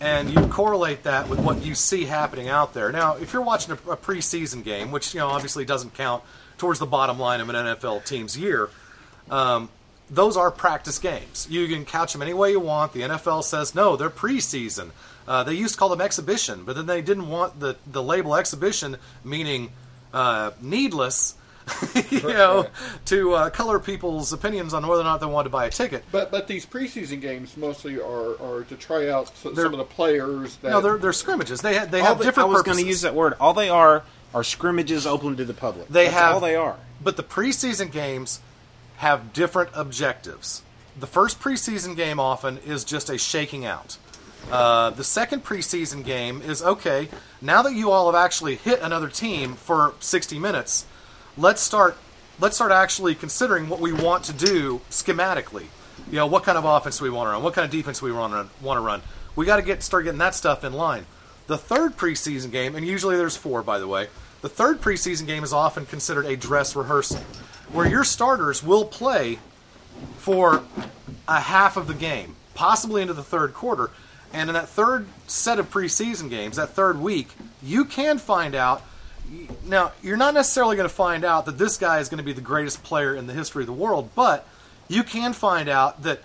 and 0.00 0.30
you 0.30 0.46
correlate 0.48 1.04
that 1.04 1.28
with 1.28 1.40
what 1.40 1.64
you 1.64 1.74
see 1.74 2.04
happening 2.04 2.48
out 2.48 2.74
there. 2.74 2.92
Now, 2.92 3.16
if 3.16 3.32
you're 3.32 3.42
watching 3.42 3.72
a, 3.72 3.90
a 3.90 3.96
preseason 3.96 4.62
game, 4.62 4.90
which 4.90 5.14
you 5.14 5.20
know 5.20 5.28
obviously 5.28 5.64
doesn't 5.64 5.94
count 5.94 6.22
towards 6.58 6.78
the 6.78 6.86
bottom 6.86 7.18
line 7.18 7.40
of 7.40 7.48
an 7.48 7.56
NFL 7.56 8.04
team's 8.04 8.38
year, 8.38 8.70
um, 9.30 9.68
those 10.08 10.36
are 10.36 10.50
practice 10.50 10.98
games. 10.98 11.46
You 11.50 11.66
can 11.66 11.84
couch 11.84 12.12
them 12.12 12.22
any 12.22 12.34
way 12.34 12.50
you 12.52 12.60
want. 12.60 12.92
The 12.92 13.02
NFL 13.02 13.42
says 13.44 13.74
no, 13.74 13.96
they're 13.96 14.10
preseason. 14.10 14.90
Uh, 15.26 15.42
they 15.42 15.54
used 15.54 15.74
to 15.74 15.78
call 15.78 15.88
them 15.88 16.00
exhibition, 16.00 16.64
but 16.64 16.76
then 16.76 16.86
they 16.86 17.02
didn't 17.02 17.28
want 17.28 17.58
the 17.58 17.76
the 17.86 18.02
label 18.02 18.36
exhibition, 18.36 18.96
meaning 19.24 19.70
uh, 20.16 20.50
needless. 20.60 21.34
you 22.10 22.22
know, 22.22 22.68
to 23.06 23.34
uh, 23.34 23.50
color 23.50 23.80
people's 23.80 24.32
opinions 24.32 24.72
on 24.72 24.86
whether 24.86 25.00
or 25.00 25.04
not 25.04 25.18
they 25.18 25.26
want 25.26 25.46
to 25.46 25.50
buy 25.50 25.64
a 25.66 25.70
ticket. 25.70 26.04
But 26.12 26.30
but 26.30 26.46
these 26.46 26.64
preseason 26.64 27.20
games 27.20 27.56
mostly 27.56 28.00
are, 28.00 28.40
are 28.40 28.62
to 28.68 28.76
try 28.76 29.08
out 29.08 29.36
some 29.36 29.58
of 29.58 29.72
the 29.76 29.84
players. 29.84 30.56
That 30.58 30.70
No, 30.70 30.80
they're, 30.80 30.96
they're 30.96 31.12
scrimmages. 31.12 31.62
They 31.62 31.76
ha- 31.76 31.86
they 31.86 32.02
have 32.02 32.18
the- 32.18 32.24
different 32.24 32.50
I 32.50 32.52
was 32.52 32.62
going 32.62 32.78
to 32.78 32.86
use 32.86 33.00
that 33.00 33.16
word. 33.16 33.34
All 33.40 33.52
they 33.52 33.68
are 33.68 34.04
are 34.32 34.44
scrimmages 34.44 35.08
open 35.08 35.36
to 35.36 35.44
the 35.44 35.54
public. 35.54 35.88
They 35.88 36.04
That's 36.04 36.16
have 36.16 36.34
all 36.34 36.40
they 36.40 36.54
are. 36.54 36.76
But 37.02 37.16
the 37.16 37.24
preseason 37.24 37.90
games 37.90 38.38
have 38.98 39.32
different 39.32 39.70
objectives. 39.74 40.62
The 40.98 41.08
first 41.08 41.40
preseason 41.40 41.96
game 41.96 42.20
often 42.20 42.58
is 42.58 42.84
just 42.84 43.10
a 43.10 43.18
shaking 43.18 43.64
out. 43.64 43.98
Uh, 44.50 44.90
the 44.90 45.04
second 45.04 45.44
preseason 45.44 46.04
game 46.04 46.40
is 46.40 46.62
okay. 46.62 47.08
Now 47.42 47.62
that 47.62 47.74
you 47.74 47.90
all 47.90 48.06
have 48.06 48.14
actually 48.14 48.56
hit 48.56 48.80
another 48.80 49.08
team 49.08 49.54
for 49.54 49.94
60 50.00 50.38
minutes, 50.38 50.86
let's 51.36 51.60
start. 51.60 51.96
Let's 52.38 52.56
start 52.56 52.70
actually 52.70 53.14
considering 53.14 53.68
what 53.68 53.80
we 53.80 53.92
want 53.92 54.24
to 54.24 54.32
do 54.32 54.82
schematically. 54.90 55.66
You 56.10 56.16
know, 56.16 56.26
what 56.26 56.44
kind 56.44 56.58
of 56.58 56.64
offense 56.64 57.00
we 57.00 57.10
want 57.10 57.28
to 57.28 57.32
run? 57.32 57.42
What 57.42 57.54
kind 57.54 57.64
of 57.64 57.70
defense 57.70 58.00
we 58.00 58.12
want 58.12 58.32
to 58.32 58.36
run? 58.36 58.50
Want 58.60 58.76
to 58.76 58.82
run? 58.82 59.02
We 59.34 59.46
got 59.46 59.56
to 59.56 59.62
get 59.62 59.82
start 59.82 60.04
getting 60.04 60.18
that 60.18 60.34
stuff 60.34 60.62
in 60.62 60.72
line. 60.72 61.06
The 61.46 61.58
third 61.58 61.96
preseason 61.96 62.50
game, 62.50 62.74
and 62.74 62.86
usually 62.86 63.16
there's 63.16 63.36
four, 63.36 63.62
by 63.62 63.78
the 63.78 63.88
way. 63.88 64.08
The 64.42 64.48
third 64.48 64.80
preseason 64.80 65.26
game 65.26 65.42
is 65.44 65.52
often 65.52 65.86
considered 65.86 66.26
a 66.26 66.36
dress 66.36 66.76
rehearsal, 66.76 67.20
where 67.72 67.86
your 67.86 68.04
starters 68.04 68.62
will 68.62 68.84
play 68.84 69.38
for 70.18 70.62
a 71.26 71.40
half 71.40 71.76
of 71.76 71.86
the 71.86 71.94
game, 71.94 72.36
possibly 72.54 73.02
into 73.02 73.14
the 73.14 73.22
third 73.22 73.54
quarter. 73.54 73.90
And 74.32 74.50
in 74.50 74.54
that 74.54 74.68
third 74.68 75.06
set 75.26 75.58
of 75.58 75.70
preseason 75.70 76.28
games, 76.28 76.56
that 76.56 76.70
third 76.70 77.00
week, 77.00 77.28
you 77.62 77.84
can 77.84 78.18
find 78.18 78.54
out. 78.54 78.82
Now, 79.64 79.92
you're 80.02 80.16
not 80.16 80.34
necessarily 80.34 80.76
going 80.76 80.88
to 80.88 80.94
find 80.94 81.24
out 81.24 81.46
that 81.46 81.58
this 81.58 81.76
guy 81.76 81.98
is 81.98 82.08
going 82.08 82.18
to 82.18 82.24
be 82.24 82.32
the 82.32 82.40
greatest 82.40 82.84
player 82.84 83.16
in 83.16 83.26
the 83.26 83.32
history 83.32 83.62
of 83.62 83.66
the 83.66 83.72
world, 83.72 84.10
but 84.14 84.46
you 84.88 85.02
can 85.02 85.32
find 85.32 85.68
out 85.68 86.04
that, 86.04 86.20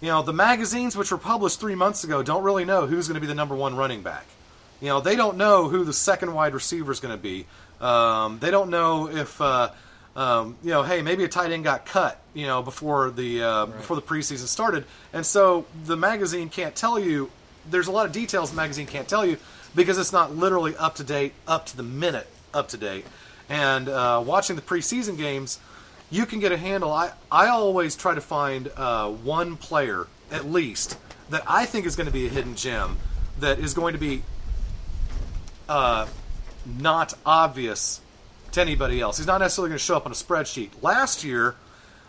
you 0.00 0.08
know, 0.08 0.22
the 0.22 0.32
magazines 0.32 0.96
which 0.96 1.10
were 1.10 1.18
published 1.18 1.58
three 1.58 1.74
months 1.74 2.04
ago 2.04 2.22
don't 2.22 2.44
really 2.44 2.64
know 2.64 2.86
who's 2.86 3.08
going 3.08 3.16
to 3.16 3.20
be 3.20 3.26
the 3.26 3.34
number 3.34 3.56
one 3.56 3.74
running 3.74 4.02
back. 4.02 4.26
You 4.80 4.88
know, 4.88 5.00
they 5.00 5.16
don't 5.16 5.36
know 5.36 5.68
who 5.68 5.84
the 5.84 5.92
second 5.92 6.34
wide 6.34 6.54
receiver 6.54 6.92
is 6.92 7.00
going 7.00 7.16
to 7.16 7.20
be. 7.20 7.46
Um, 7.80 8.38
they 8.38 8.50
don't 8.50 8.70
know 8.70 9.08
if, 9.08 9.40
uh, 9.40 9.70
um, 10.16 10.56
you 10.62 10.70
know, 10.70 10.82
hey, 10.82 11.02
maybe 11.02 11.24
a 11.24 11.28
tight 11.28 11.52
end 11.52 11.62
got 11.62 11.84
cut, 11.84 12.18
you 12.32 12.46
know, 12.46 12.62
before 12.62 13.10
the 13.10 13.42
uh, 13.42 13.66
before 13.66 13.96
the 13.96 14.02
preseason 14.02 14.46
started, 14.46 14.84
and 15.12 15.24
so 15.24 15.66
the 15.84 15.96
magazine 15.96 16.48
can't 16.48 16.74
tell 16.74 16.98
you. 16.98 17.30
There's 17.68 17.86
a 17.88 17.92
lot 17.92 18.06
of 18.06 18.12
details 18.12 18.50
the 18.50 18.56
magazine 18.56 18.86
can't 18.86 19.08
tell 19.08 19.26
you 19.26 19.36
because 19.74 19.98
it's 19.98 20.12
not 20.12 20.34
literally 20.34 20.74
up 20.76 20.94
to 20.96 21.04
date, 21.04 21.34
up 21.46 21.66
to 21.66 21.76
the 21.76 21.82
minute, 21.82 22.28
up 22.54 22.68
to 22.68 22.76
date. 22.76 23.04
And 23.48 23.88
uh, 23.88 24.22
watching 24.24 24.56
the 24.56 24.62
preseason 24.62 25.18
games, 25.18 25.58
you 26.10 26.24
can 26.26 26.40
get 26.40 26.50
a 26.50 26.56
handle. 26.56 26.92
I 26.92 27.12
I 27.30 27.48
always 27.48 27.94
try 27.94 28.14
to 28.14 28.20
find 28.20 28.70
uh, 28.76 29.10
one 29.10 29.56
player 29.56 30.06
at 30.32 30.46
least 30.46 30.96
that 31.28 31.42
I 31.46 31.66
think 31.66 31.84
is 31.84 31.94
going 31.94 32.06
to 32.06 32.12
be 32.12 32.26
a 32.26 32.30
hidden 32.30 32.54
gem 32.54 32.96
that 33.38 33.58
is 33.58 33.74
going 33.74 33.92
to 33.92 33.98
be 33.98 34.22
uh, 35.68 36.06
not 36.64 37.12
obvious 37.26 38.00
to 38.56 38.60
anybody 38.60 39.00
else. 39.00 39.18
He's 39.18 39.26
not 39.26 39.38
necessarily 39.38 39.70
going 39.70 39.78
to 39.78 39.84
show 39.84 39.96
up 39.96 40.06
on 40.06 40.12
a 40.12 40.16
spreadsheet. 40.16 40.70
Last 40.82 41.24
year, 41.24 41.54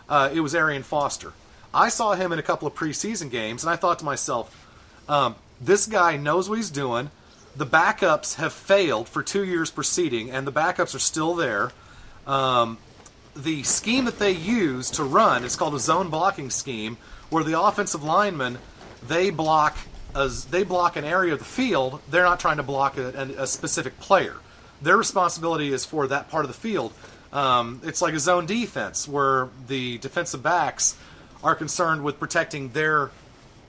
uh, 0.08 0.30
it 0.32 0.40
was 0.40 0.54
Arian 0.54 0.82
Foster. 0.82 1.32
I 1.72 1.90
saw 1.90 2.14
him 2.14 2.32
in 2.32 2.38
a 2.38 2.42
couple 2.42 2.66
of 2.66 2.74
preseason 2.74 3.30
games, 3.30 3.62
and 3.62 3.70
I 3.70 3.76
thought 3.76 3.98
to 4.00 4.04
myself, 4.04 4.66
um, 5.08 5.36
this 5.60 5.86
guy 5.86 6.16
knows 6.16 6.48
what 6.48 6.56
he's 6.56 6.70
doing. 6.70 7.10
The 7.54 7.66
backups 7.66 8.36
have 8.36 8.52
failed 8.52 9.08
for 9.08 9.22
two 9.22 9.44
years 9.44 9.70
preceding, 9.70 10.30
and 10.30 10.46
the 10.46 10.52
backups 10.52 10.94
are 10.94 11.00
still 11.00 11.34
there. 11.34 11.70
Um, 12.26 12.78
the 13.36 13.62
scheme 13.62 14.06
that 14.06 14.18
they 14.18 14.32
use 14.32 14.90
to 14.92 15.04
run 15.04 15.44
is 15.44 15.54
called 15.54 15.74
a 15.74 15.78
zone 15.78 16.08
blocking 16.08 16.50
scheme, 16.50 16.96
where 17.30 17.44
the 17.44 17.60
offensive 17.60 18.02
linemen 18.02 18.58
they 19.06 19.30
block 19.30 19.76
as 20.14 20.46
they 20.46 20.64
block 20.64 20.96
an 20.96 21.04
area 21.04 21.34
of 21.34 21.38
the 21.38 21.44
field. 21.44 22.00
They're 22.10 22.24
not 22.24 22.40
trying 22.40 22.56
to 22.56 22.62
block 22.62 22.96
a, 22.96 23.08
a, 23.08 23.42
a 23.42 23.46
specific 23.46 24.00
player. 24.00 24.34
Their 24.80 24.96
responsibility 24.96 25.72
is 25.72 25.84
for 25.84 26.06
that 26.06 26.28
part 26.30 26.44
of 26.44 26.48
the 26.48 26.56
field. 26.56 26.92
Um, 27.32 27.80
it's 27.84 28.00
like 28.00 28.14
a 28.14 28.18
zone 28.18 28.46
defense 28.46 29.06
where 29.06 29.48
the 29.66 29.98
defensive 29.98 30.42
backs 30.42 30.96
are 31.42 31.54
concerned 31.54 32.02
with 32.02 32.18
protecting 32.18 32.70
their 32.70 33.10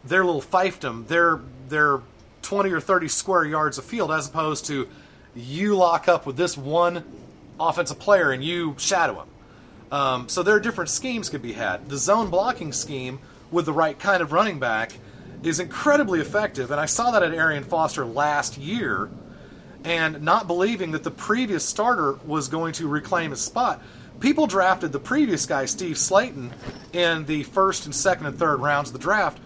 their 0.03 0.23
little 0.23 0.41
fiefdom, 0.41 1.07
their 1.07 1.41
their 1.67 2.01
20 2.41 2.71
or 2.71 2.79
30 2.79 3.07
square 3.09 3.45
yards 3.45 3.77
of 3.77 3.85
field, 3.85 4.11
as 4.11 4.27
opposed 4.27 4.65
to 4.67 4.87
you 5.35 5.75
lock 5.75 6.07
up 6.07 6.25
with 6.25 6.37
this 6.37 6.57
one 6.57 7.03
offensive 7.59 7.99
player 7.99 8.31
and 8.31 8.43
you 8.43 8.75
shadow 8.77 9.21
him. 9.21 9.27
Um, 9.91 10.29
so 10.29 10.43
there 10.43 10.55
are 10.55 10.59
different 10.59 10.89
schemes 10.89 11.29
could 11.29 11.41
be 11.41 11.53
had. 11.53 11.89
The 11.89 11.97
zone 11.97 12.29
blocking 12.29 12.71
scheme 12.71 13.19
with 13.51 13.65
the 13.65 13.73
right 13.73 13.97
kind 13.97 14.21
of 14.21 14.31
running 14.31 14.59
back 14.59 14.93
is 15.43 15.59
incredibly 15.59 16.19
effective, 16.19 16.69
and 16.69 16.79
I 16.79 16.85
saw 16.85 17.11
that 17.11 17.23
at 17.23 17.33
Arian 17.33 17.63
Foster 17.63 18.05
last 18.05 18.57
year, 18.57 19.09
and 19.83 20.21
not 20.21 20.47
believing 20.47 20.91
that 20.91 21.03
the 21.03 21.11
previous 21.11 21.65
starter 21.65 22.13
was 22.25 22.47
going 22.47 22.73
to 22.73 22.87
reclaim 22.87 23.31
his 23.31 23.41
spot. 23.41 23.81
People 24.19 24.47
drafted 24.47 24.91
the 24.91 24.99
previous 24.99 25.45
guy, 25.45 25.65
Steve 25.65 25.95
Slaton, 25.95 26.51
in 26.91 27.25
the 27.25 27.43
first 27.43 27.85
and 27.85 27.95
second 27.95 28.25
and 28.25 28.37
third 28.37 28.57
rounds 28.59 28.89
of 28.89 28.93
the 28.93 28.99
draft. 28.99 29.39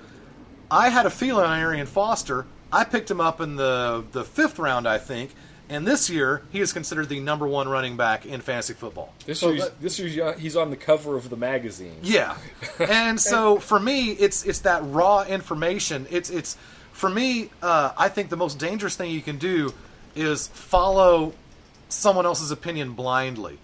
I 0.72 0.90
had 0.90 1.06
a 1.06 1.12
feeling 1.12 1.46
on 1.46 1.60
Arian 1.60 1.86
Foster. 1.86 2.48
I 2.72 2.84
picked 2.84 3.12
him 3.12 3.22
up 3.22 3.40
in 3.40 3.56
the 3.56 4.04
the 4.12 4.24
fifth 4.24 4.58
round, 4.58 4.88
I 4.88 4.98
think, 4.98 5.36
and 5.70 5.86
this 5.86 6.10
year 6.10 6.42
he 6.52 6.60
is 6.60 6.74
considered 6.74 7.08
the 7.10 7.20
number 7.20 7.46
one 7.48 7.70
running 7.70 7.96
back 7.98 8.26
in 8.26 8.42
fantasy 8.42 8.74
football. 8.74 9.14
This 9.28 9.40
So 9.42 9.52
year, 9.52 9.66
that- 9.66 9.80
this 9.80 10.00
year 10.00 10.34
he's 10.40 10.56
on 10.58 10.72
the 10.72 10.76
cover 10.78 11.16
of 11.16 11.30
the 11.30 11.38
magazine. 11.38 11.98
Yeah, 12.02 12.36
and 12.80 13.22
so 13.22 13.60
for 13.60 13.80
me, 13.80 14.14
it's 14.14 14.44
it's 14.44 14.60
that 14.62 14.82
raw 14.86 15.22
information. 15.24 16.08
It's 16.10 16.32
it's 16.32 16.58
for 16.92 17.12
me. 17.12 17.52
Uh, 17.62 17.92
I 17.96 18.10
think 18.10 18.30
the 18.30 18.38
most 18.38 18.58
dangerous 18.58 18.96
thing 18.96 19.12
you 19.12 19.22
can 19.22 19.38
do 19.38 19.72
is 20.16 20.48
follow 20.48 21.34
someone 21.90 22.26
else's 22.26 22.52
opinion 22.52 22.94
blindly. 22.94 23.58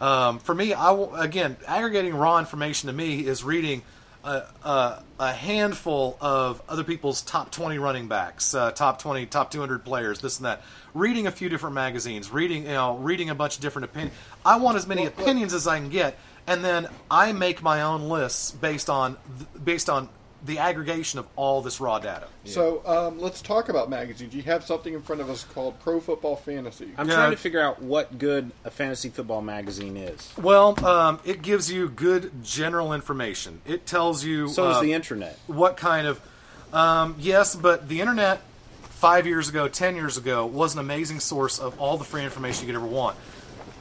Um, 0.00 0.38
for 0.38 0.54
me, 0.54 0.74
I 0.74 0.90
will, 0.90 1.14
again 1.14 1.56
aggregating 1.66 2.14
raw 2.14 2.38
information 2.38 2.88
to 2.88 2.92
me 2.92 3.26
is 3.26 3.42
reading 3.42 3.82
a, 4.26 4.42
a, 4.64 5.02
a 5.20 5.32
handful 5.32 6.18
of 6.20 6.60
other 6.68 6.84
people's 6.84 7.22
top 7.22 7.50
20 7.50 7.78
running 7.78 8.08
backs, 8.08 8.54
uh, 8.54 8.72
top 8.72 9.00
20, 9.00 9.26
top 9.26 9.50
200 9.50 9.84
players, 9.84 10.20
this 10.20 10.36
and 10.38 10.46
that. 10.46 10.62
Reading 10.94 11.26
a 11.26 11.30
few 11.30 11.48
different 11.48 11.74
magazines, 11.74 12.30
reading 12.30 12.64
you 12.64 12.70
know, 12.70 12.96
reading 12.96 13.30
a 13.30 13.34
bunch 13.34 13.56
of 13.56 13.62
different 13.62 13.86
opinions. 13.86 14.14
I 14.44 14.56
want 14.56 14.76
as 14.76 14.86
many 14.86 15.06
opinions 15.06 15.54
as 15.54 15.66
I 15.66 15.78
can 15.78 15.88
get, 15.88 16.18
and 16.46 16.64
then 16.64 16.88
I 17.10 17.32
make 17.32 17.62
my 17.62 17.82
own 17.82 18.08
lists 18.08 18.50
based 18.50 18.90
on 18.90 19.16
based 19.62 19.88
on 19.88 20.08
the 20.46 20.58
aggregation 20.58 21.18
of 21.18 21.26
all 21.36 21.60
this 21.60 21.80
raw 21.80 21.98
data. 21.98 22.28
So 22.44 22.82
um, 22.86 23.18
let's 23.18 23.42
talk 23.42 23.68
about 23.68 23.90
magazines. 23.90 24.34
You 24.34 24.42
have 24.42 24.64
something 24.64 24.94
in 24.94 25.02
front 25.02 25.20
of 25.20 25.28
us 25.28 25.44
called 25.44 25.78
Pro 25.80 26.00
Football 26.00 26.36
Fantasy. 26.36 26.90
I'm 26.96 27.08
trying 27.08 27.32
to 27.32 27.36
figure 27.36 27.60
out 27.60 27.82
what 27.82 28.18
good 28.18 28.50
a 28.64 28.70
fantasy 28.70 29.08
football 29.08 29.42
magazine 29.42 29.96
is. 29.96 30.32
Well, 30.40 30.82
um, 30.84 31.20
it 31.24 31.42
gives 31.42 31.70
you 31.70 31.88
good 31.88 32.44
general 32.44 32.92
information. 32.92 33.60
It 33.66 33.86
tells 33.86 34.24
you. 34.24 34.48
So 34.48 34.64
does 34.64 34.76
uh, 34.76 34.82
the 34.82 34.92
internet. 34.92 35.38
What 35.46 35.76
kind 35.76 36.06
of. 36.06 36.20
Um, 36.72 37.16
yes, 37.18 37.54
but 37.54 37.88
the 37.88 38.00
internet 38.00 38.40
five 38.82 39.26
years 39.26 39.48
ago, 39.48 39.68
ten 39.68 39.96
years 39.96 40.16
ago, 40.16 40.46
was 40.46 40.74
an 40.74 40.80
amazing 40.80 41.20
source 41.20 41.58
of 41.58 41.80
all 41.80 41.96
the 41.96 42.04
free 42.04 42.24
information 42.24 42.66
you 42.66 42.72
could 42.72 42.78
ever 42.78 42.86
want. 42.86 43.16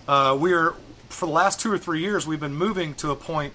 Uh, 0.07 0.37
we're 0.39 0.75
for 1.09 1.25
the 1.25 1.31
last 1.31 1.59
two 1.59 1.71
or 1.71 1.77
three 1.77 2.01
years, 2.01 2.27
we've 2.27 2.39
been 2.39 2.55
moving 2.55 2.93
to 2.95 3.11
a 3.11 3.15
point 3.15 3.53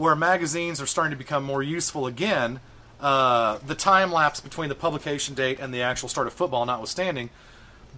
where 0.00 0.16
magazines 0.16 0.80
are 0.80 0.86
starting 0.86 1.10
to 1.10 1.16
become 1.16 1.44
more 1.44 1.62
useful 1.62 2.06
again. 2.06 2.58
Uh, 3.00 3.58
the 3.66 3.74
time 3.74 4.10
lapse 4.10 4.40
between 4.40 4.70
the 4.70 4.74
publication 4.74 5.34
date 5.34 5.60
and 5.60 5.74
the 5.74 5.82
actual 5.82 6.08
start 6.08 6.26
of 6.26 6.32
football, 6.32 6.64
notwithstanding, 6.64 7.28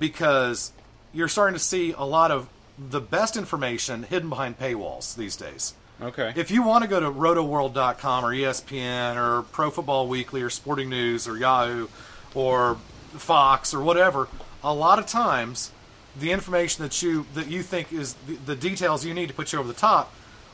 because 0.01 0.73
you're 1.13 1.29
starting 1.29 1.55
to 1.55 1.63
see 1.63 1.93
a 1.93 2.03
lot 2.03 2.33
of 2.33 2.49
the 2.77 3.01
best 3.01 3.37
information 3.37 4.03
hidden 4.03 4.29
behind 4.29 4.59
paywalls 4.59 5.15
these 5.15 5.37
days. 5.37 5.75
Okay. 6.01 6.33
If 6.35 6.51
you 6.51 6.65
want 6.65 6.83
to 6.83 6.91
go 6.91 6.99
to 6.99 7.09
rotoworld.com 7.09 8.25
or 8.25 8.33
ESPN 8.33 9.15
or 9.17 9.43
Pro 9.43 9.71
Football 9.71 10.09
Weekly 10.09 10.43
or 10.43 10.51
Sporting 10.51 10.89
News 10.89 11.29
or 11.29 11.39
Yahoo 11.39 11.87
or 12.35 12.79
Fox 13.13 13.73
or 13.73 13.81
whatever, 13.81 14.27
a 14.65 14.75
lot 14.75 14.99
of 14.99 15.07
times 15.07 15.71
the 16.19 16.33
information 16.33 16.83
that 16.83 17.01
you 17.01 17.27
that 17.35 17.47
you 17.47 17.63
think 17.63 17.93
is 17.93 18.15
the, 18.27 18.35
the 18.35 18.57
details 18.57 19.05
you 19.05 19.15
need 19.15 19.29
to 19.29 19.35
put 19.35 19.53
you 19.53 19.61
over 19.61 19.69
the 19.69 19.75
top, 19.75 20.13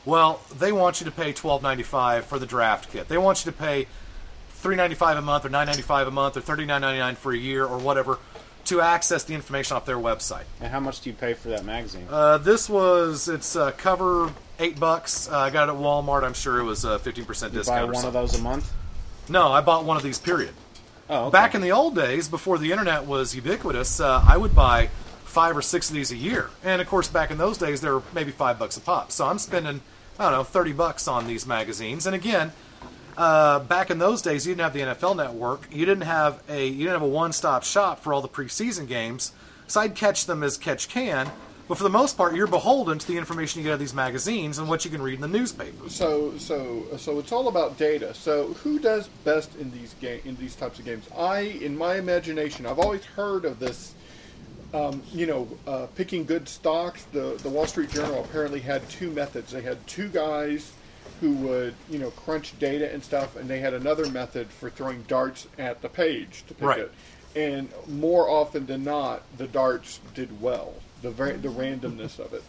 well, 0.09 0.41
they 0.57 0.71
want 0.71 0.99
you 0.99 1.05
to 1.05 1.11
pay 1.11 1.31
twelve 1.33 1.61
ninety 1.63 1.83
five 1.83 2.25
for 2.25 2.39
the 2.39 2.45
draft 2.45 2.91
kit. 2.91 3.07
They 3.07 3.17
want 3.17 3.45
you 3.45 3.51
to 3.51 3.57
pay 3.57 3.87
three 4.49 4.75
ninety 4.75 4.95
five 4.95 5.17
a 5.17 5.21
month 5.21 5.45
or 5.45 5.49
nine 5.49 5.67
ninety 5.67 5.81
five 5.83 6.07
a 6.07 6.11
month 6.11 6.35
or 6.35 6.41
thirty 6.41 6.65
nine 6.65 6.81
ninety 6.81 6.99
nine 6.99 7.15
for 7.15 7.31
a 7.31 7.37
year 7.37 7.65
or 7.65 7.77
whatever 7.77 8.19
to 8.65 8.81
access 8.81 9.23
the 9.23 9.33
information 9.33 9.77
off 9.77 9.85
their 9.85 9.97
website. 9.97 10.43
And 10.59 10.69
how 10.71 10.79
much 10.79 11.01
do 11.01 11.09
you 11.09 11.15
pay 11.15 11.33
for 11.33 11.47
that 11.49 11.63
magazine? 11.65 12.05
Uh, 12.09 12.37
this 12.37 12.69
was 12.69 13.27
its 13.29 13.55
uh, 13.55 13.71
cover 13.71 14.31
eight 14.59 14.79
bucks. 14.79 15.29
Uh, 15.29 15.37
I 15.39 15.49
got 15.49 15.69
it 15.69 15.71
at 15.73 15.77
Walmart. 15.77 16.23
I'm 16.23 16.33
sure 16.33 16.59
it 16.59 16.63
was 16.65 16.83
a 16.83 16.99
fifteen 16.99 17.25
percent 17.25 17.53
You 17.53 17.59
discount. 17.59 17.77
buy 17.77 17.83
or 17.83 17.85
one 17.87 17.95
of 17.95 18.01
something. 18.01 18.21
those 18.21 18.39
a 18.39 18.41
month? 18.43 18.73
No, 19.29 19.51
I 19.51 19.61
bought 19.61 19.85
one 19.85 19.95
of 19.95 20.03
these. 20.03 20.19
Period. 20.19 20.53
Oh, 21.09 21.25
okay. 21.25 21.31
Back 21.31 21.55
in 21.55 21.61
the 21.61 21.71
old 21.71 21.95
days, 21.95 22.27
before 22.27 22.57
the 22.59 22.71
internet 22.71 23.05
was 23.05 23.33
ubiquitous, 23.33 23.99
uh, 23.99 24.23
I 24.27 24.37
would 24.37 24.53
buy 24.55 24.89
five 25.29 25.55
or 25.55 25.61
six 25.61 25.89
of 25.89 25.95
these 25.95 26.11
a 26.11 26.15
year. 26.15 26.49
And 26.63 26.81
of 26.81 26.87
course, 26.87 27.07
back 27.07 27.31
in 27.31 27.37
those 27.37 27.57
days, 27.57 27.81
they 27.81 27.89
were 27.89 28.03
maybe 28.13 28.31
five 28.31 28.59
bucks 28.59 28.77
a 28.77 28.81
pop. 28.81 29.11
So 29.11 29.25
I'm 29.25 29.39
spending, 29.39 29.81
I 30.17 30.23
don't 30.23 30.33
know, 30.33 30.43
thirty 30.43 30.73
bucks 30.73 31.07
on 31.07 31.27
these 31.27 31.45
magazines. 31.45 32.05
And 32.05 32.15
again, 32.15 32.51
uh, 33.17 33.59
back 33.59 33.89
in 33.89 33.99
those 33.99 34.21
days, 34.21 34.45
you 34.45 34.55
didn't 34.55 34.63
have 34.63 34.73
the 34.73 34.95
NFL 34.95 35.15
Network. 35.15 35.67
You 35.71 35.85
didn't 35.85 36.03
have 36.03 36.43
a 36.49 36.67
you 36.67 36.79
didn't 36.79 36.93
have 36.93 37.01
a 37.01 37.07
one-stop 37.07 37.63
shop 37.63 37.99
for 37.99 38.13
all 38.13 38.21
the 38.21 38.29
preseason 38.29 38.87
games. 38.87 39.31
So 39.67 39.81
I'd 39.81 39.95
catch 39.95 40.25
them 40.25 40.41
as 40.41 40.57
catch 40.57 40.89
can. 40.89 41.31
But 41.69 41.77
for 41.77 41.83
the 41.83 41.91
most 41.91 42.17
part, 42.17 42.35
you're 42.35 42.47
beholden 42.47 42.97
to 42.97 43.07
the 43.07 43.15
information 43.15 43.59
you 43.59 43.63
get 43.63 43.69
out 43.69 43.73
of 43.73 43.79
these 43.79 43.93
magazines 43.93 44.57
and 44.57 44.67
what 44.67 44.83
you 44.83 44.89
can 44.89 45.03
read 45.03 45.13
in 45.13 45.21
the 45.21 45.27
newspapers. 45.27 45.93
So, 45.93 46.35
so, 46.39 46.83
so 46.97 47.19
it's 47.19 47.31
all 47.31 47.47
about 47.47 47.77
data. 47.77 48.11
So, 48.15 48.53
who 48.63 48.79
does 48.79 49.07
best 49.23 49.55
in 49.57 49.69
these 49.69 49.93
game 50.01 50.19
in 50.25 50.35
these 50.37 50.55
types 50.55 50.79
of 50.79 50.85
games? 50.85 51.07
I, 51.15 51.41
in 51.41 51.77
my 51.77 51.97
imagination, 51.97 52.65
I've 52.65 52.79
always 52.79 53.05
heard 53.05 53.45
of 53.45 53.59
this. 53.59 53.93
Um, 54.73 55.01
you 55.11 55.25
know, 55.25 55.47
uh, 55.65 55.87
picking 55.95 56.25
good 56.25 56.47
stocks. 56.47 57.03
The 57.11 57.39
the 57.41 57.49
Wall 57.49 57.65
Street 57.65 57.89
Journal 57.89 58.23
apparently 58.23 58.59
had 58.59 58.87
two 58.89 59.09
methods. 59.09 59.51
They 59.51 59.61
had 59.61 59.85
two 59.87 60.09
guys 60.09 60.71
who 61.21 61.31
would, 61.33 61.73
you 61.89 61.97
know, 61.99 62.11
crunch 62.11 62.57
data 62.59 62.91
and 62.93 63.03
stuff, 63.03 63.35
and 63.35 63.49
they 63.49 63.59
had 63.59 63.73
another 63.73 64.07
method 64.09 64.47
for 64.47 64.69
throwing 64.69 65.01
darts 65.03 65.47
at 65.57 65.81
the 65.81 65.89
page 65.89 66.43
to 66.47 66.53
pick 66.53 66.63
Right. 66.67 66.79
it. 66.81 66.91
And 67.35 67.69
more 67.87 68.29
often 68.29 68.67
than 68.67 68.83
not, 68.83 69.23
the 69.37 69.47
darts 69.47 69.99
did 70.13 70.39
well. 70.41 70.75
The 71.01 71.09
very, 71.11 71.33
the 71.33 71.49
randomness 71.49 72.19
of 72.19 72.33
it. 72.33 72.43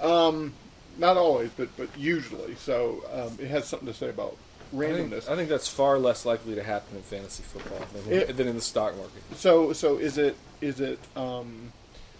Um, 0.00 0.52
not 0.96 1.16
always, 1.16 1.50
but 1.56 1.76
but 1.76 1.88
usually. 1.98 2.54
So 2.54 3.02
um, 3.12 3.36
it 3.40 3.48
has 3.48 3.66
something 3.66 3.88
to 3.88 3.94
say 3.94 4.08
about 4.10 4.36
I 4.74 4.86
think, 4.86 5.10
randomness. 5.12 5.28
I 5.28 5.36
think 5.36 5.48
that's 5.48 5.68
far 5.68 5.98
less 5.98 6.24
likely 6.26 6.54
to 6.54 6.62
happen 6.62 6.96
in 6.96 7.02
fantasy 7.02 7.42
football 7.42 7.80
than, 7.92 8.12
It- 8.12 8.36
than 8.36 8.48
in 8.48 8.54
the 8.56 8.60
stock 8.62 8.96
market. 8.96 9.22
So 9.36 9.72
so 9.72 9.96
is 9.98 10.18
it 10.18 10.36
is 10.60 10.80
it 10.80 10.98
um, 11.16 11.72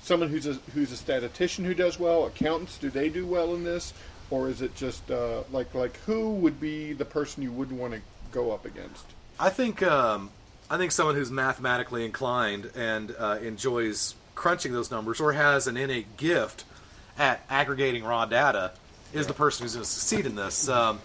someone 0.02 0.28
who's 0.28 0.46
a 0.46 0.54
who's 0.74 0.92
a 0.92 0.96
statistician 0.96 1.64
who 1.64 1.74
does 1.74 1.98
well? 1.98 2.26
Accountants 2.26 2.78
do 2.78 2.90
they 2.90 3.08
do 3.08 3.26
well 3.26 3.54
in 3.54 3.64
this, 3.64 3.92
or 4.30 4.48
is 4.48 4.62
it 4.62 4.74
just 4.76 5.10
uh, 5.10 5.42
like 5.52 5.74
like 5.74 5.96
who 6.06 6.30
would 6.34 6.60
be 6.60 6.92
the 6.92 7.04
person 7.04 7.42
you 7.42 7.52
wouldn't 7.52 7.78
want 7.80 7.94
to 7.94 8.00
go 8.32 8.52
up 8.52 8.64
against? 8.64 9.04
I 9.38 9.50
think 9.50 9.82
um, 9.82 10.30
I 10.70 10.76
think 10.78 10.92
someone 10.92 11.14
who's 11.14 11.30
mathematically 11.30 12.04
inclined 12.04 12.70
and 12.76 13.14
uh, 13.18 13.38
enjoys 13.42 14.14
crunching 14.34 14.72
those 14.72 14.90
numbers, 14.90 15.20
or 15.20 15.32
has 15.32 15.66
an 15.66 15.76
innate 15.76 16.16
gift 16.16 16.64
at 17.18 17.44
aggregating 17.48 18.02
raw 18.04 18.24
data, 18.26 18.72
is 19.12 19.26
the 19.28 19.32
person 19.32 19.64
who's 19.64 19.74
going 19.74 19.84
to 19.84 19.88
succeed 19.90 20.26
in 20.26 20.34
this. 20.34 20.68
Um, 20.68 21.00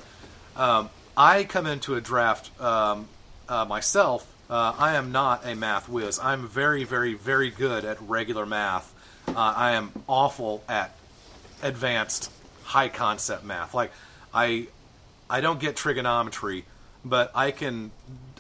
um, 0.56 0.90
I 1.18 1.44
come 1.44 1.66
into 1.66 1.96
a 1.96 2.02
draft 2.02 2.60
um, 2.62 3.08
uh, 3.48 3.66
myself. 3.66 4.26
Uh, 4.50 4.74
I 4.78 4.96
am 4.96 5.12
not 5.12 5.46
a 5.46 5.56
math 5.56 5.88
whiz. 5.90 6.20
I'm 6.20 6.48
very, 6.48 6.84
very, 6.84 7.14
very 7.14 7.52
good 7.52 7.86
at 7.86 8.02
regular 8.02 8.46
math. 8.46 8.94
Uh, 9.28 9.34
I 9.56 9.72
am 9.72 9.92
awful 10.08 10.64
at 10.68 10.96
advanced 11.62 12.32
high 12.64 12.90
concept 12.90 13.44
math. 13.44 13.74
Like 13.74 13.92
I 14.34 14.68
I 15.30 15.42
don't 15.42 15.60
get 15.60 15.76
trigonometry, 15.76 16.66
but 17.06 17.32
I 17.36 17.52
can 17.52 17.92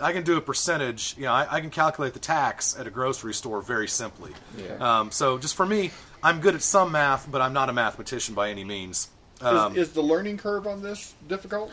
I 0.01 0.13
can 0.13 0.23
do 0.23 0.37
a 0.37 0.41
percentage. 0.41 1.15
You 1.17 1.25
know, 1.25 1.33
I, 1.33 1.57
I 1.57 1.61
can 1.61 1.69
calculate 1.69 2.13
the 2.13 2.19
tax 2.19 2.77
at 2.79 2.87
a 2.87 2.89
grocery 2.89 3.33
store 3.33 3.61
very 3.61 3.87
simply. 3.87 4.31
Yeah. 4.57 4.99
Um, 4.99 5.11
so 5.11 5.37
just 5.37 5.55
for 5.55 5.65
me, 5.65 5.91
I'm 6.23 6.39
good 6.39 6.55
at 6.55 6.61
some 6.61 6.91
math, 6.91 7.29
but 7.29 7.41
I'm 7.41 7.53
not 7.53 7.69
a 7.69 7.73
mathematician 7.73 8.35
by 8.35 8.49
any 8.49 8.63
means. 8.63 9.09
Um, 9.41 9.73
is, 9.73 9.89
is 9.89 9.93
the 9.93 10.01
learning 10.01 10.37
curve 10.37 10.67
on 10.67 10.81
this 10.81 11.13
difficult? 11.27 11.71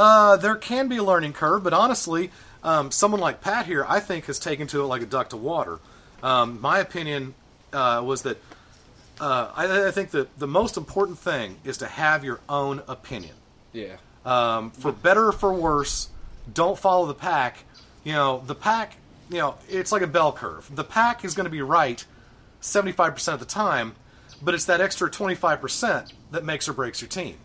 Uh, 0.00 0.36
there 0.38 0.56
can 0.56 0.88
be 0.88 0.96
a 0.96 1.02
learning 1.02 1.34
curve, 1.34 1.62
but 1.62 1.74
honestly, 1.74 2.30
um, 2.64 2.90
someone 2.90 3.20
like 3.20 3.42
Pat 3.42 3.66
here, 3.66 3.84
I 3.86 4.00
think, 4.00 4.24
has 4.26 4.38
taken 4.38 4.66
to 4.68 4.80
it 4.80 4.84
like 4.84 5.02
a 5.02 5.06
duck 5.06 5.28
to 5.30 5.36
water. 5.36 5.78
Um, 6.22 6.58
my 6.60 6.78
opinion 6.78 7.34
uh, 7.74 8.02
was 8.02 8.22
that 8.22 8.38
uh, 9.20 9.50
I, 9.54 9.88
I 9.88 9.90
think 9.90 10.12
that 10.12 10.38
the 10.38 10.46
most 10.46 10.78
important 10.78 11.18
thing 11.18 11.58
is 11.64 11.78
to 11.78 11.86
have 11.86 12.24
your 12.24 12.40
own 12.48 12.82
opinion. 12.88 13.34
Yeah. 13.74 13.96
Um, 14.24 14.70
for 14.70 14.90
better 14.90 15.28
or 15.28 15.32
for 15.32 15.52
worse, 15.52 16.08
don't 16.52 16.78
follow 16.78 17.06
the 17.06 17.14
pack. 17.14 17.58
You 18.02 18.14
know, 18.14 18.42
the 18.46 18.54
pack, 18.54 18.96
you 19.28 19.38
know, 19.38 19.56
it's 19.68 19.92
like 19.92 20.02
a 20.02 20.06
bell 20.06 20.32
curve. 20.32 20.74
The 20.74 20.84
pack 20.84 21.26
is 21.26 21.34
going 21.34 21.44
to 21.44 21.50
be 21.50 21.60
right 21.60 22.02
75% 22.62 23.34
of 23.34 23.38
the 23.38 23.44
time, 23.44 23.94
but 24.40 24.54
it's 24.54 24.64
that 24.64 24.80
extra 24.80 25.10
25% 25.10 26.12
that 26.30 26.42
makes 26.42 26.70
or 26.70 26.72
breaks 26.72 27.02
your 27.02 27.08
team. 27.08 27.36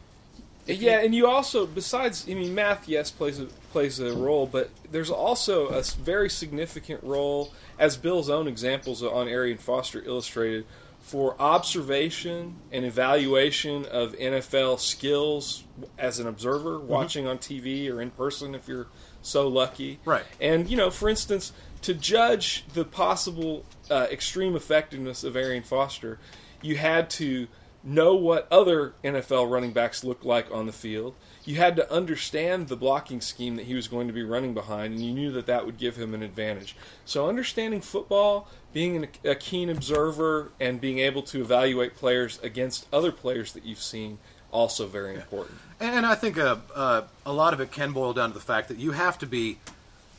Yeah, 0.66 1.00
and 1.00 1.14
you 1.14 1.28
also, 1.28 1.66
besides, 1.66 2.26
I 2.30 2.34
mean, 2.34 2.56
math, 2.56 2.88
yes, 2.88 3.12
plays 3.12 3.40
a, 3.40 3.46
plays 3.72 4.00
a 4.00 4.14
role, 4.14 4.48
but 4.48 4.70
there's 4.92 5.12
also 5.12 5.68
a 5.68 5.84
very 6.02 6.30
significant 6.30 7.04
role, 7.04 7.54
as 7.78 7.98
Bill's 7.98 8.30
own 8.30 8.48
examples 8.48 9.04
on 9.04 9.28
Arian 9.28 9.58
Foster 9.58 10.04
illustrated, 10.04 10.66
for 11.02 11.36
observation 11.40 12.56
and 12.72 12.84
evaluation 12.84 13.86
of 13.86 14.14
NFL 14.14 14.80
skills 14.80 15.64
as 16.00 16.18
an 16.18 16.26
observer, 16.26 16.80
watching 16.80 17.28
on 17.28 17.38
TV 17.38 17.92
or 17.92 18.02
in 18.02 18.10
person 18.10 18.56
if 18.56 18.68
you're 18.68 18.88
so 19.22 19.48
lucky. 19.48 20.00
Right. 20.04 20.24
And, 20.42 20.68
you 20.68 20.78
know, 20.78 20.90
for 20.90 21.08
instance, 21.08 21.52
to 21.84 21.94
judge 21.94 22.66
the 22.74 22.84
possible 22.84 23.66
uh, 23.92 24.08
extreme 24.12 24.56
effectiveness 24.56 25.24
of 25.24 25.36
Arian 25.36 25.62
Foster, 25.62 26.18
you 26.64 26.76
had 26.78 27.12
to 27.12 27.48
know 27.86 28.16
what 28.16 28.48
other 28.52 28.94
NFL 29.04 29.50
running 29.50 29.72
backs 29.72 30.04
looked 30.04 30.26
like 30.26 30.52
on 30.52 30.66
the 30.66 30.72
field. 30.72 31.14
You 31.46 31.58
had 31.58 31.76
to 31.76 31.92
understand 31.92 32.68
the 32.68 32.76
blocking 32.76 33.22
scheme 33.22 33.56
that 33.58 33.68
he 33.68 33.76
was 33.76 33.88
going 33.88 34.08
to 34.08 34.14
be 34.14 34.24
running 34.24 34.56
behind, 34.56 34.96
and 34.96 35.06
you 35.06 35.14
knew 35.14 35.32
that 35.34 35.46
that 35.46 35.66
would 35.66 35.78
give 35.78 35.96
him 35.96 36.16
an 36.16 36.24
advantage. 36.24 36.76
So, 37.06 37.30
understanding 37.30 37.82
football, 37.82 38.48
being 38.74 38.96
an, 38.96 39.08
a 39.24 39.36
keen 39.36 39.70
observer, 39.70 40.52
and 40.60 40.82
being 40.82 40.98
able 41.00 41.22
to 41.24 41.42
evaluate 41.42 41.96
players 41.96 42.40
against 42.42 42.88
other 42.92 43.12
players 43.12 43.54
that 43.54 43.64
you've 43.64 43.82
seen, 43.82 44.18
also 44.52 44.88
very 44.88 45.14
important. 45.14 45.60
And 45.80 46.06
I 46.06 46.16
think 46.16 46.40
uh, 46.40 46.58
uh, 46.74 47.04
a 47.26 47.34
lot 47.34 47.54
of 47.54 47.60
it 47.60 47.72
can 47.72 47.92
boil 47.92 48.14
down 48.14 48.30
to 48.30 48.34
the 48.34 48.44
fact 48.44 48.70
that 48.70 48.78
you 48.78 48.92
have 48.92 49.20
to 49.20 49.28
be, 49.28 49.60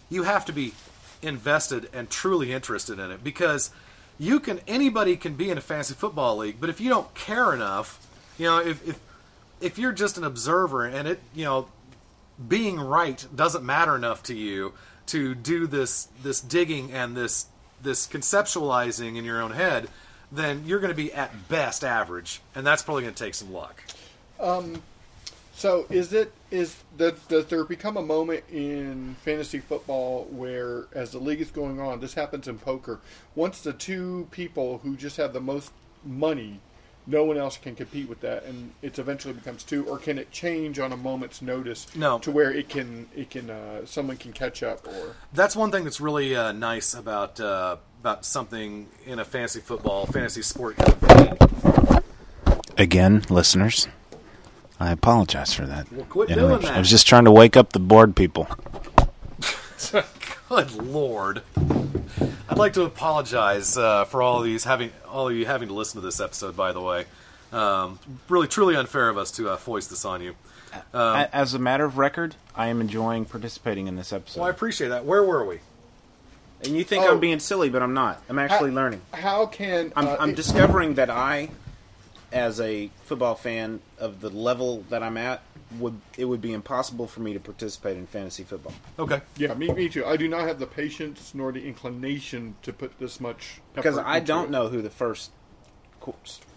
you 0.08 0.22
have 0.22 0.44
to 0.44 0.52
be 0.52 0.74
invested 1.22 1.88
and 1.92 2.08
truly 2.08 2.52
interested 2.52 2.98
in 2.98 3.10
it 3.10 3.24
because 3.24 3.70
you 4.18 4.40
can 4.40 4.60
anybody 4.66 5.16
can 5.16 5.34
be 5.34 5.50
in 5.50 5.58
a 5.58 5.60
fantasy 5.60 5.94
football 5.94 6.38
league, 6.38 6.56
but 6.60 6.70
if 6.70 6.80
you 6.80 6.88
don't 6.88 7.12
care 7.14 7.52
enough, 7.52 8.06
you 8.38 8.46
know, 8.46 8.58
if 8.58 8.86
if 8.86 9.00
if 9.60 9.78
you're 9.78 9.92
just 9.92 10.18
an 10.18 10.24
observer 10.24 10.84
and 10.86 11.08
it, 11.08 11.20
you 11.34 11.44
know, 11.44 11.68
being 12.48 12.78
right 12.78 13.26
doesn't 13.34 13.64
matter 13.64 13.96
enough 13.96 14.22
to 14.24 14.34
you 14.34 14.72
to 15.06 15.34
do 15.34 15.66
this 15.66 16.08
this 16.22 16.40
digging 16.40 16.92
and 16.92 17.16
this 17.16 17.46
this 17.82 18.06
conceptualizing 18.06 19.16
in 19.16 19.24
your 19.24 19.40
own 19.42 19.52
head, 19.52 19.88
then 20.32 20.64
you're 20.66 20.80
going 20.80 20.92
to 20.92 20.96
be 20.96 21.12
at 21.12 21.48
best 21.48 21.84
average, 21.84 22.40
and 22.54 22.66
that's 22.66 22.82
probably 22.82 23.02
going 23.02 23.14
to 23.14 23.24
take 23.24 23.34
some 23.34 23.52
luck. 23.52 23.82
Um, 24.40 24.82
so 25.56 25.86
is 25.88 26.12
it 26.12 26.32
is 26.50 26.76
that 26.98 27.28
does 27.28 27.46
there 27.46 27.64
become 27.64 27.96
a 27.96 28.02
moment 28.02 28.44
in 28.52 29.16
fantasy 29.22 29.58
football 29.58 30.24
where, 30.30 30.84
as 30.92 31.12
the 31.12 31.18
league 31.18 31.40
is 31.40 31.50
going 31.50 31.80
on, 31.80 32.00
this 32.00 32.12
happens 32.12 32.46
in 32.46 32.58
poker. 32.58 33.00
Once 33.34 33.62
the 33.62 33.72
two 33.72 34.28
people 34.30 34.78
who 34.84 34.96
just 34.96 35.16
have 35.16 35.32
the 35.32 35.40
most 35.40 35.72
money, 36.04 36.60
no 37.06 37.24
one 37.24 37.38
else 37.38 37.56
can 37.56 37.74
compete 37.74 38.06
with 38.06 38.20
that, 38.20 38.44
and 38.44 38.72
it 38.82 38.98
eventually 38.98 39.32
becomes 39.32 39.62
two. 39.62 39.86
Or 39.86 39.96
can 39.96 40.18
it 40.18 40.30
change 40.30 40.78
on 40.78 40.92
a 40.92 40.96
moment's 40.96 41.40
notice? 41.40 41.86
No. 41.96 42.18
to 42.18 42.30
where 42.30 42.52
it 42.52 42.68
can 42.68 43.08
it 43.16 43.30
can 43.30 43.48
uh, 43.48 43.86
someone 43.86 44.18
can 44.18 44.34
catch 44.34 44.62
up 44.62 44.86
or 44.86 45.16
That's 45.32 45.56
one 45.56 45.70
thing 45.70 45.84
that's 45.84 46.02
really 46.02 46.36
uh, 46.36 46.52
nice 46.52 46.92
about 46.92 47.40
uh, 47.40 47.78
about 48.02 48.26
something 48.26 48.88
in 49.06 49.18
a 49.18 49.24
fantasy 49.24 49.60
football, 49.60 50.04
fantasy 50.04 50.42
sport. 50.42 50.76
Again, 52.76 53.24
listeners, 53.30 53.88
I 54.78 54.90
apologize 54.92 55.54
for 55.54 55.66
that. 55.66 55.90
Well, 55.92 56.04
quit 56.06 56.28
doing 56.28 56.60
that. 56.60 56.72
I 56.74 56.78
was 56.78 56.90
just 56.90 57.06
trying 57.06 57.24
to 57.24 57.32
wake 57.32 57.56
up 57.56 57.72
the 57.72 57.78
bored 57.78 58.14
people. 58.16 58.46
Good 60.48 60.72
lord! 60.74 61.42
I'd 62.48 62.56
like 62.58 62.72
to 62.74 62.82
apologize 62.82 63.76
uh, 63.76 64.04
for 64.04 64.22
all 64.22 64.38
of 64.38 64.44
these 64.44 64.64
having 64.64 64.90
all 65.08 65.28
of 65.28 65.34
you 65.34 65.44
having 65.46 65.68
to 65.68 65.74
listen 65.74 66.00
to 66.00 66.06
this 66.06 66.20
episode. 66.20 66.56
By 66.56 66.72
the 66.72 66.80
way, 66.80 67.06
um, 67.52 67.98
really 68.28 68.46
truly 68.46 68.76
unfair 68.76 69.08
of 69.08 69.18
us 69.18 69.30
to 69.32 69.50
uh, 69.50 69.56
foist 69.56 69.90
this 69.90 70.04
on 70.04 70.22
you. 70.22 70.34
Um, 70.94 71.26
As 71.32 71.54
a 71.54 71.58
matter 71.58 71.84
of 71.84 71.96
record, 71.98 72.36
I 72.54 72.68
am 72.68 72.80
enjoying 72.80 73.24
participating 73.24 73.86
in 73.88 73.96
this 73.96 74.12
episode. 74.12 74.40
well, 74.40 74.46
I 74.48 74.50
appreciate 74.50 74.88
that. 74.88 75.04
Where 75.04 75.24
were 75.24 75.44
we? 75.44 75.60
And 76.62 76.74
you 76.76 76.84
think 76.84 77.04
Oh. 77.04 77.12
I'm 77.12 77.20
being 77.20 77.38
silly, 77.40 77.68
but 77.70 77.82
I'm 77.82 77.94
not. 77.94 78.22
I'm 78.28 78.38
actually 78.38 78.70
learning. 78.72 79.00
How 79.12 79.46
can 79.46 79.92
I'm, 79.96 80.06
uh, 80.06 80.16
I'm 80.20 80.30
it- 80.30 80.36
discovering 80.36 80.94
that 80.94 81.08
I, 81.10 81.50
as 82.36 82.60
a 82.60 82.90
football 83.04 83.34
fan 83.34 83.80
of 83.98 84.20
the 84.20 84.28
level 84.30 84.84
that 84.90 85.02
I'm 85.02 85.16
at, 85.16 85.42
would 85.78 86.00
it 86.16 86.26
would 86.26 86.40
be 86.40 86.52
impossible 86.52 87.06
for 87.06 87.20
me 87.20 87.32
to 87.32 87.40
participate 87.40 87.96
in 87.96 88.06
fantasy 88.06 88.44
football. 88.44 88.74
Okay. 88.98 89.20
Yeah, 89.36 89.54
me, 89.54 89.68
me 89.72 89.88
too. 89.88 90.04
I 90.04 90.16
do 90.16 90.28
not 90.28 90.46
have 90.46 90.58
the 90.58 90.66
patience 90.66 91.34
nor 91.34 91.50
the 91.50 91.66
inclination 91.66 92.54
to 92.62 92.72
put 92.72 92.98
this 92.98 93.20
much 93.20 93.60
because 93.74 93.98
I 93.98 94.18
into 94.18 94.26
don't 94.26 94.44
it. 94.44 94.50
know 94.50 94.68
who 94.68 94.82
the 94.82 94.90
first 94.90 95.30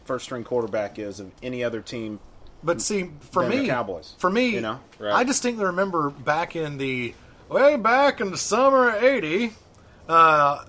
first 0.06 0.26
string 0.26 0.44
quarterback 0.44 1.00
is 1.00 1.20
of 1.20 1.32
any 1.42 1.64
other 1.64 1.82
team. 1.82 2.20
But 2.64 2.82
see, 2.82 3.12
for 3.32 3.44
than 3.44 3.52
the 3.52 3.58
me, 3.62 3.68
Cowboys. 3.68 4.16
For 4.18 4.30
me, 4.30 4.50
you 4.50 4.62
know, 4.62 4.80
I 5.02 5.24
distinctly 5.24 5.66
remember 5.66 6.10
back 6.10 6.56
in 6.56 6.78
the 6.78 7.16
way 7.48 7.78
back 7.78 8.20
in 8.20 8.32
the 8.32 8.38
summer 8.38 8.90
of 8.90 9.02
'80, 9.02 9.54
uh, 10.10 10.66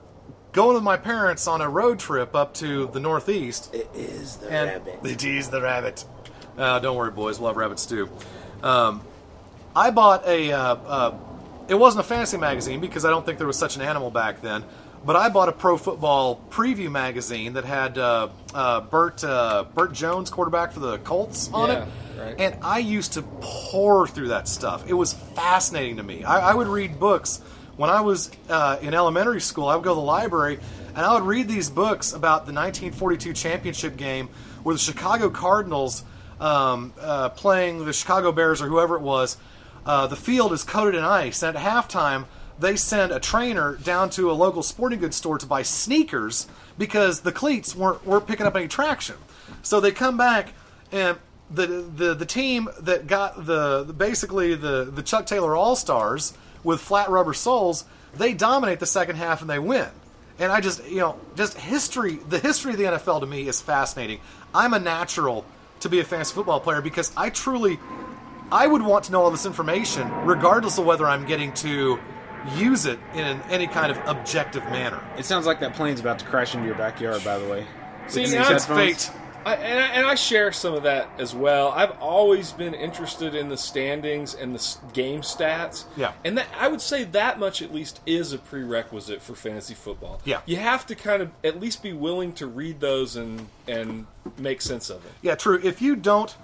going 0.52 0.74
with 0.74 0.82
my 0.82 0.96
parents 0.96 1.46
on 1.46 1.60
a 1.60 1.68
road 1.68 1.98
trip 1.98 2.34
up 2.34 2.54
to 2.54 2.88
the 2.88 3.00
Northeast. 3.00 3.72
It 3.74 3.88
is 3.94 4.36
the 4.36 4.50
and 4.50 4.84
rabbit. 4.86 5.00
It 5.04 5.24
is 5.24 5.50
the 5.50 5.60
rabbit. 5.62 6.04
Uh, 6.58 6.78
don't 6.80 6.96
worry, 6.96 7.10
boys. 7.10 7.38
We'll 7.38 7.48
have 7.50 7.56
rabbits 7.56 7.86
too. 7.86 8.08
Um, 8.62 9.02
I 9.74 9.90
bought 9.90 10.26
a. 10.26 10.52
Uh, 10.52 10.74
uh, 10.74 11.18
it 11.68 11.74
wasn't 11.74 12.04
a 12.04 12.08
fantasy 12.08 12.36
magazine 12.36 12.80
because 12.80 13.04
I 13.04 13.10
don't 13.10 13.24
think 13.24 13.38
there 13.38 13.46
was 13.46 13.58
such 13.58 13.76
an 13.76 13.82
animal 13.82 14.10
back 14.10 14.40
then. 14.42 14.64
But 15.02 15.16
I 15.16 15.30
bought 15.30 15.48
a 15.48 15.52
pro 15.52 15.78
football 15.78 16.38
preview 16.50 16.90
magazine 16.90 17.54
that 17.54 17.64
had 17.64 17.96
uh, 17.96 18.28
uh, 18.52 18.80
Bert 18.82 19.24
uh, 19.24 19.64
Bert 19.74 19.92
Jones, 19.94 20.28
quarterback 20.28 20.72
for 20.72 20.80
the 20.80 20.98
Colts, 20.98 21.48
on 21.54 21.70
Yeah, 21.70 21.82
it. 21.84 21.88
right. 22.20 22.40
And 22.40 22.56
I 22.62 22.80
used 22.80 23.14
to 23.14 23.22
pour 23.22 24.06
through 24.06 24.28
that 24.28 24.46
stuff. 24.46 24.84
It 24.86 24.92
was 24.92 25.14
fascinating 25.14 25.96
to 25.96 26.02
me. 26.02 26.22
I, 26.24 26.50
I 26.50 26.54
would 26.54 26.66
read 26.66 27.00
books 27.00 27.40
when 27.80 27.88
I 27.88 28.02
was 28.02 28.30
uh, 28.50 28.76
in 28.82 28.92
elementary 28.92 29.40
school. 29.40 29.66
I 29.66 29.74
would 29.74 29.84
go 29.84 29.92
to 29.92 29.94
the 29.94 30.02
library 30.02 30.58
and 30.88 30.98
I 30.98 31.14
would 31.14 31.22
read 31.22 31.48
these 31.48 31.70
books 31.70 32.12
about 32.12 32.44
the 32.44 32.52
1942 32.52 33.32
championship 33.32 33.96
game 33.96 34.28
where 34.62 34.74
the 34.74 34.78
Chicago 34.78 35.30
Cardinals 35.30 36.04
um, 36.40 36.92
uh, 37.00 37.30
playing 37.30 37.86
the 37.86 37.94
Chicago 37.94 38.32
Bears 38.32 38.60
or 38.60 38.66
whoever 38.66 38.96
it 38.96 39.00
was. 39.00 39.38
Uh, 39.86 40.06
the 40.06 40.16
field 40.16 40.52
is 40.52 40.62
coated 40.62 40.94
in 40.94 41.04
ice, 41.04 41.42
and 41.42 41.56
at 41.56 41.62
halftime 41.64 42.26
they 42.58 42.76
send 42.76 43.12
a 43.12 43.18
trainer 43.18 43.76
down 43.76 44.10
to 44.10 44.30
a 44.30 44.34
local 44.34 44.62
sporting 44.62 45.00
goods 45.00 45.16
store 45.16 45.38
to 45.38 45.46
buy 45.46 45.62
sneakers 45.62 46.48
because 46.76 47.22
the 47.22 47.32
cleats 47.32 47.74
weren't 47.74 48.04
weren't 48.06 48.26
picking 48.26 48.44
up 48.44 48.54
any 48.56 48.68
traction. 48.68 49.16
So 49.62 49.80
they 49.80 49.90
come 49.90 50.18
back 50.18 50.52
and 50.92 51.16
the 51.50 51.66
the 51.66 52.12
the 52.12 52.26
team 52.26 52.68
that 52.78 53.06
got 53.06 53.46
the, 53.46 53.84
the 53.84 53.94
basically 53.94 54.54
the 54.54 54.84
the 54.84 55.02
Chuck 55.02 55.24
Taylor 55.24 55.56
All 55.56 55.76
Stars 55.76 56.34
with 56.64 56.80
flat 56.80 57.10
rubber 57.10 57.34
soles, 57.34 57.84
they 58.16 58.32
dominate 58.32 58.80
the 58.80 58.86
second 58.86 59.16
half 59.16 59.40
and 59.40 59.48
they 59.50 59.58
win. 59.58 59.88
And 60.38 60.50
I 60.50 60.60
just 60.60 60.86
you 60.88 60.98
know 60.98 61.18
just 61.36 61.56
history 61.58 62.16
the 62.28 62.38
history 62.38 62.72
of 62.72 62.78
the 62.78 62.84
NFL 62.84 63.20
to 63.20 63.26
me 63.26 63.46
is 63.46 63.60
fascinating. 63.60 64.20
I'm 64.54 64.72
a 64.74 64.78
natural 64.78 65.44
to 65.80 65.88
be 65.88 66.00
a 66.00 66.04
fantasy 66.04 66.34
football 66.34 66.60
player 66.60 66.80
because 66.80 67.12
I 67.16 67.30
truly 67.30 67.78
I 68.52 68.66
would 68.66 68.82
want 68.82 69.04
to 69.04 69.12
know 69.12 69.22
all 69.22 69.30
this 69.30 69.46
information 69.46 70.10
regardless 70.26 70.78
of 70.78 70.84
whether 70.86 71.06
I'm 71.06 71.26
getting 71.26 71.52
to 71.54 71.98
use 72.56 72.86
it 72.86 72.98
in 73.14 73.40
any 73.50 73.66
kind 73.66 73.92
of 73.92 73.98
objective 74.06 74.64
manner. 74.64 75.00
It 75.18 75.24
sounds 75.26 75.46
like 75.46 75.60
that 75.60 75.74
plane's 75.74 76.00
about 76.00 76.18
to 76.20 76.24
crash 76.24 76.54
into 76.54 76.66
your 76.66 76.74
backyard. 76.76 77.22
By 77.22 77.38
the 77.38 77.46
way, 77.48 77.66
See, 78.08 78.22
With 78.22 78.32
now 78.32 78.48
these 78.48 78.50
it's 78.56 78.64
headphones. 78.64 79.06
fate. 79.06 79.19
I, 79.44 79.54
and, 79.54 79.78
I, 79.78 79.86
and 79.94 80.06
I 80.06 80.14
share 80.14 80.52
some 80.52 80.74
of 80.74 80.82
that 80.82 81.08
as 81.18 81.34
well. 81.34 81.68
I've 81.68 81.98
always 82.00 82.52
been 82.52 82.74
interested 82.74 83.34
in 83.34 83.48
the 83.48 83.56
standings 83.56 84.34
and 84.34 84.54
the 84.54 84.76
game 84.92 85.22
stats. 85.22 85.84
Yeah. 85.96 86.12
And 86.24 86.38
that, 86.38 86.46
I 86.58 86.68
would 86.68 86.80
say 86.80 87.04
that 87.04 87.38
much 87.38 87.62
at 87.62 87.72
least 87.72 88.00
is 88.04 88.32
a 88.32 88.38
prerequisite 88.38 89.22
for 89.22 89.34
fantasy 89.34 89.74
football. 89.74 90.20
Yeah. 90.24 90.40
You 90.44 90.56
have 90.56 90.86
to 90.86 90.94
kind 90.94 91.22
of 91.22 91.30
at 91.42 91.60
least 91.60 91.82
be 91.82 91.92
willing 91.92 92.32
to 92.34 92.46
read 92.46 92.80
those 92.80 93.16
and 93.16 93.48
and 93.66 94.06
make 94.36 94.60
sense 94.60 94.90
of 94.90 95.04
it. 95.04 95.12
Yeah, 95.22 95.36
true. 95.36 95.60
If 95.62 95.80
you 95.80 95.96
don't, 95.96 96.34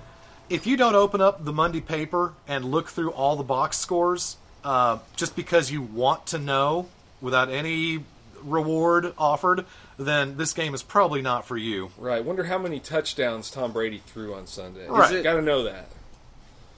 if 0.49 0.66
you 0.66 0.76
don't 0.76 0.94
open 0.94 1.20
up 1.20 1.44
the 1.44 1.53
Monday 1.53 1.80
paper 1.80 2.32
and 2.49 2.64
look 2.64 2.88
through 2.88 3.11
all 3.11 3.36
the 3.36 3.44
box 3.44 3.78
scores, 3.78 4.36
uh, 4.64 4.99
just 5.16 5.36
because 5.36 5.70
you 5.70 5.82
want 5.82 6.26
to 6.26 6.38
know 6.38 6.88
without 7.20 7.51
any 7.51 8.05
reward 8.42 9.12
offered, 9.18 9.64
then 9.99 10.36
this 10.36 10.53
game 10.53 10.74
is 10.74 10.82
probably 10.82 11.22
not 11.22 11.47
for 11.47 11.57
you. 11.57 11.90
Right. 11.99 12.24
Wonder 12.24 12.44
how 12.44 12.59
many 12.59 12.80
touchdowns 12.80 13.51
Tom 13.51 13.72
Brady 13.72 13.99
threw 13.99 14.34
on 14.34 14.47
Sunday. 14.47 14.86
Right. 14.88 15.22
Got 15.22 15.34
to 15.34 15.42
know 15.42 15.62
that. 15.64 15.88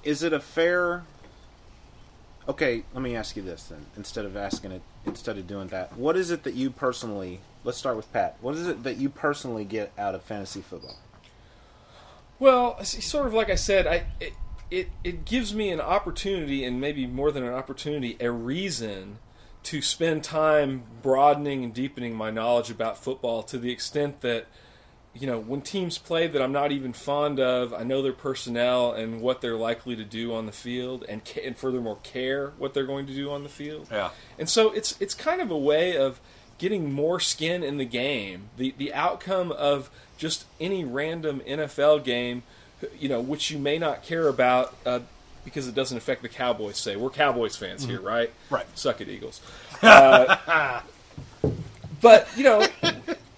Is 0.04 0.22
it 0.22 0.32
a 0.32 0.40
fair? 0.40 1.04
Okay, 2.48 2.84
let 2.94 3.02
me 3.02 3.14
ask 3.14 3.36
you 3.36 3.42
this 3.42 3.64
then. 3.64 3.86
Instead 3.96 4.24
of 4.24 4.36
asking 4.36 4.72
it, 4.72 4.82
instead 5.04 5.36
of 5.36 5.46
doing 5.46 5.68
that, 5.68 5.96
what 5.96 6.16
is 6.16 6.30
it 6.30 6.44
that 6.44 6.54
you 6.54 6.70
personally? 6.70 7.40
Let's 7.64 7.76
start 7.76 7.96
with 7.96 8.10
Pat. 8.12 8.36
What 8.40 8.54
is 8.54 8.66
it 8.66 8.84
that 8.84 8.96
you 8.96 9.10
personally 9.10 9.64
get 9.64 9.92
out 9.98 10.14
of 10.14 10.22
fantasy 10.22 10.62
football? 10.62 10.96
Well, 12.38 12.76
it's 12.80 13.04
sort 13.04 13.26
of 13.26 13.34
like 13.34 13.50
I 13.50 13.56
said, 13.56 13.86
I 13.86 14.06
it, 14.20 14.32
it 14.70 14.88
it 15.02 15.24
gives 15.24 15.52
me 15.54 15.70
an 15.70 15.80
opportunity, 15.80 16.64
and 16.64 16.80
maybe 16.80 17.06
more 17.06 17.32
than 17.32 17.42
an 17.42 17.52
opportunity, 17.52 18.16
a 18.20 18.30
reason 18.30 19.18
to 19.64 19.82
spend 19.82 20.24
time 20.24 20.82
broadening 21.02 21.64
and 21.64 21.74
deepening 21.74 22.14
my 22.14 22.30
knowledge 22.30 22.70
about 22.70 23.02
football 23.02 23.42
to 23.44 23.58
the 23.58 23.70
extent 23.70 24.20
that 24.22 24.46
you 25.14 25.26
know 25.26 25.38
when 25.38 25.60
teams 25.60 25.98
play 25.98 26.26
that 26.26 26.40
I'm 26.40 26.52
not 26.52 26.72
even 26.72 26.92
fond 26.92 27.40
of, 27.40 27.74
I 27.74 27.82
know 27.82 28.02
their 28.02 28.12
personnel 28.12 28.92
and 28.92 29.20
what 29.20 29.40
they're 29.40 29.56
likely 29.56 29.96
to 29.96 30.04
do 30.04 30.34
on 30.34 30.46
the 30.46 30.52
field, 30.52 31.04
and 31.08 31.24
ca- 31.24 31.44
and 31.44 31.56
furthermore 31.56 31.98
care 32.02 32.52
what 32.58 32.74
they're 32.74 32.86
going 32.86 33.06
to 33.06 33.14
do 33.14 33.30
on 33.30 33.42
the 33.42 33.48
field. 33.48 33.88
Yeah. 33.90 34.10
And 34.38 34.48
so 34.48 34.70
it's 34.72 35.00
it's 35.00 35.14
kind 35.14 35.40
of 35.40 35.50
a 35.50 35.58
way 35.58 35.96
of 35.96 36.20
getting 36.58 36.92
more 36.92 37.20
skin 37.20 37.62
in 37.62 37.78
the 37.78 37.84
game. 37.84 38.50
The 38.56 38.74
the 38.76 38.92
outcome 38.92 39.52
of 39.52 39.90
just 40.18 40.44
any 40.60 40.84
random 40.84 41.40
NFL 41.46 42.04
game, 42.04 42.42
you 42.98 43.08
know, 43.08 43.20
which 43.20 43.50
you 43.50 43.58
may 43.58 43.78
not 43.78 44.02
care 44.02 44.28
about 44.28 44.74
uh, 44.84 45.00
because 45.48 45.66
it 45.68 45.74
doesn't 45.74 45.96
affect 45.96 46.22
the 46.22 46.28
Cowboys. 46.28 46.76
Say 46.78 46.96
we're 46.96 47.10
Cowboys 47.10 47.56
fans 47.56 47.84
here, 47.84 47.98
Mhm. 48.00 48.04
right? 48.04 48.32
Right. 48.50 48.66
Suck 48.78 49.00
it, 49.00 49.08
Eagles. 49.08 49.40
Uh, 49.82 50.80
but 52.00 52.28
you 52.36 52.44
know, 52.44 52.66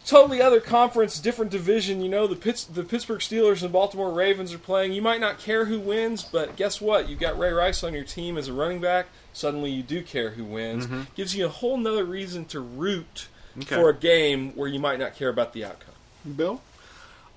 totally 0.06 0.42
other 0.42 0.60
conference, 0.60 1.18
different 1.20 1.50
division. 1.50 2.00
You 2.00 2.08
know, 2.08 2.26
the 2.26 2.36
Pitts, 2.36 2.64
the 2.64 2.82
Pittsburgh 2.82 3.20
Steelers 3.20 3.62
and 3.62 3.72
Baltimore 3.72 4.10
Ravens 4.10 4.52
are 4.52 4.58
playing. 4.58 4.92
You 4.92 5.02
might 5.02 5.20
not 5.20 5.38
care 5.38 5.66
who 5.66 5.78
wins, 5.78 6.22
but 6.22 6.56
guess 6.56 6.80
what? 6.80 7.08
You've 7.08 7.20
got 7.20 7.38
Ray 7.38 7.52
Rice 7.52 7.82
on 7.84 7.94
your 7.94 8.04
team 8.04 8.36
as 8.36 8.48
a 8.48 8.52
running 8.52 8.80
back. 8.80 9.06
Suddenly, 9.32 9.70
you 9.70 9.82
do 9.82 10.02
care 10.02 10.30
who 10.30 10.44
wins. 10.44 10.86
Mhm. 10.86 11.06
Gives 11.14 11.34
you 11.34 11.46
a 11.46 11.48
whole 11.48 11.76
nother 11.76 12.04
reason 12.04 12.44
to 12.46 12.60
root 12.60 13.28
Okay. 13.58 13.76
for 13.76 13.88
a 13.88 13.94
game 13.94 14.52
where 14.56 14.68
you 14.68 14.80
might 14.80 14.98
not 14.98 15.14
care 15.16 15.28
about 15.28 15.52
the 15.52 15.64
outcome. 15.64 15.94
Bill, 16.36 16.60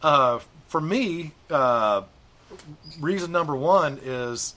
Uh, 0.02 0.40
for 0.68 0.82
me, 0.82 1.32
uh, 1.50 2.02
reason 3.00 3.32
number 3.32 3.56
one 3.56 4.00
is 4.04 4.54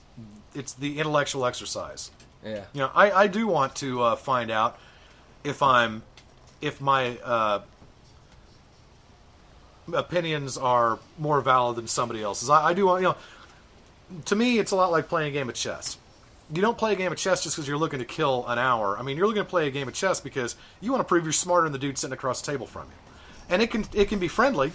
it's 0.57 0.73
the 0.73 0.99
intellectual 0.99 1.45
exercise. 1.45 2.11
Yeah. 2.43 2.63
You 2.73 2.81
know, 2.81 2.91
I, 2.95 3.11
I 3.11 3.27
do 3.27 3.47
want 3.47 3.75
to 3.77 4.01
uh, 4.01 4.15
find 4.15 4.51
out 4.51 4.77
if 5.43 5.61
I'm 5.61 6.03
if 6.61 6.81
my 6.81 7.17
uh, 7.23 7.61
opinions 9.93 10.57
are 10.57 10.99
more 11.17 11.41
valid 11.41 11.77
than 11.77 11.87
somebody 11.87 12.21
else's. 12.21 12.49
I, 12.49 12.67
I 12.67 12.73
do 12.73 12.85
want 12.87 13.01
you 13.01 13.09
know. 13.09 13.15
To 14.25 14.35
me, 14.37 14.57
it's 14.57 14.71
a 14.71 14.75
lot 14.75 14.89
like 14.91 15.09
playing 15.09 15.29
a 15.29 15.31
game 15.31 15.49
of 15.49 15.55
chess. 15.55 15.97
You 16.53 16.61
don't 16.61 16.77
play 16.77 16.93
a 16.93 16.95
game 16.95 17.11
of 17.11 17.17
chess 17.17 17.43
just 17.43 17.57
because 17.57 17.67
you're 17.67 17.77
looking 17.77 17.99
to 17.99 18.05
kill 18.05 18.45
an 18.47 18.57
hour. 18.57 18.97
I 18.97 19.01
mean, 19.01 19.17
you're 19.17 19.27
looking 19.27 19.43
to 19.43 19.49
play 19.49 19.67
a 19.67 19.71
game 19.71 19.89
of 19.89 19.93
chess 19.93 20.21
because 20.21 20.55
you 20.79 20.91
want 20.91 21.01
to 21.01 21.03
prove 21.07 21.25
you're 21.25 21.33
smarter 21.33 21.63
than 21.65 21.73
the 21.73 21.79
dude 21.79 21.97
sitting 21.97 22.13
across 22.13 22.41
the 22.41 22.49
table 22.49 22.65
from 22.65 22.83
you. 22.87 22.93
And 23.49 23.61
it 23.61 23.69
can 23.69 23.85
it 23.93 24.05
can 24.07 24.19
be 24.19 24.27
friendly. 24.29 24.71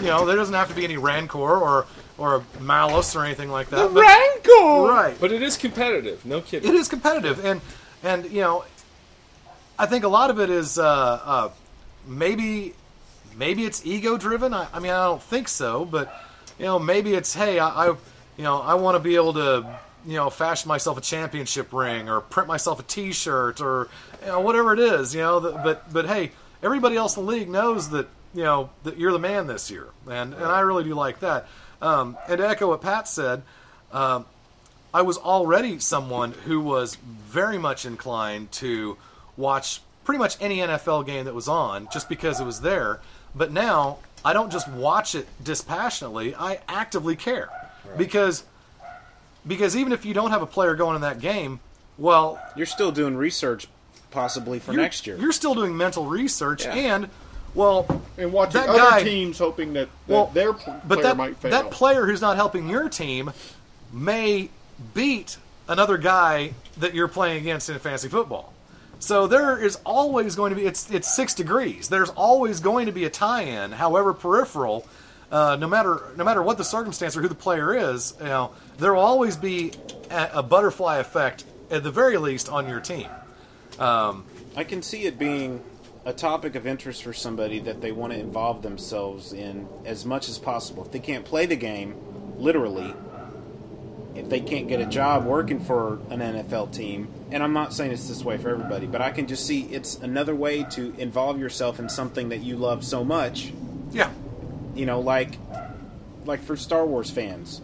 You 0.00 0.06
know, 0.06 0.24
there 0.24 0.36
doesn't 0.36 0.54
have 0.54 0.68
to 0.68 0.74
be 0.74 0.84
any 0.84 0.96
rancor 0.96 1.38
or 1.38 1.86
or 2.18 2.44
malice 2.60 3.14
or 3.16 3.24
anything 3.24 3.50
like 3.50 3.68
that. 3.70 3.76
but- 3.94 4.00
rancor, 4.58 4.88
right? 4.88 5.16
But 5.20 5.32
it 5.32 5.42
is 5.42 5.56
competitive. 5.56 6.24
No 6.24 6.40
kidding. 6.40 6.68
It 6.68 6.74
is 6.74 6.88
competitive, 6.88 7.44
and 7.44 7.60
and 8.02 8.24
you 8.26 8.40
know, 8.40 8.64
I 9.78 9.86
think 9.86 10.04
a 10.04 10.08
lot 10.08 10.30
of 10.30 10.40
it 10.40 10.50
is 10.50 10.78
uh, 10.78 10.84
uh, 10.84 11.50
maybe 12.06 12.74
maybe 13.36 13.64
it's 13.64 13.84
ego 13.84 14.16
driven. 14.16 14.54
I, 14.54 14.66
I 14.72 14.78
mean, 14.78 14.92
I 14.92 15.04
don't 15.04 15.22
think 15.22 15.48
so, 15.48 15.84
but 15.84 16.12
you 16.58 16.64
know, 16.64 16.78
maybe 16.78 17.14
it's 17.14 17.34
hey, 17.34 17.58
I, 17.58 17.68
I 17.68 17.86
you 18.36 18.44
know, 18.44 18.60
I 18.60 18.74
want 18.74 18.96
to 18.96 19.00
be 19.00 19.16
able 19.16 19.34
to 19.34 19.78
you 20.06 20.14
know 20.14 20.30
fashion 20.30 20.68
myself 20.68 20.98
a 20.98 21.00
championship 21.00 21.72
ring 21.72 22.08
or 22.08 22.20
print 22.20 22.48
myself 22.48 22.80
a 22.80 22.82
T-shirt 22.82 23.60
or 23.60 23.88
you 24.22 24.28
know 24.28 24.40
whatever 24.40 24.72
it 24.72 24.78
is. 24.78 25.14
You 25.14 25.22
know, 25.22 25.40
that, 25.40 25.64
but 25.64 25.92
but 25.92 26.06
hey, 26.06 26.32
everybody 26.62 26.96
else 26.96 27.16
in 27.16 27.24
the 27.24 27.30
league 27.30 27.48
knows 27.48 27.90
that 27.90 28.08
you 28.34 28.44
know 28.44 28.70
that 28.84 28.98
you're 28.98 29.12
the 29.12 29.18
man 29.18 29.46
this 29.46 29.70
year, 29.70 29.88
and 30.08 30.34
and 30.34 30.44
I 30.44 30.60
really 30.60 30.84
do 30.84 30.94
like 30.94 31.20
that. 31.20 31.48
Um, 31.82 32.16
and 32.28 32.38
to 32.38 32.48
echo 32.48 32.68
what 32.68 32.80
Pat 32.80 33.08
said. 33.08 33.42
Um, 33.92 34.24
I 34.96 35.02
was 35.02 35.18
already 35.18 35.78
someone 35.78 36.32
who 36.46 36.58
was 36.58 36.94
very 36.96 37.58
much 37.58 37.84
inclined 37.84 38.50
to 38.52 38.96
watch 39.36 39.82
pretty 40.04 40.18
much 40.18 40.38
any 40.40 40.56
NFL 40.60 41.04
game 41.04 41.26
that 41.26 41.34
was 41.34 41.48
on 41.48 41.86
just 41.92 42.08
because 42.08 42.40
it 42.40 42.44
was 42.44 42.62
there. 42.62 43.00
But 43.34 43.52
now 43.52 43.98
I 44.24 44.32
don't 44.32 44.50
just 44.50 44.66
watch 44.68 45.14
it 45.14 45.28
dispassionately, 45.44 46.34
I 46.34 46.60
actively 46.66 47.14
care. 47.14 47.50
Because 47.98 48.44
because 49.46 49.76
even 49.76 49.92
if 49.92 50.06
you 50.06 50.14
don't 50.14 50.30
have 50.30 50.40
a 50.40 50.46
player 50.46 50.74
going 50.74 50.96
in 50.96 51.02
that 51.02 51.20
game, 51.20 51.60
well, 51.98 52.40
you're 52.56 52.64
still 52.64 52.90
doing 52.90 53.18
research 53.18 53.68
possibly 54.10 54.58
for 54.58 54.72
next 54.72 55.06
year. 55.06 55.18
You're 55.18 55.30
still 55.32 55.54
doing 55.54 55.76
mental 55.76 56.06
research 56.06 56.64
Yeah. 56.64 56.72
and 56.74 57.08
well, 57.54 57.86
and 58.16 58.32
watching 58.32 58.62
that 58.62 58.70
other 58.70 58.78
guy, 58.78 59.02
teams 59.02 59.38
hoping 59.38 59.74
that, 59.74 59.90
that 60.06 60.12
well, 60.14 60.30
their 60.32 60.54
p- 60.54 60.72
but 60.88 61.02
that, 61.02 61.18
might 61.18 61.36
fail. 61.36 61.50
that 61.50 61.70
player 61.70 62.06
who's 62.06 62.22
not 62.22 62.36
helping 62.36 62.66
your 62.70 62.88
team 62.88 63.30
may 63.92 64.48
beat 64.94 65.38
another 65.68 65.98
guy 65.98 66.52
that 66.78 66.94
you're 66.94 67.08
playing 67.08 67.38
against 67.38 67.68
in 67.68 67.78
fantasy 67.78 68.08
football. 68.08 68.52
So 68.98 69.26
there 69.26 69.62
is 69.62 69.78
always 69.84 70.36
going 70.36 70.50
to 70.50 70.56
be 70.56 70.66
it's 70.66 70.90
it's 70.90 71.14
six 71.14 71.34
degrees. 71.34 71.88
There's 71.88 72.10
always 72.10 72.60
going 72.60 72.86
to 72.86 72.92
be 72.92 73.04
a 73.04 73.10
tie-in, 73.10 73.72
however 73.72 74.14
peripheral, 74.14 74.86
uh, 75.30 75.56
no 75.60 75.68
matter 75.68 76.02
no 76.16 76.24
matter 76.24 76.42
what 76.42 76.56
the 76.56 76.64
circumstance 76.64 77.16
or 77.16 77.22
who 77.22 77.28
the 77.28 77.34
player 77.34 77.74
is. 77.74 78.14
You 78.18 78.26
know, 78.26 78.52
there 78.78 78.94
will 78.94 79.02
always 79.02 79.36
be 79.36 79.72
a, 80.10 80.30
a 80.34 80.42
butterfly 80.42 80.98
effect 80.98 81.44
at 81.70 81.82
the 81.82 81.90
very 81.90 82.16
least 82.16 82.48
on 82.48 82.68
your 82.68 82.80
team. 82.80 83.08
Um, 83.78 84.24
I 84.56 84.64
can 84.64 84.80
see 84.80 85.04
it 85.04 85.18
being 85.18 85.62
a 86.06 86.12
topic 86.12 86.54
of 86.54 86.66
interest 86.66 87.02
for 87.02 87.12
somebody 87.12 87.58
that 87.58 87.80
they 87.80 87.92
want 87.92 88.12
to 88.12 88.18
involve 88.18 88.62
themselves 88.62 89.32
in 89.32 89.68
as 89.84 90.06
much 90.06 90.28
as 90.28 90.38
possible. 90.38 90.84
If 90.84 90.92
they 90.92 91.00
can't 91.00 91.24
play 91.24 91.46
the 91.46 91.56
game, 91.56 91.96
literally, 92.38 92.94
if 94.16 94.28
they 94.28 94.40
can't 94.40 94.68
get 94.68 94.80
a 94.80 94.86
job 94.86 95.24
working 95.24 95.60
for 95.60 95.94
an 96.10 96.20
NFL 96.20 96.74
team, 96.74 97.08
and 97.30 97.42
I'm 97.42 97.52
not 97.52 97.72
saying 97.72 97.92
it's 97.92 98.08
this 98.08 98.24
way 98.24 98.38
for 98.38 98.50
everybody, 98.50 98.86
but 98.86 99.00
I 99.00 99.10
can 99.10 99.26
just 99.26 99.46
see 99.46 99.62
it's 99.62 99.96
another 99.96 100.34
way 100.34 100.64
to 100.70 100.94
involve 100.98 101.38
yourself 101.38 101.78
in 101.78 101.88
something 101.88 102.30
that 102.30 102.38
you 102.38 102.56
love 102.56 102.84
so 102.84 103.04
much. 103.04 103.52
Yeah. 103.92 104.10
You 104.74 104.86
know, 104.86 105.00
like 105.00 105.38
like 106.24 106.42
for 106.42 106.56
Star 106.56 106.84
Wars 106.84 107.10
fans, 107.10 107.60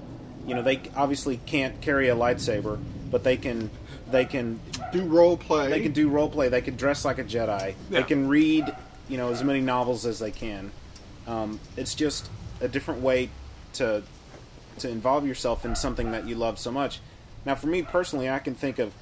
you 0.46 0.54
know, 0.54 0.62
they 0.62 0.80
obviously 0.96 1.38
can't 1.46 1.80
carry 1.80 2.08
a 2.08 2.16
lightsaber, 2.16 2.80
but 3.10 3.24
they 3.24 3.36
can 3.36 3.70
they 4.10 4.24
can 4.24 4.60
do 4.92 5.04
role 5.04 5.36
play. 5.36 5.70
They 5.70 5.80
can 5.80 5.92
do 5.92 6.08
role 6.08 6.28
play. 6.28 6.48
They 6.48 6.60
can 6.60 6.76
dress 6.76 7.04
like 7.04 7.18
a 7.18 7.24
Jedi. 7.24 7.74
Yeah. 7.90 8.00
They 8.00 8.02
can 8.02 8.28
read, 8.28 8.74
you 9.08 9.16
know, 9.16 9.30
as 9.30 9.42
many 9.42 9.60
novels 9.60 10.06
as 10.06 10.18
they 10.18 10.30
can. 10.30 10.70
Um, 11.26 11.60
it's 11.76 11.94
just 11.94 12.28
a 12.60 12.68
different 12.68 13.00
way 13.00 13.30
to 13.74 14.02
to 14.78 14.88
involve 14.88 15.26
yourself 15.26 15.64
in 15.64 15.74
something 15.76 16.12
that 16.12 16.26
you 16.26 16.34
love 16.34 16.58
so 16.58 16.70
much. 16.70 17.00
Now, 17.44 17.54
for 17.54 17.66
me 17.66 17.82
personally, 17.82 18.30
I 18.30 18.38
can 18.38 18.54
think 18.54 18.78
of 18.78 18.92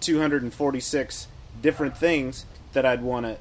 246 0.00 1.28
different 1.62 1.96
things 1.96 2.44
that 2.72 2.84
I'd 2.84 3.02
want 3.02 3.26
to 3.26 3.38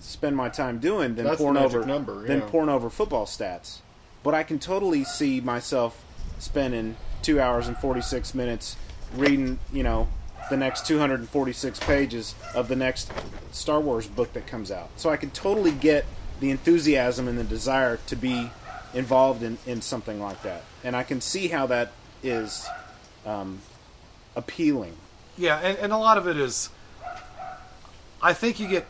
spend 0.00 0.36
my 0.36 0.48
time 0.48 0.78
doing 0.78 1.16
than 1.16 1.24
That's 1.24 1.38
pouring 1.38 1.56
over 1.56 1.84
number, 1.84 2.26
than 2.26 2.40
yeah. 2.40 2.46
pouring 2.48 2.68
over 2.68 2.88
football 2.88 3.26
stats. 3.26 3.78
But 4.22 4.34
I 4.34 4.42
can 4.42 4.58
totally 4.58 5.04
see 5.04 5.40
myself 5.40 6.04
spending 6.38 6.96
two 7.22 7.40
hours 7.40 7.68
and 7.68 7.76
46 7.76 8.34
minutes 8.34 8.76
reading, 9.16 9.58
you 9.72 9.82
know, 9.82 10.08
the 10.50 10.56
next 10.56 10.86
246 10.86 11.80
pages 11.80 12.34
of 12.54 12.68
the 12.68 12.76
next 12.76 13.12
Star 13.52 13.80
Wars 13.80 14.06
book 14.06 14.32
that 14.32 14.46
comes 14.46 14.70
out. 14.70 14.88
So 14.96 15.10
I 15.10 15.16
can 15.16 15.30
totally 15.30 15.72
get 15.72 16.06
the 16.40 16.50
enthusiasm 16.50 17.28
and 17.28 17.38
the 17.38 17.44
desire 17.44 17.98
to 18.06 18.16
be 18.16 18.50
involved 18.94 19.42
in, 19.42 19.58
in 19.66 19.82
something 19.82 20.20
like 20.20 20.42
that. 20.42 20.62
And 20.84 20.96
I 20.96 21.02
can 21.02 21.20
see 21.20 21.48
how 21.48 21.66
that 21.66 21.92
is 22.22 22.66
um, 23.26 23.60
appealing. 24.34 24.96
Yeah, 25.36 25.58
and, 25.58 25.78
and 25.78 25.92
a 25.92 25.98
lot 25.98 26.18
of 26.18 26.26
it 26.26 26.36
is. 26.36 26.70
I 28.20 28.32
think 28.32 28.58
you 28.58 28.68
get 28.68 28.86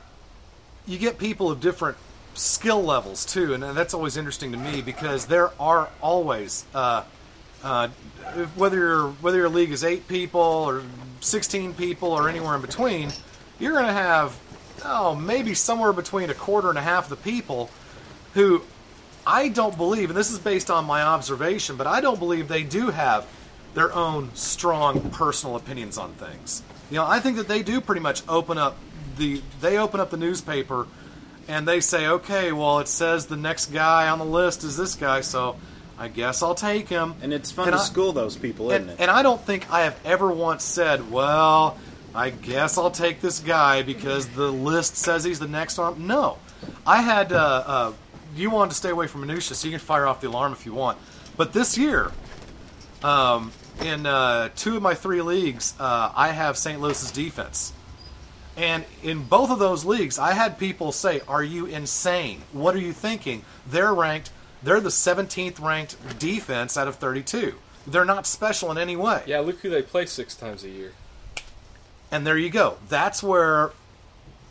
you 0.87 0.99
get 0.99 1.19
people 1.19 1.51
of 1.51 1.61
different 1.61 1.99
skill 2.35 2.83
levels 2.83 3.27
too, 3.27 3.53
and, 3.53 3.63
that's 3.63 3.93
always 3.93 4.17
interesting 4.17 4.53
to 4.53 4.59
me 4.59 4.81
because 4.81 5.27
there 5.27 5.51
are 5.61 5.91
always 6.01 6.65
uh, 6.75 7.05
uh, 7.63 7.89
whether 8.57 8.79
your 8.79 9.09
whether 9.21 9.37
your 9.37 9.49
league 9.51 9.71
is 9.71 9.85
eight 9.85 10.09
people 10.09 10.41
or 10.41 10.83
sixteen 11.21 11.75
people 11.75 12.11
or 12.11 12.29
anywhere 12.29 12.55
in 12.55 12.63
between, 12.63 13.11
you're 13.59 13.73
going 13.73 13.87
to 13.87 13.93
have 13.93 14.39
oh 14.85 15.15
maybe 15.15 15.53
somewhere 15.53 15.93
between 15.93 16.31
a 16.31 16.35
quarter 16.35 16.71
and 16.71 16.79
a 16.79 16.83
half 16.83 17.05
of 17.05 17.11
the 17.11 17.31
people 17.31 17.69
who 18.35 18.63
I 19.29 19.49
don't 19.49 19.77
believe, 19.77 20.09
and 20.09 20.17
this 20.19 20.31
is 20.31 20.39
based 20.39 20.71
on 20.71 20.87
my 20.87 21.03
observation, 21.03 21.77
but 21.77 21.87
I 21.87 22.01
don't 22.01 22.19
believe 22.19 22.49
they 22.49 22.63
do 22.63 22.89
have 22.89 23.27
their 23.75 23.93
own 23.95 24.31
strong 24.35 25.11
personal 25.11 25.55
opinions 25.57 25.99
on 25.99 26.15
things. 26.15 26.63
You 26.91 26.97
know, 26.97 27.07
I 27.07 27.21
think 27.21 27.37
that 27.37 27.47
they 27.47 27.63
do 27.63 27.83
pretty 27.83 28.01
much 28.01 28.23
open 28.27 28.57
up 28.57 28.77
the 29.19 29.43
they 29.61 29.77
open 29.79 30.01
up 30.01 30.11
the 30.11 30.17
newspaper 30.17 30.87
and 31.47 31.69
they 31.69 31.81
say, 31.81 32.07
okay, 32.07 32.53
well, 32.53 32.79
it 32.79 32.89
says 32.89 33.27
the 33.27 33.37
next 33.37 33.67
guy 33.67 34.09
on 34.09 34.19
the 34.19 34.25
list 34.25 34.65
is 34.65 34.77
this 34.79 34.95
guy, 34.95 35.21
so 35.21 35.57
I 35.99 36.09
guess 36.09 36.43
I'll 36.43 36.55
take 36.55 36.89
him. 36.89 37.15
And 37.21 37.33
it's 37.35 37.51
fun 37.53 37.69
And 37.69 37.77
to 37.77 37.81
I- 37.83 37.85
school 37.85 38.13
those 38.13 38.37
people, 38.37 38.71
and, 38.71 38.85
isn't 38.87 38.99
it? 38.99 39.03
and 39.03 39.11
I 39.11 39.23
don't 39.23 39.41
think 39.41 39.71
I 39.71 39.81
have 39.83 39.99
ever 40.07 40.31
once 40.33 40.65
said, 40.65 41.11
well, 41.11 41.77
I 42.15 42.31
guess 42.31 42.79
I'll 42.79 42.91
take 42.91 43.21
this 43.21 43.41
guy 43.41 43.83
because 43.83 44.27
the 44.29 44.51
list 44.51 44.97
says 44.97 45.25
he's 45.25 45.39
the 45.39 45.49
next 45.49 45.77
one. 45.77 46.07
No. 46.07 46.39
I 46.87 47.03
had, 47.03 47.33
uh, 47.33 47.37
uh, 47.67 47.93
you 48.39 48.51
wanted 48.51 48.71
to 48.71 48.77
stay 48.77 48.91
away 48.91 49.07
from 49.07 49.23
minutia, 49.23 49.55
so 49.55 49.67
you 49.67 49.73
can 49.73 49.81
fire 49.81 50.07
off 50.07 50.21
the 50.21 50.29
alarm 50.29 50.53
if 50.53 50.65
you 50.65 50.75
want. 50.75 50.99
But 51.37 51.53
this 51.53 51.77
year, 51.79 52.11
um, 53.03 53.53
in 53.81 54.07
uh, 54.07 54.51
two 54.57 54.77
of 54.77 54.83
my 54.83 54.95
three 54.95 55.23
leagues, 55.23 55.75
uh, 55.79 56.13
I 56.15 56.29
have 56.29 56.57
St. 56.57 56.81
Louis's 56.81 57.11
defense. 57.11 57.73
And 58.57 58.85
in 59.05 59.23
both 59.23 59.51
of 59.51 59.61
those 59.61 59.85
leagues, 59.85 60.19
I 60.19 60.33
had 60.33 60.59
people 60.59 60.91
say, 60.91 61.21
Are 61.29 61.45
you 61.45 61.67
insane? 61.67 62.43
What 62.53 62.75
are 62.75 62.81
you 62.81 62.93
thinking? 62.93 63.45
They're 63.69 63.95
ranked, 63.95 64.31
they're 64.63 64.81
the 64.81 64.89
17th 64.89 65.61
ranked 65.61 66.19
defense 66.19 66.77
out 66.77 66.89
of 66.89 66.97
32. 66.97 67.55
They're 67.87 68.05
not 68.05 68.27
special 68.27 68.71
in 68.71 68.79
any 68.79 68.97
way. 68.97 69.23
Yeah, 69.27 69.41
look 69.41 69.61
who 69.61 69.71
they 69.71 69.83
play 69.83 70.07
six 70.07 70.35
times 70.35 70.65
a 70.65 70.69
year. 70.69 70.93
And 72.11 72.27
there 72.27 72.37
you 72.37 72.51
go. 72.51 72.79
That's 72.89 73.23
where 73.23 73.73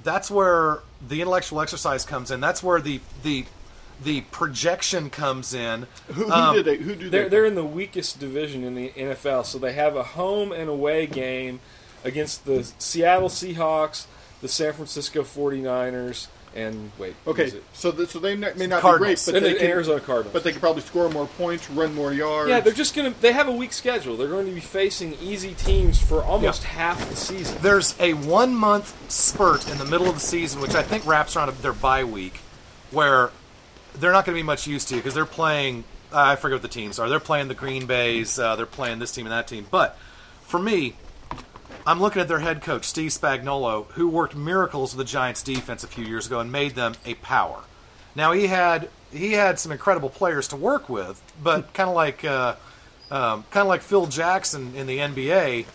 that's 0.04 0.32
where 0.32 0.80
the 1.06 1.22
intellectual 1.22 1.60
exercise 1.60 2.06
comes 2.06 2.32
in. 2.32 2.40
That's 2.40 2.64
where 2.64 2.80
the 2.80 3.02
the 3.24 3.46
the 4.04 4.22
projection 4.32 5.10
comes 5.10 5.54
in. 5.54 5.88
Who, 6.08 6.24
who 6.26 6.32
Um, 6.32 6.56
did 6.56 6.66
they? 6.66 6.78
Who 6.78 6.96
do 6.96 7.10
They're, 7.10 7.24
they? 7.24 7.30
they're 7.30 7.46
in 7.46 7.56
the 7.56 7.66
weakest 7.66 8.20
division 8.20 8.64
in 8.64 8.76
the 8.76 8.90
NFL, 8.90 9.46
so 9.46 9.58
they 9.58 9.74
have 9.74 9.96
a 9.96 10.04
home 10.04 10.52
and 10.52 10.70
away 10.70 11.08
game 11.08 11.60
against 12.04 12.46
the 12.46 12.64
Seattle 12.78 13.30
Seahawks, 13.30 14.06
the 14.42 14.48
San 14.48 14.74
Francisco 14.74 15.24
49ers, 15.24 16.28
and 16.56 16.92
wait, 16.98 17.16
Okay, 17.28 17.52
so 17.74 17.92
th- 17.92 18.10
so 18.10 18.20
they 18.20 18.36
may 18.36 18.66
not 18.68 18.82
Cardinals. 18.82 19.26
be 19.26 19.32
great, 19.32 19.34
but 19.34 19.36
And 19.36 19.46
they 19.46 19.54
the 19.54 19.60
can, 19.60 19.68
Arizona 19.70 20.00
Cardinals. 20.00 20.34
But 20.34 20.44
they 20.44 20.52
could 20.52 20.62
probably 20.62 20.82
score 20.82 21.10
more 21.10 21.28
points, 21.28 21.70
run 21.70 21.94
more 21.94 22.14
yards. 22.14 22.50
Yeah, 22.50 22.62
they're 22.62 22.74
just 22.74 22.96
gonna. 22.96 23.14
They 23.22 23.32
have 23.34 23.48
a 23.48 23.52
weak 23.52 23.74
schedule. 23.74 24.16
They're 24.18 24.28
going 24.30 24.46
to 24.48 24.52
be 24.54 24.60
facing 24.62 25.16
easy 25.22 25.54
teams 25.54 26.02
for 26.02 26.24
almost 26.24 26.64
half 26.64 27.08
the 27.10 27.16
season. 27.16 27.58
There's 27.62 27.96
a 28.00 28.14
one 28.14 28.56
month 28.56 28.96
spurt 29.12 29.70
in 29.70 29.78
the 29.78 29.86
middle 29.86 30.08
of 30.08 30.16
the 30.16 30.20
season, 30.22 30.62
which 30.62 30.74
I 30.76 30.82
think 30.84 31.06
wraps 31.06 31.36
around 31.36 31.52
their 31.58 31.74
bye 31.74 32.04
week, 32.04 32.40
where 32.92 33.30
they're 34.00 34.12
not 34.12 34.26
going 34.26 34.36
to 34.36 34.40
be 34.40 34.46
much 34.46 34.68
used 34.68 34.88
to 34.90 34.96
you 34.96 35.02
because 35.02 35.14
they're 35.14 35.26
playing. 35.26 35.84
Uh, 36.12 36.22
I 36.22 36.36
forget 36.36 36.56
what 36.56 36.62
the 36.62 36.68
teams 36.68 37.00
are. 37.00 37.10
They're 37.10 37.20
playing 37.20 37.48
the 37.48 37.54
Green 37.54 37.86
Bays. 37.86 38.40
Uh, 38.40 38.56
they're 38.56 38.66
playing 38.66 39.00
this 39.00 39.12
team 39.12 39.26
and 39.26 39.34
that 39.34 39.48
team. 39.48 39.68
But 39.70 39.98
for 40.42 40.60
me, 40.60 40.96
I'm 41.86 42.00
looking 42.00 42.22
at 42.22 42.28
their 42.28 42.40
head 42.40 42.62
coach 42.62 42.86
Steve 42.86 43.12
Spagnuolo, 43.12 43.88
who 43.92 44.08
worked 44.08 44.36
miracles 44.36 44.96
with 44.96 45.06
the 45.06 45.10
Giants 45.10 45.44
defense 45.44 45.84
a 45.84 45.88
few 45.88 46.06
years 46.06 46.28
ago 46.28 46.40
and 46.40 46.52
made 46.52 46.76
them 46.76 46.96
a 47.06 47.16
power. 47.16 47.62
Now 48.16 48.32
he 48.32 48.48
had 48.48 48.90
he 49.12 49.34
had 49.34 49.60
some 49.60 49.72
incredible 49.72 50.10
players 50.10 50.48
to 50.50 50.56
work 50.56 50.90
with, 50.90 51.22
but 51.42 51.74
kind 51.74 51.90
of 51.90 51.96
like 51.96 52.24
uh, 52.26 52.56
um, 53.12 53.44
kind 53.52 53.62
of 53.62 53.68
like 53.68 53.82
Phil 53.82 54.06
Jackson 54.08 54.76
in 54.76 54.88
the 54.88 54.98
NBA, 54.98 55.66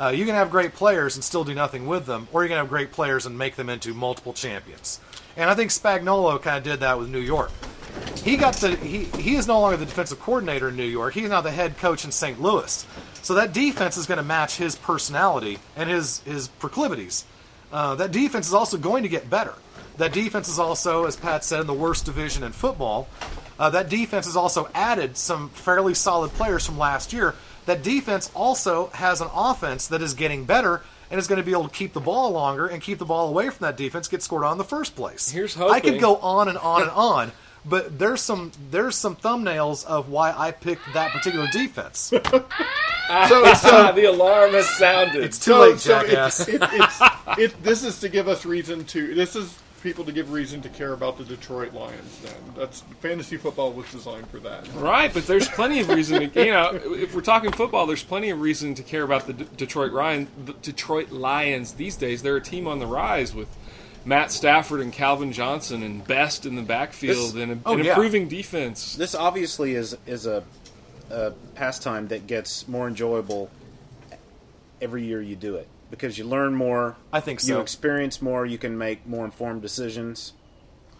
uh, 0.00 0.08
you 0.08 0.24
can 0.24 0.34
have 0.34 0.50
great 0.50 0.74
players 0.74 1.14
and 1.14 1.24
still 1.24 1.44
do 1.44 1.54
nothing 1.54 1.86
with 1.86 2.06
them, 2.06 2.28
or 2.32 2.42
you 2.42 2.48
can 2.48 2.58
have 2.58 2.68
great 2.68 2.92
players 2.92 3.24
and 3.24 3.38
make 3.38 3.56
them 3.56 3.68
into 3.68 3.94
multiple 3.94 4.32
champions. 4.32 5.00
And 5.36 5.48
I 5.48 5.54
think 5.54 5.70
Spagnuolo 5.70 6.40
kind 6.40 6.58
of 6.58 6.64
did 6.64 6.80
that 6.80 6.98
with 6.98 7.08
New 7.08 7.20
York. 7.20 7.50
He 8.24 8.36
got 8.36 8.54
the 8.54 8.76
he 8.76 9.04
he 9.20 9.36
is 9.36 9.46
no 9.46 9.60
longer 9.60 9.76
the 9.76 9.86
defensive 9.86 10.20
coordinator 10.20 10.68
in 10.68 10.76
New 10.76 10.84
York. 10.84 11.14
He's 11.14 11.28
now 11.28 11.40
the 11.40 11.50
head 11.50 11.76
coach 11.78 12.04
in 12.04 12.12
St. 12.12 12.40
Louis. 12.40 12.86
So 13.22 13.34
that 13.34 13.52
defense 13.52 13.96
is 13.96 14.06
going 14.06 14.18
to 14.18 14.24
match 14.24 14.56
his 14.56 14.76
personality 14.76 15.58
and 15.76 15.90
his 15.90 16.20
his 16.20 16.48
proclivities. 16.48 17.24
Uh, 17.72 17.94
that 17.96 18.12
defense 18.12 18.46
is 18.46 18.54
also 18.54 18.76
going 18.76 19.02
to 19.02 19.08
get 19.08 19.28
better. 19.30 19.54
That 19.96 20.12
defense 20.12 20.48
is 20.48 20.58
also, 20.58 21.04
as 21.04 21.16
Pat 21.16 21.44
said, 21.44 21.60
in 21.60 21.66
the 21.66 21.74
worst 21.74 22.04
division 22.04 22.42
in 22.42 22.52
football. 22.52 23.08
Uh, 23.58 23.70
that 23.70 23.88
defense 23.88 24.26
has 24.26 24.36
also 24.36 24.68
added 24.74 25.16
some 25.16 25.48
fairly 25.50 25.94
solid 25.94 26.30
players 26.32 26.66
from 26.66 26.78
last 26.78 27.12
year. 27.12 27.34
That 27.66 27.82
defense 27.82 28.30
also 28.34 28.88
has 28.88 29.20
an 29.20 29.28
offense 29.32 29.86
that 29.88 30.02
is 30.02 30.14
getting 30.14 30.44
better 30.44 30.82
and 31.12 31.18
is 31.20 31.28
going 31.28 31.36
to 31.40 31.44
be 31.44 31.52
able 31.52 31.68
to 31.68 31.74
keep 31.74 31.92
the 31.92 32.00
ball 32.00 32.30
longer 32.32 32.66
and 32.66 32.82
keep 32.82 32.98
the 32.98 33.04
ball 33.04 33.28
away 33.28 33.50
from 33.50 33.64
that 33.66 33.76
defense, 33.76 34.08
get 34.08 34.22
scored 34.22 34.42
on 34.42 34.52
in 34.52 34.58
the 34.58 34.64
first 34.64 34.96
place. 34.96 35.30
Here's 35.30 35.56
I 35.60 35.78
could 35.78 36.00
go 36.00 36.16
on 36.16 36.48
and 36.48 36.56
on 36.58 36.82
and 36.82 36.90
on, 36.94 37.32
but 37.66 37.98
there's 37.98 38.22
some 38.22 38.50
there's 38.70 38.96
some 38.96 39.14
thumbnails 39.14 39.84
of 39.84 40.08
why 40.08 40.32
I 40.36 40.50
picked 40.50 40.92
that 40.94 41.12
particular 41.12 41.46
defense. 41.52 42.12
So- 43.28 43.52
so- 43.54 43.92
the 43.94 44.04
alarm 44.04 44.52
has 44.52 44.68
sounded. 44.70 45.22
It's 45.24 45.38
too 45.38 45.54
late, 45.54 45.78
so 45.80 45.98
it- 46.00 46.06
jackass. 46.08 46.48
It, 46.48 46.62
it's, 46.62 47.00
it, 47.38 47.62
this 47.62 47.84
is 47.84 47.98
to 48.00 48.08
give 48.08 48.26
us 48.28 48.46
reason 48.46 48.84
to. 48.86 49.14
This 49.14 49.36
is 49.36 49.58
people 49.82 50.04
to 50.04 50.12
give 50.12 50.30
reason 50.32 50.62
to 50.62 50.68
care 50.68 50.92
about 50.92 51.18
the 51.18 51.24
Detroit 51.24 51.74
Lions. 51.74 52.20
Then 52.20 52.34
that's 52.56 52.80
fantasy 53.00 53.36
football 53.36 53.72
was 53.72 53.90
designed 53.90 54.28
for 54.28 54.38
that. 54.40 54.66
Right, 54.74 55.12
but 55.12 55.26
there's 55.26 55.48
plenty 55.48 55.80
of 55.80 55.88
reason 55.88 56.30
to, 56.30 56.44
you 56.44 56.52
know, 56.52 56.70
if 56.72 57.14
we're 57.14 57.20
talking 57.20 57.52
football, 57.52 57.86
there's 57.86 58.04
plenty 58.04 58.30
of 58.30 58.40
reason 58.40 58.74
to 58.74 58.82
care 58.82 59.02
about 59.02 59.26
the 59.26 59.32
D- 59.32 59.48
Detroit 59.56 59.92
Lions, 59.92 60.28
the 60.44 60.52
Detroit 60.54 61.10
Lions 61.10 61.74
these 61.74 61.96
days. 61.96 62.22
They're 62.22 62.36
a 62.36 62.40
team 62.40 62.66
on 62.66 62.78
the 62.78 62.86
rise 62.86 63.34
with 63.34 63.48
Matt 64.04 64.30
Stafford 64.30 64.80
and 64.80 64.92
Calvin 64.92 65.32
Johnson 65.32 65.82
and 65.82 66.06
Best 66.06 66.46
in 66.46 66.54
the 66.56 66.62
backfield 66.62 67.34
This- 67.34 67.42
and, 67.42 67.52
a, 67.52 67.58
oh, 67.66 67.74
an 67.74 67.84
yeah. 67.84 67.90
improving 67.90 68.28
defense. 68.28 68.96
This 68.96 69.14
obviously 69.14 69.74
is 69.74 69.96
is 70.06 70.26
a, 70.26 70.44
a 71.10 71.32
pastime 71.54 72.08
that 72.08 72.26
gets 72.26 72.66
more 72.68 72.88
enjoyable 72.88 73.50
every 74.80 75.04
year 75.04 75.22
you 75.22 75.36
do 75.36 75.56
it 75.56 75.68
because 75.92 76.16
you 76.16 76.24
learn 76.24 76.54
more. 76.54 76.96
I 77.12 77.20
think 77.20 77.38
so. 77.38 77.56
You 77.56 77.60
experience 77.60 78.22
more. 78.22 78.46
You 78.46 78.56
can 78.56 78.78
make 78.78 79.06
more 79.06 79.26
informed 79.26 79.60
decisions. 79.60 80.32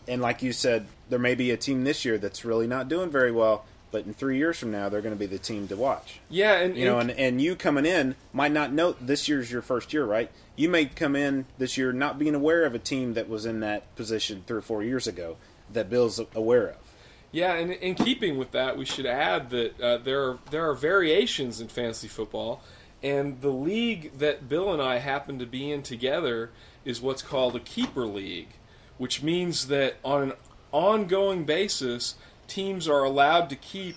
And 0.06 0.20
like 0.20 0.42
you 0.42 0.52
said, 0.52 0.86
there 1.08 1.18
may 1.18 1.34
be 1.34 1.50
a 1.50 1.56
team 1.56 1.82
this 1.84 2.04
year 2.04 2.18
that's 2.18 2.44
really 2.44 2.66
not 2.66 2.88
doing 2.88 3.08
very 3.08 3.32
well, 3.32 3.64
but 3.90 4.04
in 4.04 4.12
three 4.12 4.36
years 4.36 4.58
from 4.58 4.70
now, 4.70 4.90
they're 4.90 5.00
going 5.00 5.14
to 5.14 5.18
be 5.18 5.24
the 5.26 5.38
team 5.38 5.66
to 5.68 5.76
watch. 5.76 6.20
Yeah, 6.28 6.58
and 6.58 6.76
you 6.76 6.84
know, 6.84 6.98
and- 6.98 7.10
and, 7.12 7.40
you 7.40 7.56
coming 7.56 7.86
in 7.86 8.16
might 8.34 8.52
not 8.52 8.70
know 8.70 8.92
this 9.00 9.28
year's 9.28 9.50
your 9.50 9.62
first 9.62 9.94
year, 9.94 10.04
right? 10.04 10.30
You 10.56 10.68
may 10.68 10.84
come 10.86 11.16
in 11.16 11.46
this 11.56 11.78
year 11.78 11.92
not 11.92 12.18
being 12.18 12.34
aware 12.34 12.64
of 12.66 12.74
a 12.74 12.78
team 12.78 13.14
that 13.14 13.30
was 13.30 13.46
in 13.46 13.60
that 13.60 13.94
position 13.96 14.44
three 14.46 14.58
or 14.58 14.62
four 14.62 14.82
years 14.82 15.06
ago 15.06 15.38
that 15.72 15.88
Bill's 15.88 16.20
aware 16.34 16.68
of. 16.68 16.76
Yeah, 17.30 17.54
and 17.54 17.72
in 17.72 17.94
keeping 17.94 18.36
with 18.36 18.50
that, 18.50 18.76
we 18.76 18.84
should 18.84 19.06
add 19.06 19.48
that 19.50 19.80
uh, 19.80 19.96
there 19.96 20.22
are 20.22 20.38
there 20.50 20.68
are 20.68 20.74
variations 20.74 21.62
in 21.62 21.68
fantasy 21.68 22.08
football, 22.08 22.62
and 23.02 23.40
the 23.40 23.50
league 23.50 24.18
that 24.18 24.48
Bill 24.48 24.72
and 24.72 24.80
I 24.82 24.98
happen 24.98 25.38
to 25.38 25.46
be 25.46 25.70
in 25.70 25.82
together 25.82 26.50
is 26.84 27.00
what's 27.00 27.22
called 27.22 27.56
a 27.56 27.60
keeper 27.60 28.06
league, 28.06 28.48
which 28.98 29.22
means 29.22 29.68
that 29.68 29.96
on 30.04 30.22
an 30.22 30.32
ongoing 30.72 31.44
basis, 31.44 32.14
teams 32.48 32.88
are 32.88 33.04
allowed 33.04 33.48
to 33.50 33.56
keep 33.56 33.96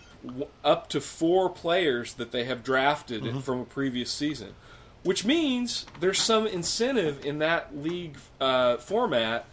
up 0.64 0.90
to 0.90 1.00
four 1.02 1.50
players 1.50 2.14
that 2.16 2.32
they 2.32 2.46
have 2.46 2.64
drafted 2.64 3.24
Mhm. 3.24 3.44
from 3.44 3.60
a 3.62 3.66
previous 3.66 4.12
season, 4.12 4.56
which 5.04 5.24
means 5.24 5.86
there's 6.00 6.20
some 6.20 6.48
incentive 6.48 7.24
in 7.26 7.38
that 7.40 7.78
league 7.78 8.18
uh, 8.42 8.78
format 8.78 9.46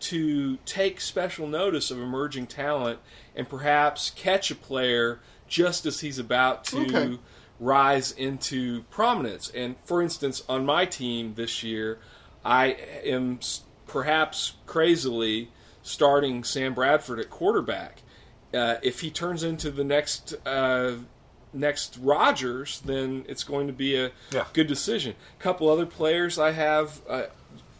to 0.00 0.56
take 0.64 1.00
special 1.00 1.46
notice 1.46 1.90
of 1.90 1.98
emerging 2.00 2.46
talent 2.46 2.98
and 3.36 3.48
perhaps 3.48 4.10
catch 4.14 4.50
a 4.50 4.54
player 4.54 5.18
just 5.48 5.84
as 5.84 6.00
he's 6.00 6.18
about 6.18 6.64
to 6.64 6.80
Okay. 6.82 7.18
Rise 7.60 8.10
into 8.12 8.82
prominence. 8.84 9.50
And 9.54 9.76
for 9.84 10.00
instance, 10.02 10.42
on 10.48 10.64
my 10.64 10.86
team 10.86 11.34
this 11.34 11.62
year, 11.62 11.98
I 12.44 12.68
am 13.04 13.38
perhaps 13.86 14.54
crazily 14.66 15.50
starting 15.82 16.42
Sam 16.42 16.72
Bradford 16.74 17.18
at 17.18 17.28
quarterback. 17.28 18.02
Uh, 18.54 18.76
if 18.82 19.00
he 19.00 19.10
turns 19.10 19.42
into 19.44 19.70
the 19.70 19.84
next 19.84 20.34
uh, 20.46 20.94
next 21.52 21.98
Rodgers, 22.00 22.80
then 22.84 23.24
it's 23.28 23.44
going 23.44 23.66
to 23.66 23.72
be 23.72 23.94
a 23.96 24.10
Yeah. 24.32 24.46
good 24.52 24.66
decision. 24.66 25.14
A 25.38 25.42
couple 25.42 25.68
other 25.68 25.86
players 25.86 26.38
I 26.38 26.52
have: 26.52 27.00
uh, 27.08 27.24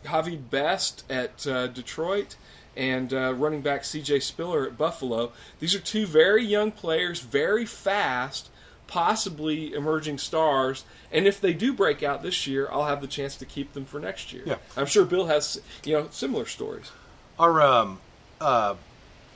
Jahvid 0.05 0.51
Best 0.51 1.05
at 1.11 1.47
uh, 1.47 1.69
Detroit 1.69 2.37
and 2.77 3.13
uh, 3.13 3.33
running 3.35 3.63
back 3.63 3.85
C.J. 3.85 4.21
Spiller 4.21 4.67
at 4.67 4.77
Buffalo. 4.79 5.33
These 5.59 5.75
are 5.75 5.81
two 5.81 6.07
very 6.07 6.45
young 6.45 6.71
players, 6.71 7.21
very 7.21 7.67
fast, 7.67 8.49
possibly 8.91 9.73
emerging 9.73 10.19
stars. 10.19 10.85
And 11.11 11.27
if 11.27 11.41
they 11.41 11.55
do 11.55 11.73
break 11.73 12.03
out 12.03 12.23
this 12.23 12.47
year, 12.47 12.69
I'll 12.71 12.85
have 12.85 13.01
the 13.01 13.07
chance 13.07 13.37
to 13.37 13.47
keep 13.47 13.73
them 13.73 13.87
for 13.87 13.99
next 14.01 14.33
year. 14.33 14.43
Yeah. 14.45 14.57
I'm 14.77 14.87
sure 14.87 15.05
Bill 15.07 15.27
has 15.27 15.61
you 15.85 15.95
know 15.95 16.09
similar 16.11 16.45
stories. 16.45 16.91
Our 17.39 17.63
um, 17.63 18.01
uh, 18.41 18.75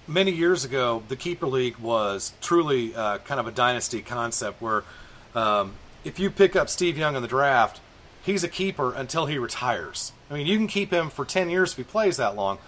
many 0.06 0.32
years 0.32 0.64
ago, 0.64 1.04
the 1.08 1.16
keeper 1.16 1.46
league 1.46 1.78
was 1.78 2.32
truly 2.42 2.94
uh, 2.94 3.18
kind 3.18 3.40
of 3.40 3.46
a 3.46 3.52
dynasty 3.52 4.02
concept 4.02 4.60
where 4.60 4.82
um, 5.34 5.74
if 6.04 6.18
you 6.18 6.30
pick 6.30 6.54
up 6.56 6.68
Steve 6.68 6.98
Young 6.98 7.16
in 7.16 7.22
the 7.22 7.28
draft, 7.28 7.80
he's 8.22 8.44
a 8.44 8.48
keeper 8.48 8.92
until 8.92 9.26
he 9.26 9.38
retires. 9.38 10.12
I 10.30 10.34
mean, 10.34 10.46
you 10.46 10.58
can 10.58 10.66
keep 10.66 10.92
him 10.92 11.10
for 11.10 11.24
ten 11.24 11.48
years 11.48 11.72
if 11.72 11.78
he 11.78 11.84
plays 11.84 12.16
that 12.18 12.34
long. 12.34 12.58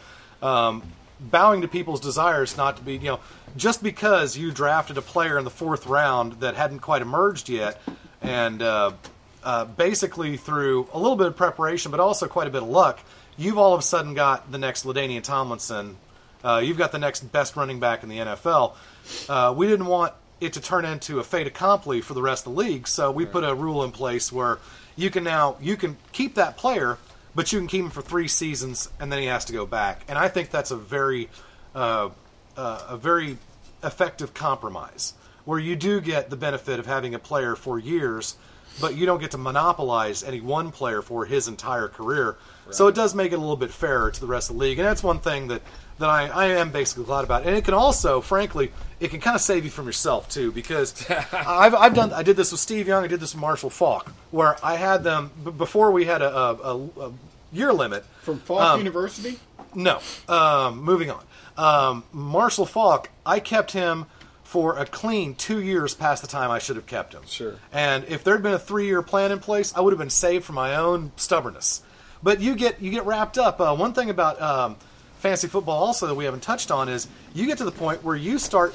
Um, 0.40 0.82
bowing 1.20 1.62
to 1.62 1.68
people's 1.68 2.00
desires 2.00 2.56
not 2.56 2.76
to 2.76 2.82
be, 2.82 2.94
you 2.94 3.04
know, 3.04 3.20
just 3.56 3.82
because 3.82 4.36
you 4.36 4.50
drafted 4.52 4.98
a 4.98 5.02
player 5.02 5.38
in 5.38 5.44
the 5.44 5.50
fourth 5.50 5.86
round 5.86 6.34
that 6.40 6.54
hadn't 6.54 6.80
quite 6.80 7.02
emerged 7.02 7.48
yet, 7.48 7.80
and 8.20 8.60
uh, 8.62 8.92
uh, 9.42 9.64
basically 9.64 10.36
through 10.36 10.88
a 10.92 10.98
little 10.98 11.16
bit 11.16 11.26
of 11.26 11.36
preparation, 11.36 11.90
but 11.90 12.00
also 12.00 12.26
quite 12.26 12.46
a 12.46 12.50
bit 12.50 12.62
of 12.62 12.68
luck, 12.68 13.00
you've 13.36 13.58
all 13.58 13.72
of 13.72 13.80
a 13.80 13.82
sudden 13.82 14.14
got 14.14 14.50
the 14.50 14.58
next 14.58 14.84
LaDainian 14.84 15.22
Tomlinson. 15.22 15.96
Uh, 16.44 16.60
you've 16.62 16.78
got 16.78 16.92
the 16.92 16.98
next 16.98 17.20
best 17.32 17.56
running 17.56 17.80
back 17.80 18.02
in 18.02 18.08
the 18.08 18.18
NFL. 18.18 18.74
Uh, 19.28 19.54
we 19.56 19.66
didn't 19.66 19.86
want 19.86 20.12
it 20.40 20.52
to 20.52 20.60
turn 20.60 20.84
into 20.84 21.18
a 21.18 21.24
fait 21.24 21.46
accompli 21.46 22.00
for 22.00 22.14
the 22.14 22.22
rest 22.22 22.46
of 22.46 22.54
the 22.54 22.60
league, 22.60 22.86
so 22.86 23.10
we 23.10 23.24
put 23.24 23.42
a 23.42 23.54
rule 23.54 23.82
in 23.82 23.90
place 23.90 24.30
where 24.30 24.58
you 24.96 25.10
can 25.10 25.24
now 25.24 25.56
you 25.60 25.76
can 25.76 25.96
keep 26.12 26.34
that 26.34 26.56
player, 26.56 26.98
but 27.36 27.52
you 27.52 27.58
can 27.58 27.68
keep 27.68 27.82
him 27.82 27.90
for 27.90 28.02
three 28.02 28.26
seasons, 28.26 28.88
and 28.98 29.12
then 29.12 29.20
he 29.20 29.26
has 29.26 29.44
to 29.44 29.52
go 29.52 29.66
back. 29.66 30.00
And 30.08 30.18
I 30.18 30.28
think 30.28 30.50
that's 30.50 30.70
a 30.70 30.76
very 30.76 31.28
uh, 31.74 32.08
uh, 32.56 32.86
a 32.88 32.96
very 32.96 33.36
effective 33.84 34.32
compromise 34.32 35.12
where 35.44 35.58
you 35.58 35.76
do 35.76 36.00
get 36.00 36.30
the 36.30 36.36
benefit 36.36 36.80
of 36.80 36.86
having 36.86 37.14
a 37.14 37.18
player 37.18 37.54
for 37.54 37.78
years, 37.78 38.36
but 38.80 38.96
you 38.96 39.06
don't 39.06 39.20
get 39.20 39.30
to 39.32 39.38
monopolize 39.38 40.24
any 40.24 40.40
one 40.40 40.72
player 40.72 41.02
for 41.02 41.26
his 41.26 41.46
entire 41.46 41.86
career. 41.86 42.36
So 42.70 42.88
it 42.88 42.96
does 42.96 43.14
make 43.14 43.30
it 43.30 43.36
a 43.36 43.38
little 43.38 43.56
bit 43.56 43.70
fairer 43.70 44.10
to 44.10 44.20
the 44.20 44.26
rest 44.26 44.50
of 44.50 44.56
the 44.56 44.60
league, 44.60 44.78
and 44.78 44.88
that's 44.88 45.02
one 45.02 45.20
thing 45.20 45.48
that 45.48 45.62
that 45.98 46.10
I, 46.10 46.26
I 46.26 46.46
am 46.46 46.72
basically 46.72 47.04
glad 47.04 47.24
about. 47.24 47.46
And 47.46 47.56
it 47.56 47.64
can 47.64 47.74
also, 47.74 48.20
frankly, 48.20 48.70
it 49.00 49.08
can 49.08 49.20
kind 49.20 49.34
of 49.34 49.40
save 49.40 49.64
you 49.64 49.70
from 49.70 49.86
yourself 49.86 50.28
too, 50.28 50.52
because 50.52 51.08
I've, 51.32 51.74
I've 51.74 51.94
done 51.94 52.12
I 52.12 52.22
did 52.22 52.36
this 52.36 52.52
with 52.52 52.60
Steve 52.60 52.86
Young, 52.86 53.04
I 53.04 53.06
did 53.06 53.20
this 53.20 53.34
with 53.34 53.40
Marshall 53.40 53.70
Faulk, 53.70 54.12
where 54.30 54.56
I 54.64 54.76
had 54.76 55.04
them 55.04 55.30
b- 55.44 55.50
before 55.50 55.90
we 55.92 56.04
had 56.04 56.22
a, 56.22 56.36
a, 56.36 56.76
a, 56.76 57.12
year 57.52 57.72
limit 57.72 58.04
From 58.22 58.38
Falk 58.38 58.60
um, 58.60 58.78
University. 58.78 59.38
No. 59.74 60.00
Um, 60.28 60.82
moving 60.82 61.10
on. 61.10 61.24
Um, 61.56 62.04
Marshall 62.12 62.66
Faulk, 62.66 63.10
I 63.24 63.40
kept 63.40 63.72
him 63.72 64.06
for 64.42 64.78
a 64.78 64.86
clean 64.86 65.34
two 65.34 65.60
years 65.60 65.94
past 65.94 66.22
the 66.22 66.28
time 66.28 66.50
I 66.50 66.58
should 66.58 66.76
have 66.76 66.86
kept 66.86 67.12
him. 67.12 67.22
Sure. 67.26 67.56
And 67.72 68.04
if 68.04 68.22
there'd 68.22 68.42
been 68.42 68.52
a 68.52 68.58
three-year 68.58 69.02
plan 69.02 69.32
in 69.32 69.40
place, 69.40 69.74
I 69.74 69.80
would 69.80 69.92
have 69.92 69.98
been 69.98 70.08
saved 70.10 70.44
from 70.44 70.54
my 70.54 70.76
own 70.76 71.12
stubbornness. 71.16 71.82
But 72.22 72.40
you 72.40 72.54
get 72.54 72.80
you 72.80 72.90
get 72.90 73.04
wrapped 73.04 73.38
up. 73.38 73.60
Uh, 73.60 73.74
one 73.74 73.92
thing 73.92 74.08
about 74.08 74.40
um, 74.40 74.76
fantasy 75.18 75.48
football 75.48 75.78
also 75.78 76.06
that 76.06 76.14
we 76.14 76.24
haven't 76.24 76.42
touched 76.42 76.70
on 76.70 76.88
is 76.88 77.08
you 77.34 77.46
get 77.46 77.58
to 77.58 77.64
the 77.64 77.72
point 77.72 78.02
where 78.02 78.16
you 78.16 78.38
start 78.38 78.74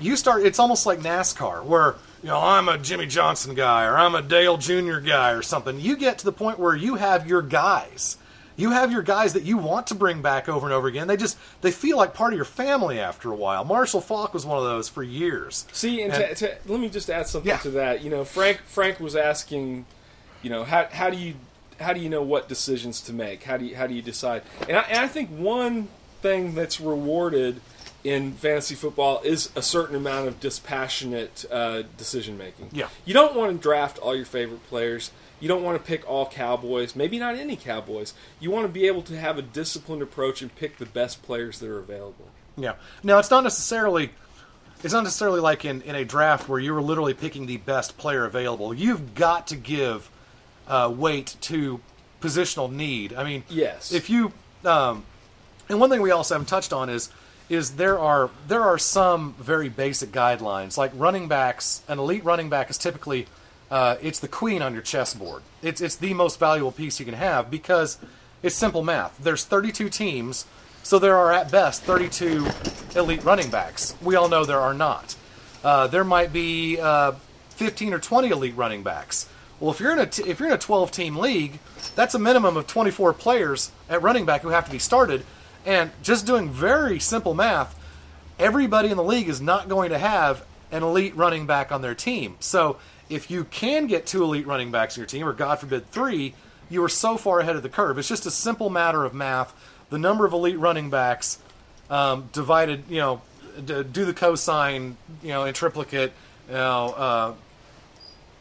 you 0.00 0.16
start. 0.16 0.42
It's 0.44 0.58
almost 0.58 0.86
like 0.86 1.00
NASCAR, 1.00 1.64
where 1.64 1.96
you 2.22 2.28
know 2.28 2.38
I'm 2.38 2.68
a 2.68 2.78
Jimmie 2.78 3.06
Johnson 3.06 3.54
guy 3.54 3.84
or 3.84 3.96
I'm 3.98 4.14
a 4.14 4.22
Dale 4.22 4.56
Jr. 4.56 4.98
guy 4.98 5.32
or 5.32 5.42
something. 5.42 5.80
You 5.80 5.96
get 5.96 6.18
to 6.18 6.24
the 6.24 6.32
point 6.32 6.58
where 6.58 6.74
you 6.74 6.96
have 6.96 7.26
your 7.26 7.42
guys. 7.42 8.16
You 8.54 8.70
have 8.72 8.92
your 8.92 9.02
guys 9.02 9.32
that 9.32 9.44
you 9.44 9.56
want 9.56 9.86
to 9.88 9.94
bring 9.94 10.20
back 10.20 10.46
over 10.48 10.66
and 10.66 10.74
over 10.74 10.86
again. 10.86 11.08
They 11.08 11.16
just 11.16 11.38
they 11.62 11.70
feel 11.70 11.96
like 11.96 12.12
part 12.14 12.32
of 12.32 12.36
your 12.36 12.44
family 12.44 13.00
after 13.00 13.30
a 13.30 13.34
while. 13.34 13.64
Marshall 13.64 14.00
Faulk 14.02 14.34
was 14.34 14.44
one 14.44 14.58
of 14.58 14.64
those 14.64 14.88
for 14.90 15.02
years. 15.02 15.66
See, 15.72 16.02
and, 16.02 16.12
And- 16.12 16.36
to, 16.36 16.46
to, 16.48 16.58
let 16.70 16.78
me 16.78 16.88
just 16.90 17.08
add 17.10 17.26
something 17.26 17.48
Yeah. 17.48 17.56
to 17.58 17.70
that. 17.70 18.02
You 18.04 18.10
know, 18.10 18.24
Frank 18.24 18.58
Frank 18.66 19.00
was 19.00 19.16
asking, 19.16 19.86
you 20.42 20.50
know, 20.50 20.64
how 20.64 20.86
how 20.92 21.08
do 21.10 21.16
you 21.16 21.34
how 21.80 21.92
do 21.94 22.00
you 22.00 22.10
know 22.10 22.22
what 22.22 22.46
decisions 22.48 23.00
to 23.02 23.12
make? 23.14 23.42
How 23.44 23.56
do 23.56 23.64
you 23.64 23.74
how 23.74 23.86
do 23.86 23.94
you 23.94 24.02
decide? 24.02 24.42
And 24.68 24.76
I, 24.76 24.82
and 24.82 24.98
I 24.98 25.08
think 25.08 25.30
one 25.30 25.88
thing 26.20 26.54
that's 26.54 26.78
rewarded 26.78 27.60
in 28.04 28.32
fantasy 28.32 28.74
football 28.74 29.20
is 29.24 29.50
a 29.54 29.62
certain 29.62 29.94
amount 29.94 30.28
of 30.28 30.40
dispassionate 30.40 31.44
uh, 31.50 31.82
decision 31.96 32.36
making. 32.36 32.70
Yeah. 32.72 32.88
you 33.04 33.14
don't 33.14 33.36
want 33.36 33.52
to 33.56 33.62
draft 33.62 33.98
all 33.98 34.14
your 34.14 34.26
favorite 34.26 34.66
players. 34.68 35.10
You 35.40 35.48
don't 35.48 35.62
want 35.62 35.76
to 35.76 35.84
pick 35.84 36.08
all 36.08 36.26
Cowboys. 36.26 36.94
Maybe 36.94 37.18
not 37.18 37.34
any 37.34 37.56
Cowboys. 37.56 38.14
You 38.40 38.50
want 38.50 38.66
to 38.66 38.72
be 38.72 38.86
able 38.86 39.02
to 39.02 39.18
have 39.18 39.38
a 39.38 39.42
disciplined 39.42 40.02
approach 40.02 40.42
and 40.42 40.54
pick 40.54 40.78
the 40.78 40.86
best 40.86 41.22
players 41.22 41.58
that 41.60 41.68
are 41.68 41.78
available. 41.78 42.26
Yeah. 42.56 42.74
Now 43.02 43.18
it's 43.18 43.30
not 43.30 43.44
necessarily 43.44 44.10
it's 44.82 44.92
not 44.92 45.04
necessarily 45.04 45.40
like 45.40 45.64
in, 45.64 45.82
in 45.82 45.94
a 45.94 46.04
draft 46.04 46.48
where 46.48 46.58
you're 46.58 46.82
literally 46.82 47.14
picking 47.14 47.46
the 47.46 47.56
best 47.56 47.96
player 47.98 48.24
available. 48.24 48.74
You've 48.74 49.14
got 49.14 49.46
to 49.48 49.56
give 49.56 50.10
uh, 50.66 50.92
weight 50.94 51.36
to 51.42 51.80
positional 52.20 52.70
need. 52.70 53.12
I 53.12 53.24
mean, 53.24 53.44
Yes. 53.48 53.92
If 53.92 54.10
you 54.10 54.32
um, 54.64 55.04
and 55.68 55.80
one 55.80 55.90
thing 55.90 56.02
we 56.02 56.10
also 56.10 56.34
haven't 56.34 56.46
touched 56.46 56.72
on 56.72 56.88
is 56.88 57.10
is 57.52 57.72
there 57.72 57.98
are 57.98 58.30
there 58.48 58.62
are 58.62 58.78
some 58.78 59.34
very 59.34 59.68
basic 59.68 60.10
guidelines 60.10 60.78
like 60.78 60.90
running 60.94 61.28
backs. 61.28 61.82
An 61.86 61.98
elite 61.98 62.24
running 62.24 62.48
back 62.48 62.70
is 62.70 62.78
typically 62.78 63.26
uh, 63.70 63.96
it's 64.00 64.18
the 64.20 64.28
queen 64.28 64.62
on 64.62 64.72
your 64.72 64.82
chessboard. 64.82 65.42
It's 65.60 65.82
it's 65.82 65.96
the 65.96 66.14
most 66.14 66.38
valuable 66.38 66.72
piece 66.72 66.98
you 66.98 67.04
can 67.04 67.14
have 67.14 67.50
because 67.50 67.98
it's 68.42 68.54
simple 68.54 68.82
math. 68.82 69.18
There's 69.18 69.44
32 69.44 69.90
teams, 69.90 70.46
so 70.82 70.98
there 70.98 71.16
are 71.16 71.30
at 71.30 71.52
best 71.52 71.82
32 71.82 72.46
elite 72.96 73.22
running 73.22 73.50
backs. 73.50 73.94
We 74.00 74.16
all 74.16 74.30
know 74.30 74.46
there 74.46 74.60
are 74.60 74.74
not. 74.74 75.14
Uh, 75.62 75.86
there 75.86 76.04
might 76.04 76.32
be 76.32 76.80
uh, 76.80 77.12
15 77.50 77.92
or 77.92 77.98
20 77.98 78.28
elite 78.30 78.56
running 78.56 78.82
backs. 78.82 79.28
Well, 79.60 79.70
if 79.70 79.78
you're 79.78 79.92
in 79.92 79.98
a 79.98 80.06
t- 80.06 80.24
if 80.24 80.40
you're 80.40 80.48
in 80.48 80.54
a 80.54 80.58
12 80.58 80.90
team 80.90 81.16
league, 81.16 81.58
that's 81.94 82.14
a 82.14 82.18
minimum 82.18 82.56
of 82.56 82.66
24 82.66 83.12
players 83.12 83.70
at 83.90 84.00
running 84.00 84.24
back 84.24 84.40
who 84.40 84.48
have 84.48 84.64
to 84.64 84.72
be 84.72 84.78
started. 84.78 85.26
And 85.64 85.90
just 86.02 86.26
doing 86.26 86.50
very 86.50 86.98
simple 86.98 87.34
math, 87.34 87.78
everybody 88.38 88.90
in 88.90 88.96
the 88.96 89.04
league 89.04 89.28
is 89.28 89.40
not 89.40 89.68
going 89.68 89.90
to 89.90 89.98
have 89.98 90.44
an 90.70 90.82
elite 90.82 91.14
running 91.14 91.46
back 91.46 91.70
on 91.70 91.82
their 91.82 91.94
team. 91.94 92.36
So 92.40 92.78
if 93.08 93.30
you 93.30 93.44
can 93.44 93.86
get 93.86 94.06
two 94.06 94.22
elite 94.22 94.46
running 94.46 94.70
backs 94.70 94.96
in 94.96 95.00
your 95.00 95.06
team, 95.06 95.26
or 95.26 95.32
God 95.32 95.60
forbid 95.60 95.90
three, 95.90 96.34
you 96.70 96.82
are 96.82 96.88
so 96.88 97.16
far 97.16 97.40
ahead 97.40 97.56
of 97.56 97.62
the 97.62 97.68
curve. 97.68 97.98
It's 97.98 98.08
just 98.08 98.26
a 98.26 98.30
simple 98.30 98.70
matter 98.70 99.04
of 99.04 99.12
math. 99.12 99.54
The 99.90 99.98
number 99.98 100.24
of 100.24 100.32
elite 100.32 100.58
running 100.58 100.88
backs 100.90 101.38
um, 101.90 102.30
divided, 102.32 102.84
you 102.88 102.98
know, 102.98 103.22
d- 103.62 103.82
do 103.84 104.04
the 104.06 104.14
cosine, 104.14 104.96
you 105.22 105.28
know, 105.28 105.44
in 105.44 105.52
triplicate, 105.52 106.12
you 106.48 106.54
know, 106.54 106.86
uh, 106.96 107.34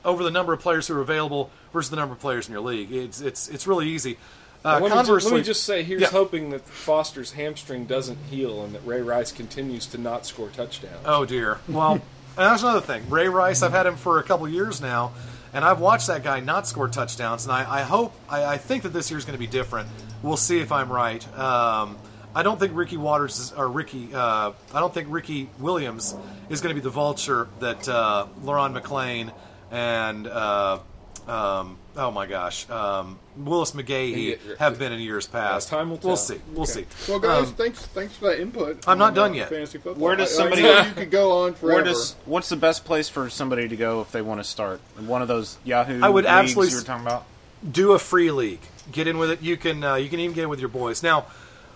over 0.05 0.23
the 0.23 0.31
number 0.31 0.53
of 0.53 0.61
players 0.61 0.87
who 0.87 0.97
are 0.97 1.01
available 1.01 1.51
versus 1.73 1.89
the 1.89 1.97
number 1.97 2.13
of 2.13 2.19
players 2.19 2.47
in 2.47 2.53
your 2.53 2.61
league. 2.61 2.91
It's 2.91 3.21
it's 3.21 3.49
it's 3.49 3.67
really 3.67 3.89
easy. 3.89 4.17
Uh, 4.63 4.79
let, 4.81 4.95
me 4.95 5.03
ju- 5.03 5.13
let 5.27 5.33
me 5.33 5.41
just 5.41 5.63
say, 5.63 5.81
here's 5.83 6.01
Yeah. 6.01 6.09
hoping 6.09 6.51
that 6.51 6.61
Foster's 6.67 7.31
hamstring 7.31 7.85
doesn't 7.85 8.17
heal 8.29 8.63
and 8.63 8.75
that 8.75 8.85
Ray 8.85 9.01
Rice 9.01 9.31
continues 9.31 9.87
to 9.87 9.97
not 9.97 10.25
score 10.25 10.49
touchdowns. 10.49 11.03
Oh 11.05 11.25
dear. 11.25 11.59
Well, 11.67 11.93
and 11.93 12.01
that's 12.35 12.61
another 12.61 12.81
thing. 12.81 13.09
Ray 13.09 13.27
Rice, 13.27 13.63
I've 13.63 13.71
had 13.71 13.85
him 13.87 13.95
for 13.95 14.19
a 14.19 14.23
couple 14.23 14.47
years 14.47 14.79
now, 14.79 15.13
and 15.53 15.65
I've 15.65 15.79
watched 15.79 16.07
that 16.07 16.23
guy 16.23 16.39
not 16.41 16.67
score 16.67 16.87
touchdowns, 16.87 17.43
and 17.45 17.51
I, 17.51 17.79
I 17.79 17.81
hope, 17.81 18.13
I, 18.29 18.43
I 18.45 18.57
think 18.57 18.83
that 18.83 18.89
this 18.93 19.09
year's 19.09 19.25
going 19.25 19.33
to 19.33 19.39
be 19.39 19.47
different. 19.47 19.89
We'll 20.21 20.37
see 20.37 20.59
if 20.59 20.71
I'm 20.71 20.91
right. 20.91 21.25
Um, 21.37 21.97
I 22.33 22.43
don't 22.43 22.59
think 22.59 22.73
Ricky 22.75 22.95
Waters 22.97 23.39
is, 23.39 23.51
or 23.51 23.67
Ricky, 23.67 24.09
uh, 24.13 24.51
I 24.73 24.79
don't 24.79 24.93
think 24.93 25.07
Ricky 25.09 25.49
Williams 25.59 26.15
is 26.49 26.61
going 26.61 26.73
to 26.73 26.79
be 26.79 26.83
the 26.83 26.89
vulture 26.91 27.49
that 27.59 27.89
uh, 27.89 28.27
Le'Ron 28.43 28.79
McClain 28.79 29.33
and 29.71 30.27
uh, 30.27 30.79
um, 31.27 31.77
oh 31.97 32.11
my 32.11 32.25
gosh, 32.25 32.69
um, 32.69 33.19
Willis 33.37 33.71
McGahee 33.71 34.37
Yeah, 34.47 34.55
have 34.59 34.77
been 34.79 34.91
in 34.91 34.99
years 34.99 35.27
past. 35.27 35.69
time 35.69 35.89
will 35.89 35.97
tell. 35.97 36.09
We'll 36.09 36.17
see. 36.17 36.39
We'll 36.53 36.63
Okay. 36.63 36.85
see. 36.97 37.11
Well, 37.11 37.19
guys, 37.19 37.47
Um, 37.47 37.53
thanks 37.55 37.81
thanks 37.87 38.15
for 38.15 38.25
that 38.25 38.39
input. 38.39 38.83
I'm 38.87 38.97
not 38.97 39.13
done 39.13 39.31
uh, 39.31 39.35
yet. 39.35 39.49
Fantasy 39.49 39.77
football. 39.77 40.03
Where 40.03 40.15
does 40.15 40.29
I- 40.29 40.33
I 40.33 40.37
somebody? 40.55 40.61
you 40.89 40.93
could 40.95 41.11
go 41.11 41.43
on 41.45 41.53
forever. 41.53 41.75
Where 41.75 41.83
does? 41.83 42.15
What's 42.25 42.49
the 42.49 42.55
best 42.55 42.85
place 42.85 43.09
for 43.09 43.29
somebody 43.29 43.67
to 43.67 43.75
go 43.75 44.01
if 44.01 44.11
they 44.11 44.21
want 44.21 44.39
to 44.39 44.43
start? 44.43 44.81
One 44.99 45.21
of 45.21 45.27
those 45.27 45.57
Yahoo. 45.63 46.01
I 46.03 46.09
would 46.09 46.25
leagues 46.25 46.33
absolutely 46.33 46.71
you 46.71 46.77
were 46.79 46.83
talking 46.83 47.05
about. 47.07 47.25
do 47.71 47.91
a 47.93 47.99
free 47.99 48.31
league. 48.31 48.61
Get 48.91 49.07
in 49.07 49.17
with 49.17 49.29
it. 49.31 49.41
You 49.41 49.57
can 49.57 49.83
uh, 49.83 49.95
you 49.95 50.09
can 50.09 50.19
even 50.19 50.33
get 50.35 50.43
in 50.43 50.49
with 50.49 50.59
your 50.59 50.69
boys. 50.69 51.03
Now, 51.03 51.25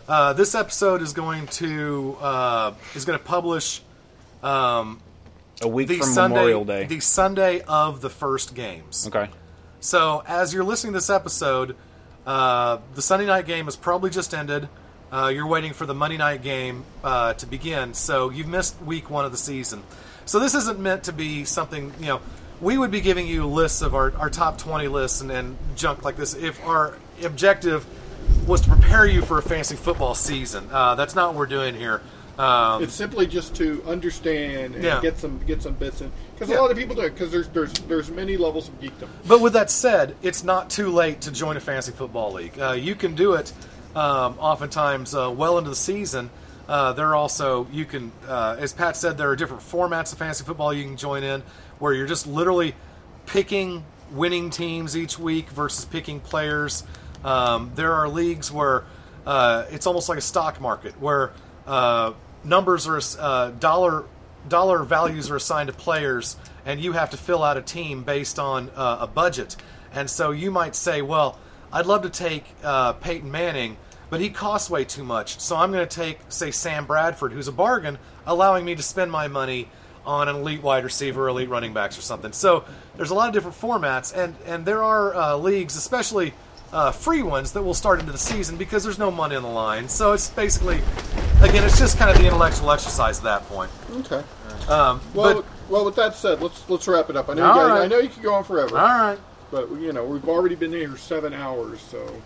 uh, 0.08 0.34
this 0.34 0.56
episode 0.56 1.02
is 1.02 1.14
going 1.14 1.48
to 1.48 2.18
uh, 2.22 2.74
is 2.96 3.06
going 3.06 3.18
to 3.20 3.24
publish 3.26 3.82
um, 4.44 5.00
A 5.62 5.68
week 5.68 5.88
the 5.88 5.98
from 5.98 6.08
Sunday, 6.10 6.36
Memorial 6.36 6.66
Day. 6.66 6.86
the 6.86 7.00
Sunday 7.00 7.62
of 7.62 8.02
the 8.02 8.10
first 8.10 8.54
games. 8.56 9.08
Okay. 9.08 9.30
So 9.86 10.24
as 10.26 10.52
you're 10.52 10.64
listening 10.64 10.94
to 10.94 10.98
this 10.98 11.12
episode, 11.12 11.76
uh, 12.26 12.80
the 12.96 13.04
Sunday 13.04 13.28
night 13.28 13.46
game 13.46 13.66
has 13.66 13.76
probably 13.76 14.10
just 14.10 14.34
ended. 14.34 14.68
Uh, 15.12 15.28
you're 15.32 15.46
waiting 15.46 15.74
for 15.74 15.86
the 15.86 15.94
Monday 15.94 16.18
night 16.18 16.42
game 16.42 16.86
uh, 17.04 17.34
to 17.36 17.46
begin, 17.46 17.94
so 17.94 18.32
you've 18.32 18.48
missed 18.48 18.82
week 18.82 19.12
one 19.12 19.26
of 19.26 19.32
the 19.32 19.38
season. 19.38 19.84
So 20.26 20.40
this 20.40 20.56
isn't 20.56 20.80
meant 20.80 21.04
to 21.04 21.14
be 21.14 21.46
something 21.46 21.94
you 22.00 22.08
know. 22.08 22.22
We 22.62 22.80
would 22.80 22.90
be 22.90 23.00
giving 23.00 23.28
you 23.28 23.46
lists 23.46 23.84
of 23.84 23.94
our, 23.94 24.12
our 24.18 24.32
top 24.32 24.58
20 24.58 24.88
lists 24.88 25.22
and, 25.22 25.30
and 25.30 25.56
junk 25.76 26.04
like 26.04 26.16
this 26.16 26.34
if 26.34 26.60
our 26.66 26.98
objective 27.24 27.86
was 28.48 28.62
to 28.62 28.70
prepare 28.70 29.06
you 29.06 29.22
for 29.22 29.38
a 29.38 29.44
fantasy 29.44 29.76
football 29.76 30.16
season. 30.16 30.68
Uh, 30.72 30.96
that's 30.96 31.14
not 31.14 31.30
what 31.30 31.38
we're 31.38 31.46
doing 31.46 31.76
here. 31.76 32.02
Um, 32.38 32.84
It's 32.84 32.94
simply 32.94 33.28
just 33.28 33.56
to 33.56 33.82
understand 33.88 34.76
and 34.76 34.84
Yeah. 34.84 35.00
get 35.02 35.18
some 35.18 35.40
get 35.48 35.62
some 35.64 35.74
bits 35.74 36.02
in 36.02 36.12
because 36.34 36.50
Yeah. 36.50 36.60
a 36.60 36.62
lot 36.62 36.72
of 36.72 36.78
people 36.78 36.96
do 36.96 37.02
it 37.02 37.14
because 37.14 37.32
there's 37.32 37.48
there's 37.50 37.72
there's 37.88 38.10
many 38.10 38.36
levels 38.38 38.68
of 38.68 38.80
geekdom. 38.82 39.08
But 39.28 39.40
with 39.42 39.54
that 39.54 39.72
said, 39.72 40.16
it's 40.22 40.44
not 40.44 40.70
too 40.70 40.92
late 40.92 41.22
to 41.22 41.32
join 41.32 41.56
a 41.56 41.62
fantasy 41.62 41.92
football 41.94 42.34
league. 42.34 42.60
Uh, 42.60 42.72
you 42.72 42.96
can 42.96 43.16
do 43.16 43.34
it 43.34 43.54
um, 43.96 44.36
oftentimes 44.40 45.16
uh, 45.16 45.32
well 45.36 45.58
into 45.58 45.70
the 45.70 45.76
season. 45.76 46.30
Uh, 46.68 46.92
there 46.94 47.08
are 47.08 47.16
also 47.16 47.68
you 47.72 47.86
can, 47.86 48.12
uh, 48.28 48.58
as 48.60 48.74
Pat 48.74 48.98
said, 48.98 49.18
there 49.18 49.30
are 49.30 49.36
different 49.36 49.64
formats 49.64 50.12
of 50.12 50.18
fantasy 50.20 50.44
football 50.44 50.74
you 50.74 50.84
can 50.84 50.98
join 50.98 51.24
in, 51.24 51.42
where 51.80 51.94
you're 51.94 52.08
just 52.08 52.28
literally 52.28 52.76
picking 53.28 53.86
winning 54.12 54.50
teams 54.50 54.98
each 54.98 55.18
week 55.18 55.50
versus 55.50 55.86
picking 55.86 56.20
players. 56.20 56.84
Um, 57.24 57.72
there 57.76 57.94
are 57.94 58.10
leagues 58.10 58.52
where 58.52 58.84
uh, 59.26 59.66
it's 59.72 59.88
almost 59.88 60.10
like 60.10 60.18
a 60.18 60.22
stock 60.22 60.60
market, 60.60 61.00
where 61.00 61.32
uh, 61.66 62.12
numbers 62.46 62.88
are 62.88 63.02
uh, 63.20 63.52
dollar 63.52 64.06
dollar 64.48 64.84
values 64.84 65.30
are 65.32 65.36
assigned 65.36 65.68
to 65.68 65.74
players, 65.74 66.38
and 66.66 66.80
you 66.80 66.94
have 66.94 67.10
to 67.10 67.18
fill 67.18 67.44
out 67.44 67.58
a 67.58 67.62
team 67.62 68.04
based 68.04 68.40
on 68.40 68.70
uh, 68.76 68.98
a 69.02 69.08
budget. 69.08 69.56
And 69.94 70.10
so 70.10 70.32
you 70.32 70.52
might 70.52 70.76
say, 70.76 71.02
well, 71.02 71.40
I'd 71.72 71.86
love 71.86 72.04
to 72.04 72.10
take 72.10 72.46
uh, 72.64 72.94
Peyton 72.94 73.32
Manning, 73.32 73.78
but 74.10 74.22
he 74.22 74.30
costs 74.30 74.70
way 74.70 74.84
too 74.84 75.04
much. 75.04 75.40
So 75.40 75.56
I'm 75.56 75.72
going 75.72 75.88
to 75.88 75.96
take, 75.96 76.20
say, 76.30 76.52
Sam 76.52 76.86
Bradford, 76.86 77.32
who's 77.32 77.48
a 77.48 77.52
bargain, 77.52 77.98
allowing 78.26 78.66
me 78.66 78.76
to 78.76 78.84
spend 78.84 79.12
my 79.12 79.28
money 79.28 79.70
on 80.06 80.28
an 80.28 80.36
elite 80.36 80.62
wide 80.62 80.84
receiver, 80.84 81.28
elite 81.28 81.50
running 81.50 81.74
backs, 81.74 81.98
or 81.98 82.02
something. 82.02 82.32
So 82.32 82.66
there's 82.96 83.10
a 83.10 83.16
lot 83.16 83.28
of 83.28 83.34
different 83.34 83.58
formats, 83.58 84.16
and 84.16 84.36
and 84.46 84.66
there 84.66 84.84
are 84.84 85.16
uh, 85.16 85.36
leagues, 85.38 85.76
especially 85.76 86.34
uh, 86.72 86.92
free 86.92 87.24
ones, 87.24 87.54
that 87.54 87.64
will 87.64 87.74
start 87.74 88.00
into 88.00 88.12
the 88.12 88.18
season 88.18 88.58
because 88.58 88.84
there's 88.84 89.00
no 89.00 89.10
money 89.10 89.36
on 89.36 89.44
the 89.44 89.50
line. 89.50 89.90
So 89.90 90.14
it's 90.14 90.30
basically, 90.30 90.82
again, 91.42 91.64
it's 91.64 91.78
just 91.80 91.98
kind 91.98 92.12
of 92.12 92.18
the 92.18 92.26
intellectual 92.26 92.72
exercise 92.72 93.18
at 93.20 93.24
that 93.24 93.44
point. 93.48 93.72
Okay. 93.92 94.24
Um, 94.70 95.02
Well, 95.14 95.36
but 95.42 95.46
well, 95.70 95.86
with 95.86 95.96
that 95.96 96.16
said, 96.16 96.42
let's 96.42 96.68
let's 96.70 96.88
wrap 96.88 97.10
it 97.10 97.16
up. 97.16 97.30
I 97.30 97.34
know 97.34 97.48
you 97.48 97.54
guys, 97.62 97.70
right. 97.70 97.82
I 97.84 97.88
know 97.88 98.00
you 98.00 98.10
could 98.10 98.24
go 98.24 98.34
on 98.34 98.44
forever. 98.44 98.78
All 98.78 98.86
right. 98.86 99.20
But 99.52 99.70
you 99.72 99.94
know 99.94 100.06
we've 100.06 100.28
already 100.28 100.56
been 100.56 100.72
here 100.72 100.98
seven 100.98 101.34
hours, 101.34 101.80
so 101.82 102.22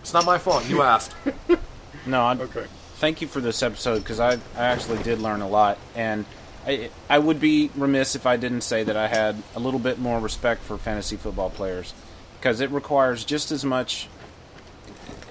it's 0.00 0.12
not 0.12 0.24
my 0.24 0.38
fault. 0.38 0.68
You 0.68 0.82
asked. 0.82 1.14
No, 2.06 2.22
I, 2.22 2.32
okay. 2.34 2.64
Thank 2.94 3.20
you 3.20 3.28
for 3.28 3.42
this 3.42 3.62
episode 3.62 3.98
because 3.98 4.20
I, 4.20 4.32
I 4.56 4.64
actually 4.64 5.02
did 5.02 5.18
learn 5.20 5.42
a 5.42 5.48
lot, 5.48 5.76
and 5.94 6.24
I 6.66 6.88
I 7.10 7.18
would 7.18 7.38
be 7.38 7.70
remiss 7.76 8.14
if 8.16 8.24
I 8.24 8.38
didn't 8.38 8.62
say 8.62 8.84
that 8.84 8.96
I 8.96 9.06
had 9.06 9.36
a 9.54 9.60
little 9.60 9.78
bit 9.80 9.98
more 9.98 10.18
respect 10.18 10.62
for 10.62 10.78
fantasy 10.78 11.16
football 11.16 11.50
players 11.50 11.92
because 12.38 12.62
it 12.62 12.70
requires 12.70 13.24
just 13.26 13.52
as 13.52 13.66
much 13.66 14.08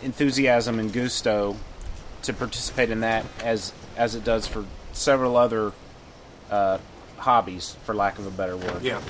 enthusiasm 0.03 0.77
and 0.79 0.93
gusto 0.93 1.55
to 2.23 2.33
participate 2.33 2.89
in 2.89 3.01
that 3.01 3.25
as 3.43 3.73
as 3.97 4.15
it 4.15 4.23
does 4.23 4.47
for 4.47 4.65
several 4.93 5.37
other 5.37 5.71
uh, 6.49 6.77
hobbies, 7.17 7.75
for 7.83 7.93
lack 7.93 8.17
of 8.17 8.25
a 8.25 8.31
better 8.31 8.57
word. 8.57 8.81
Yeah. 8.81 9.01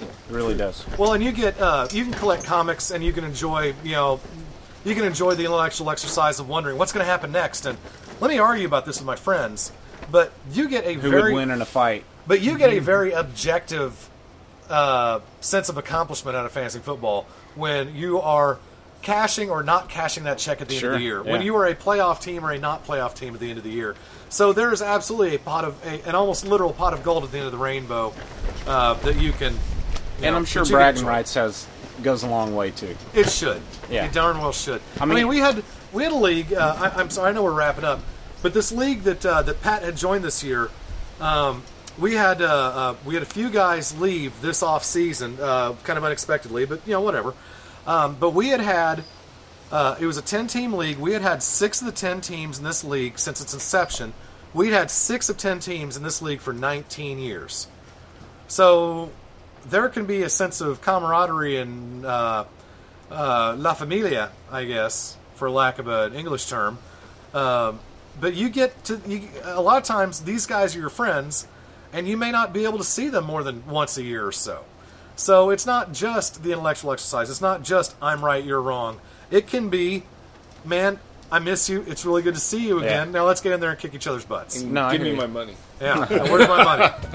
it 0.00 0.08
really 0.30 0.56
does. 0.56 0.84
Well, 0.98 1.12
and 1.12 1.22
you 1.22 1.32
get 1.32 1.60
uh, 1.60 1.88
you 1.92 2.04
can 2.04 2.12
collect 2.12 2.44
comics, 2.44 2.90
and 2.90 3.04
you 3.04 3.12
can 3.12 3.24
enjoy 3.24 3.74
you 3.84 3.92
know 3.92 4.20
you 4.84 4.94
can 4.94 5.04
enjoy 5.04 5.34
the 5.34 5.44
intellectual 5.44 5.90
exercise 5.90 6.38
of 6.38 6.48
wondering 6.48 6.78
what's 6.78 6.92
going 6.92 7.04
to 7.04 7.10
happen 7.10 7.32
next. 7.32 7.66
And 7.66 7.78
let 8.20 8.30
me 8.30 8.38
argue 8.38 8.66
about 8.66 8.86
this 8.86 8.98
with 8.98 9.06
my 9.06 9.16
friends, 9.16 9.72
but 10.10 10.32
you 10.52 10.68
get 10.68 10.86
a 10.86 10.94
Who 10.94 11.10
very 11.10 11.32
would 11.32 11.38
win 11.38 11.50
in 11.50 11.60
a 11.60 11.66
fight? 11.66 12.04
But 12.26 12.40
you 12.40 12.58
get 12.58 12.70
a 12.70 12.80
very 12.80 13.12
objective 13.12 14.10
uh, 14.68 15.20
sense 15.40 15.68
of 15.68 15.76
accomplishment 15.76 16.36
out 16.36 16.46
of 16.46 16.52
fantasy 16.52 16.80
football 16.80 17.26
when 17.54 17.94
you 17.94 18.20
are 18.20 18.58
cashing 19.06 19.50
or 19.50 19.62
not 19.62 19.88
cashing 19.88 20.24
that 20.24 20.36
check 20.36 20.60
at 20.60 20.68
the 20.68 20.74
end 20.76 20.84
of 20.84 20.92
the 20.94 21.00
year. 21.00 21.22
yeah. 21.24 21.30
When 21.30 21.40
you 21.42 21.54
are 21.56 21.64
a 21.66 21.76
playoff 21.76 22.20
team 22.20 22.44
or 22.44 22.50
a 22.50 22.58
not 22.58 22.84
playoff 22.84 23.14
team 23.14 23.34
at 23.34 23.40
the 23.40 23.48
end 23.48 23.56
of 23.58 23.62
the 23.64 23.70
year. 23.70 23.94
So 24.30 24.52
there 24.52 24.72
is 24.72 24.82
absolutely 24.82 25.36
a 25.36 25.38
pot 25.38 25.64
of 25.64 25.86
a, 25.86 26.08
an 26.08 26.16
almost 26.16 26.44
literal 26.44 26.72
pot 26.72 26.92
of 26.92 27.04
gold 27.04 27.22
at 27.22 27.30
the 27.30 27.38
end 27.38 27.46
of 27.46 27.52
the 27.52 27.58
rainbow 27.58 28.12
uh, 28.66 28.94
that 28.94 29.16
you 29.16 29.30
can. 29.32 29.52
you 29.52 29.58
And 30.16 30.32
know, 30.32 30.36
I'm 30.38 30.44
sure 30.44 30.64
bragging 30.64 31.06
rights 31.06 31.34
has 31.34 31.68
goes 32.02 32.24
a 32.24 32.28
long 32.28 32.54
way 32.56 32.72
too. 32.72 32.96
It 33.14 33.30
should. 33.30 33.62
Yeah. 33.88 34.06
It 34.06 34.12
darn 34.12 34.38
well 34.38 34.52
should. 34.52 34.82
I 34.98 35.04
I 35.04 35.06
mean, 35.06 35.14
mean- 35.18 35.28
we 35.28 35.38
had 35.38 35.62
we 35.92 36.02
had 36.02 36.10
a 36.12 36.16
league. 36.16 36.52
Uh, 36.52 36.90
I, 36.96 37.00
I'm 37.00 37.08
sorry, 37.10 37.30
I 37.30 37.32
know 37.32 37.44
we're 37.44 37.52
wrapping 37.52 37.84
up, 37.84 38.00
but 38.42 38.52
this 38.54 38.72
league 38.72 39.02
that 39.04 39.24
uh, 39.24 39.42
that 39.42 39.62
Pat 39.62 39.82
had 39.82 39.96
joined 39.96 40.24
this 40.24 40.42
year, 40.42 40.68
um, 41.20 41.62
we 41.96 42.14
had 42.14 42.42
uh, 42.42 42.46
uh, 42.46 42.94
we 43.04 43.14
had 43.14 43.22
a 43.22 43.26
few 43.26 43.50
guys 43.50 43.96
leave 44.00 44.38
this 44.42 44.64
off 44.64 44.84
season, 44.84 45.38
uh, 45.40 45.74
kind 45.84 45.96
of 45.96 46.04
unexpectedly, 46.04 46.66
but 46.66 46.80
you 46.86 46.92
know 46.92 47.00
whatever. 47.00 47.32
Um, 47.86 48.16
but 48.18 48.30
we 48.30 48.48
had 48.48 48.60
had 48.60 49.04
uh, 49.70 49.96
it 49.98 50.06
was 50.06 50.16
a 50.16 50.22
10 50.22 50.46
team 50.46 50.72
league. 50.74 50.98
We 50.98 51.12
had 51.12 51.22
had 51.22 51.42
six 51.42 51.80
of 51.80 51.86
the 51.86 51.92
10 51.92 52.20
teams 52.20 52.58
in 52.58 52.64
this 52.64 52.84
league 52.84 53.18
since 53.18 53.40
its 53.40 53.52
inception. 53.52 54.12
We'd 54.54 54.72
had 54.72 54.90
six 54.90 55.28
of 55.28 55.36
10 55.36 55.60
teams 55.60 55.96
in 55.96 56.02
this 56.02 56.22
league 56.22 56.40
for 56.40 56.52
19 56.52 57.18
years. 57.18 57.66
So 58.48 59.10
there 59.68 59.88
can 59.88 60.06
be 60.06 60.22
a 60.22 60.28
sense 60.28 60.60
of 60.60 60.80
camaraderie 60.80 61.56
and 61.56 62.06
uh, 62.06 62.44
uh, 63.10 63.56
la 63.58 63.74
familia, 63.74 64.30
I 64.50 64.64
guess, 64.64 65.16
for 65.34 65.50
lack 65.50 65.78
of 65.78 65.88
an 65.88 66.14
English 66.14 66.46
term. 66.46 66.78
Um, 67.34 67.80
but 68.20 68.34
you 68.34 68.48
get 68.48 68.84
to 68.84 69.00
you, 69.06 69.28
a 69.42 69.60
lot 69.60 69.76
of 69.78 69.82
times 69.82 70.20
these 70.20 70.46
guys 70.46 70.74
are 70.76 70.80
your 70.80 70.88
friends, 70.90 71.46
and 71.92 72.08
you 72.08 72.16
may 72.16 72.30
not 72.30 72.52
be 72.52 72.64
able 72.64 72.78
to 72.78 72.84
see 72.84 73.08
them 73.08 73.24
more 73.24 73.42
than 73.42 73.66
once 73.66 73.98
a 73.98 74.02
year 74.02 74.26
or 74.26 74.32
so. 74.32 74.64
So 75.16 75.50
it's 75.50 75.66
not 75.66 75.92
just 75.92 76.42
the 76.42 76.52
intellectual 76.52 76.92
exercise. 76.92 77.30
It's 77.30 77.40
not 77.40 77.62
just 77.62 77.94
I'm 78.00 78.24
right, 78.24 78.44
you're 78.44 78.60
wrong. 78.60 79.00
It 79.30 79.46
can 79.46 79.70
be, 79.70 80.04
man, 80.64 81.00
I 81.32 81.38
miss 81.40 81.68
you. 81.68 81.84
It's 81.88 82.04
really 82.04 82.22
good 82.22 82.34
to 82.34 82.40
see 82.40 82.66
you 82.66 82.78
again. 82.78 83.12
Now 83.12 83.24
let's 83.26 83.40
get 83.40 83.52
in 83.52 83.60
there 83.60 83.70
and 83.70 83.78
kick 83.78 83.94
each 83.94 84.06
other's 84.06 84.24
butts. 84.24 84.60
And 84.60 84.72
give 84.92 85.00
me 85.00 85.14
my 85.16 85.26
money. 85.26 85.56
Yeah, 85.80 86.06
where's 86.06 86.48
my 86.48 86.62
money? 86.64 86.92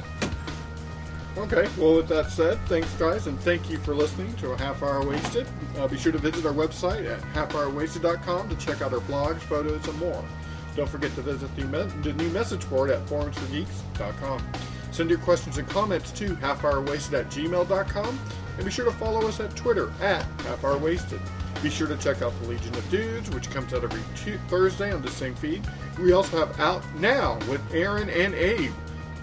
Okay, 1.38 1.68
well, 1.78 1.96
with 1.96 2.10
that 2.10 2.30
said, 2.30 2.60
thanks, 2.68 2.92
guys, 2.96 3.26
and 3.26 3.40
thank 3.40 3.70
you 3.70 3.78
for 3.80 3.96
listening 3.96 4.32
to 4.36 4.52
a 4.52 4.58
Half 4.58 4.84
Hour 4.84 5.08
Wasted. 5.08 5.48
Uh, 5.78 5.88
be 5.88 5.98
sure 5.98 6.12
to 6.12 6.18
visit 6.18 6.46
our 6.46 6.52
website 6.52 7.10
at 7.10 7.22
halfhourwasted.com 7.34 8.50
to 8.50 8.56
check 8.58 8.82
out 8.82 8.94
our 8.94 9.00
blogs, 9.00 9.40
photos, 9.40 9.88
and 9.88 9.98
more. 9.98 10.24
Don't 10.76 10.90
forget 10.90 11.16
to 11.16 11.22
visit 11.22 11.50
the, 11.56 11.64
me- 11.66 11.90
the 12.04 12.12
new 12.14 12.30
message 12.32 12.70
board 12.70 12.90
at 12.90 13.04
forumsforgeeks.com. 13.08 14.44
Send 14.92 15.10
your 15.10 15.20
questions 15.20 15.58
and 15.58 15.68
comments 15.70 16.12
to 16.12 16.36
halfhourwasted 16.38 17.14
at 17.20 17.30
gmail.com, 17.30 18.20
and 18.58 18.66
be 18.66 18.72
sure 18.72 18.86
to 18.86 18.92
follow 18.92 19.28
us 19.28 19.40
at 19.40 19.56
Twitter 19.56 19.92
at 20.02 20.24
halfhourwasted. 20.40 21.20
Be 21.64 21.70
sure 21.70 21.88
to 21.88 21.96
check 21.98 22.22
out 22.22 22.34
the 22.42 22.48
Legion 22.50 22.74
of 22.76 22.90
Dudes, 22.90 23.30
which 23.32 23.50
comes 23.52 23.74
out 23.74 23.84
every 23.84 24.02
Tu- 24.16 24.38
Thursday 24.50 24.92
on 24.92 25.02
the 25.02 25.10
same 25.12 25.36
feed. 25.36 25.62
We 26.00 26.12
also 26.12 26.46
have 26.46 26.60
Out 26.60 26.84
Now 27.00 27.36
with 27.50 27.62
Aaron 27.74 28.10
and 28.10 28.34
Abe. 28.34 28.74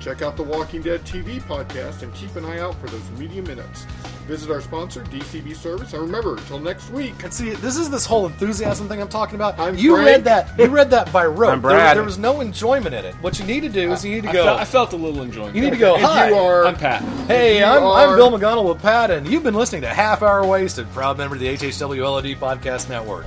Check 0.00 0.22
out 0.22 0.36
the 0.36 0.44
Walking 0.44 0.80
Dead 0.80 1.00
TV 1.04 1.40
podcast 1.42 2.02
and 2.02 2.14
keep 2.14 2.36
an 2.36 2.44
eye 2.44 2.60
out 2.60 2.74
for 2.80 2.86
those 2.86 3.10
media 3.18 3.42
minutes. 3.42 3.82
Visit 4.28 4.48
our 4.50 4.60
sponsor, 4.60 5.02
DCB 5.04 5.56
Service, 5.56 5.92
and 5.92 6.02
remember, 6.02 6.36
until 6.36 6.60
next 6.60 6.90
week. 6.90 7.14
And 7.24 7.34
see, 7.34 7.50
this 7.50 7.76
is 7.76 7.90
this 7.90 8.06
whole 8.06 8.26
enthusiasm 8.26 8.86
thing 8.88 9.00
I'm 9.00 9.08
talking 9.08 9.34
about. 9.34 9.58
I'm 9.58 9.76
you 9.76 9.94
Frank. 9.94 10.06
read 10.06 10.24
that. 10.24 10.56
You 10.58 10.66
read 10.66 10.90
that 10.90 11.12
by 11.12 11.26
rote. 11.26 11.50
I'm 11.50 11.60
There, 11.62 11.70
Brad. 11.72 11.96
there 11.96 12.04
was 12.04 12.16
no 12.16 12.40
enjoyment 12.40 12.94
in 12.94 13.04
it. 13.06 13.14
What 13.16 13.40
you 13.40 13.44
need 13.44 13.60
to 13.60 13.68
do 13.68 13.90
is 13.92 14.04
you 14.04 14.14
need 14.14 14.22
to 14.24 14.28
I 14.30 14.32
go. 14.34 14.44
felt, 14.44 14.60
I 14.60 14.64
felt 14.64 14.92
a 14.92 14.96
little 14.96 15.20
enjoyment. 15.22 15.56
you 15.56 15.62
need 15.62 15.70
to 15.72 15.76
go. 15.78 15.96
And 15.96 16.04
Hi, 16.04 16.28
you 16.28 16.34
are- 16.36 16.66
I'm 16.66 16.76
Pat. 16.76 17.02
Hey, 17.26 17.64
I'm, 17.64 17.82
are- 17.82 18.08
I'm 18.10 18.16
Bill 18.16 18.30
McGonnell 18.30 18.68
with 18.68 18.80
Pat, 18.80 19.10
and 19.10 19.26
you've 19.26 19.42
been 19.42 19.54
listening 19.54 19.80
to 19.82 19.88
Half 19.88 20.22
Hour 20.22 20.46
Wasted, 20.46 20.88
proud 20.92 21.18
member 21.18 21.34
of 21.34 21.40
the 21.40 21.48
HHW 21.48 22.02
LOD 22.02 22.24
Podcast 22.38 22.88
Network, 22.88 23.26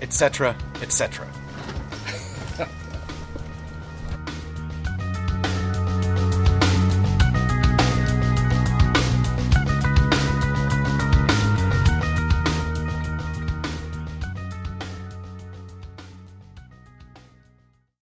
etc., 0.00 0.56
etc. 0.80 1.28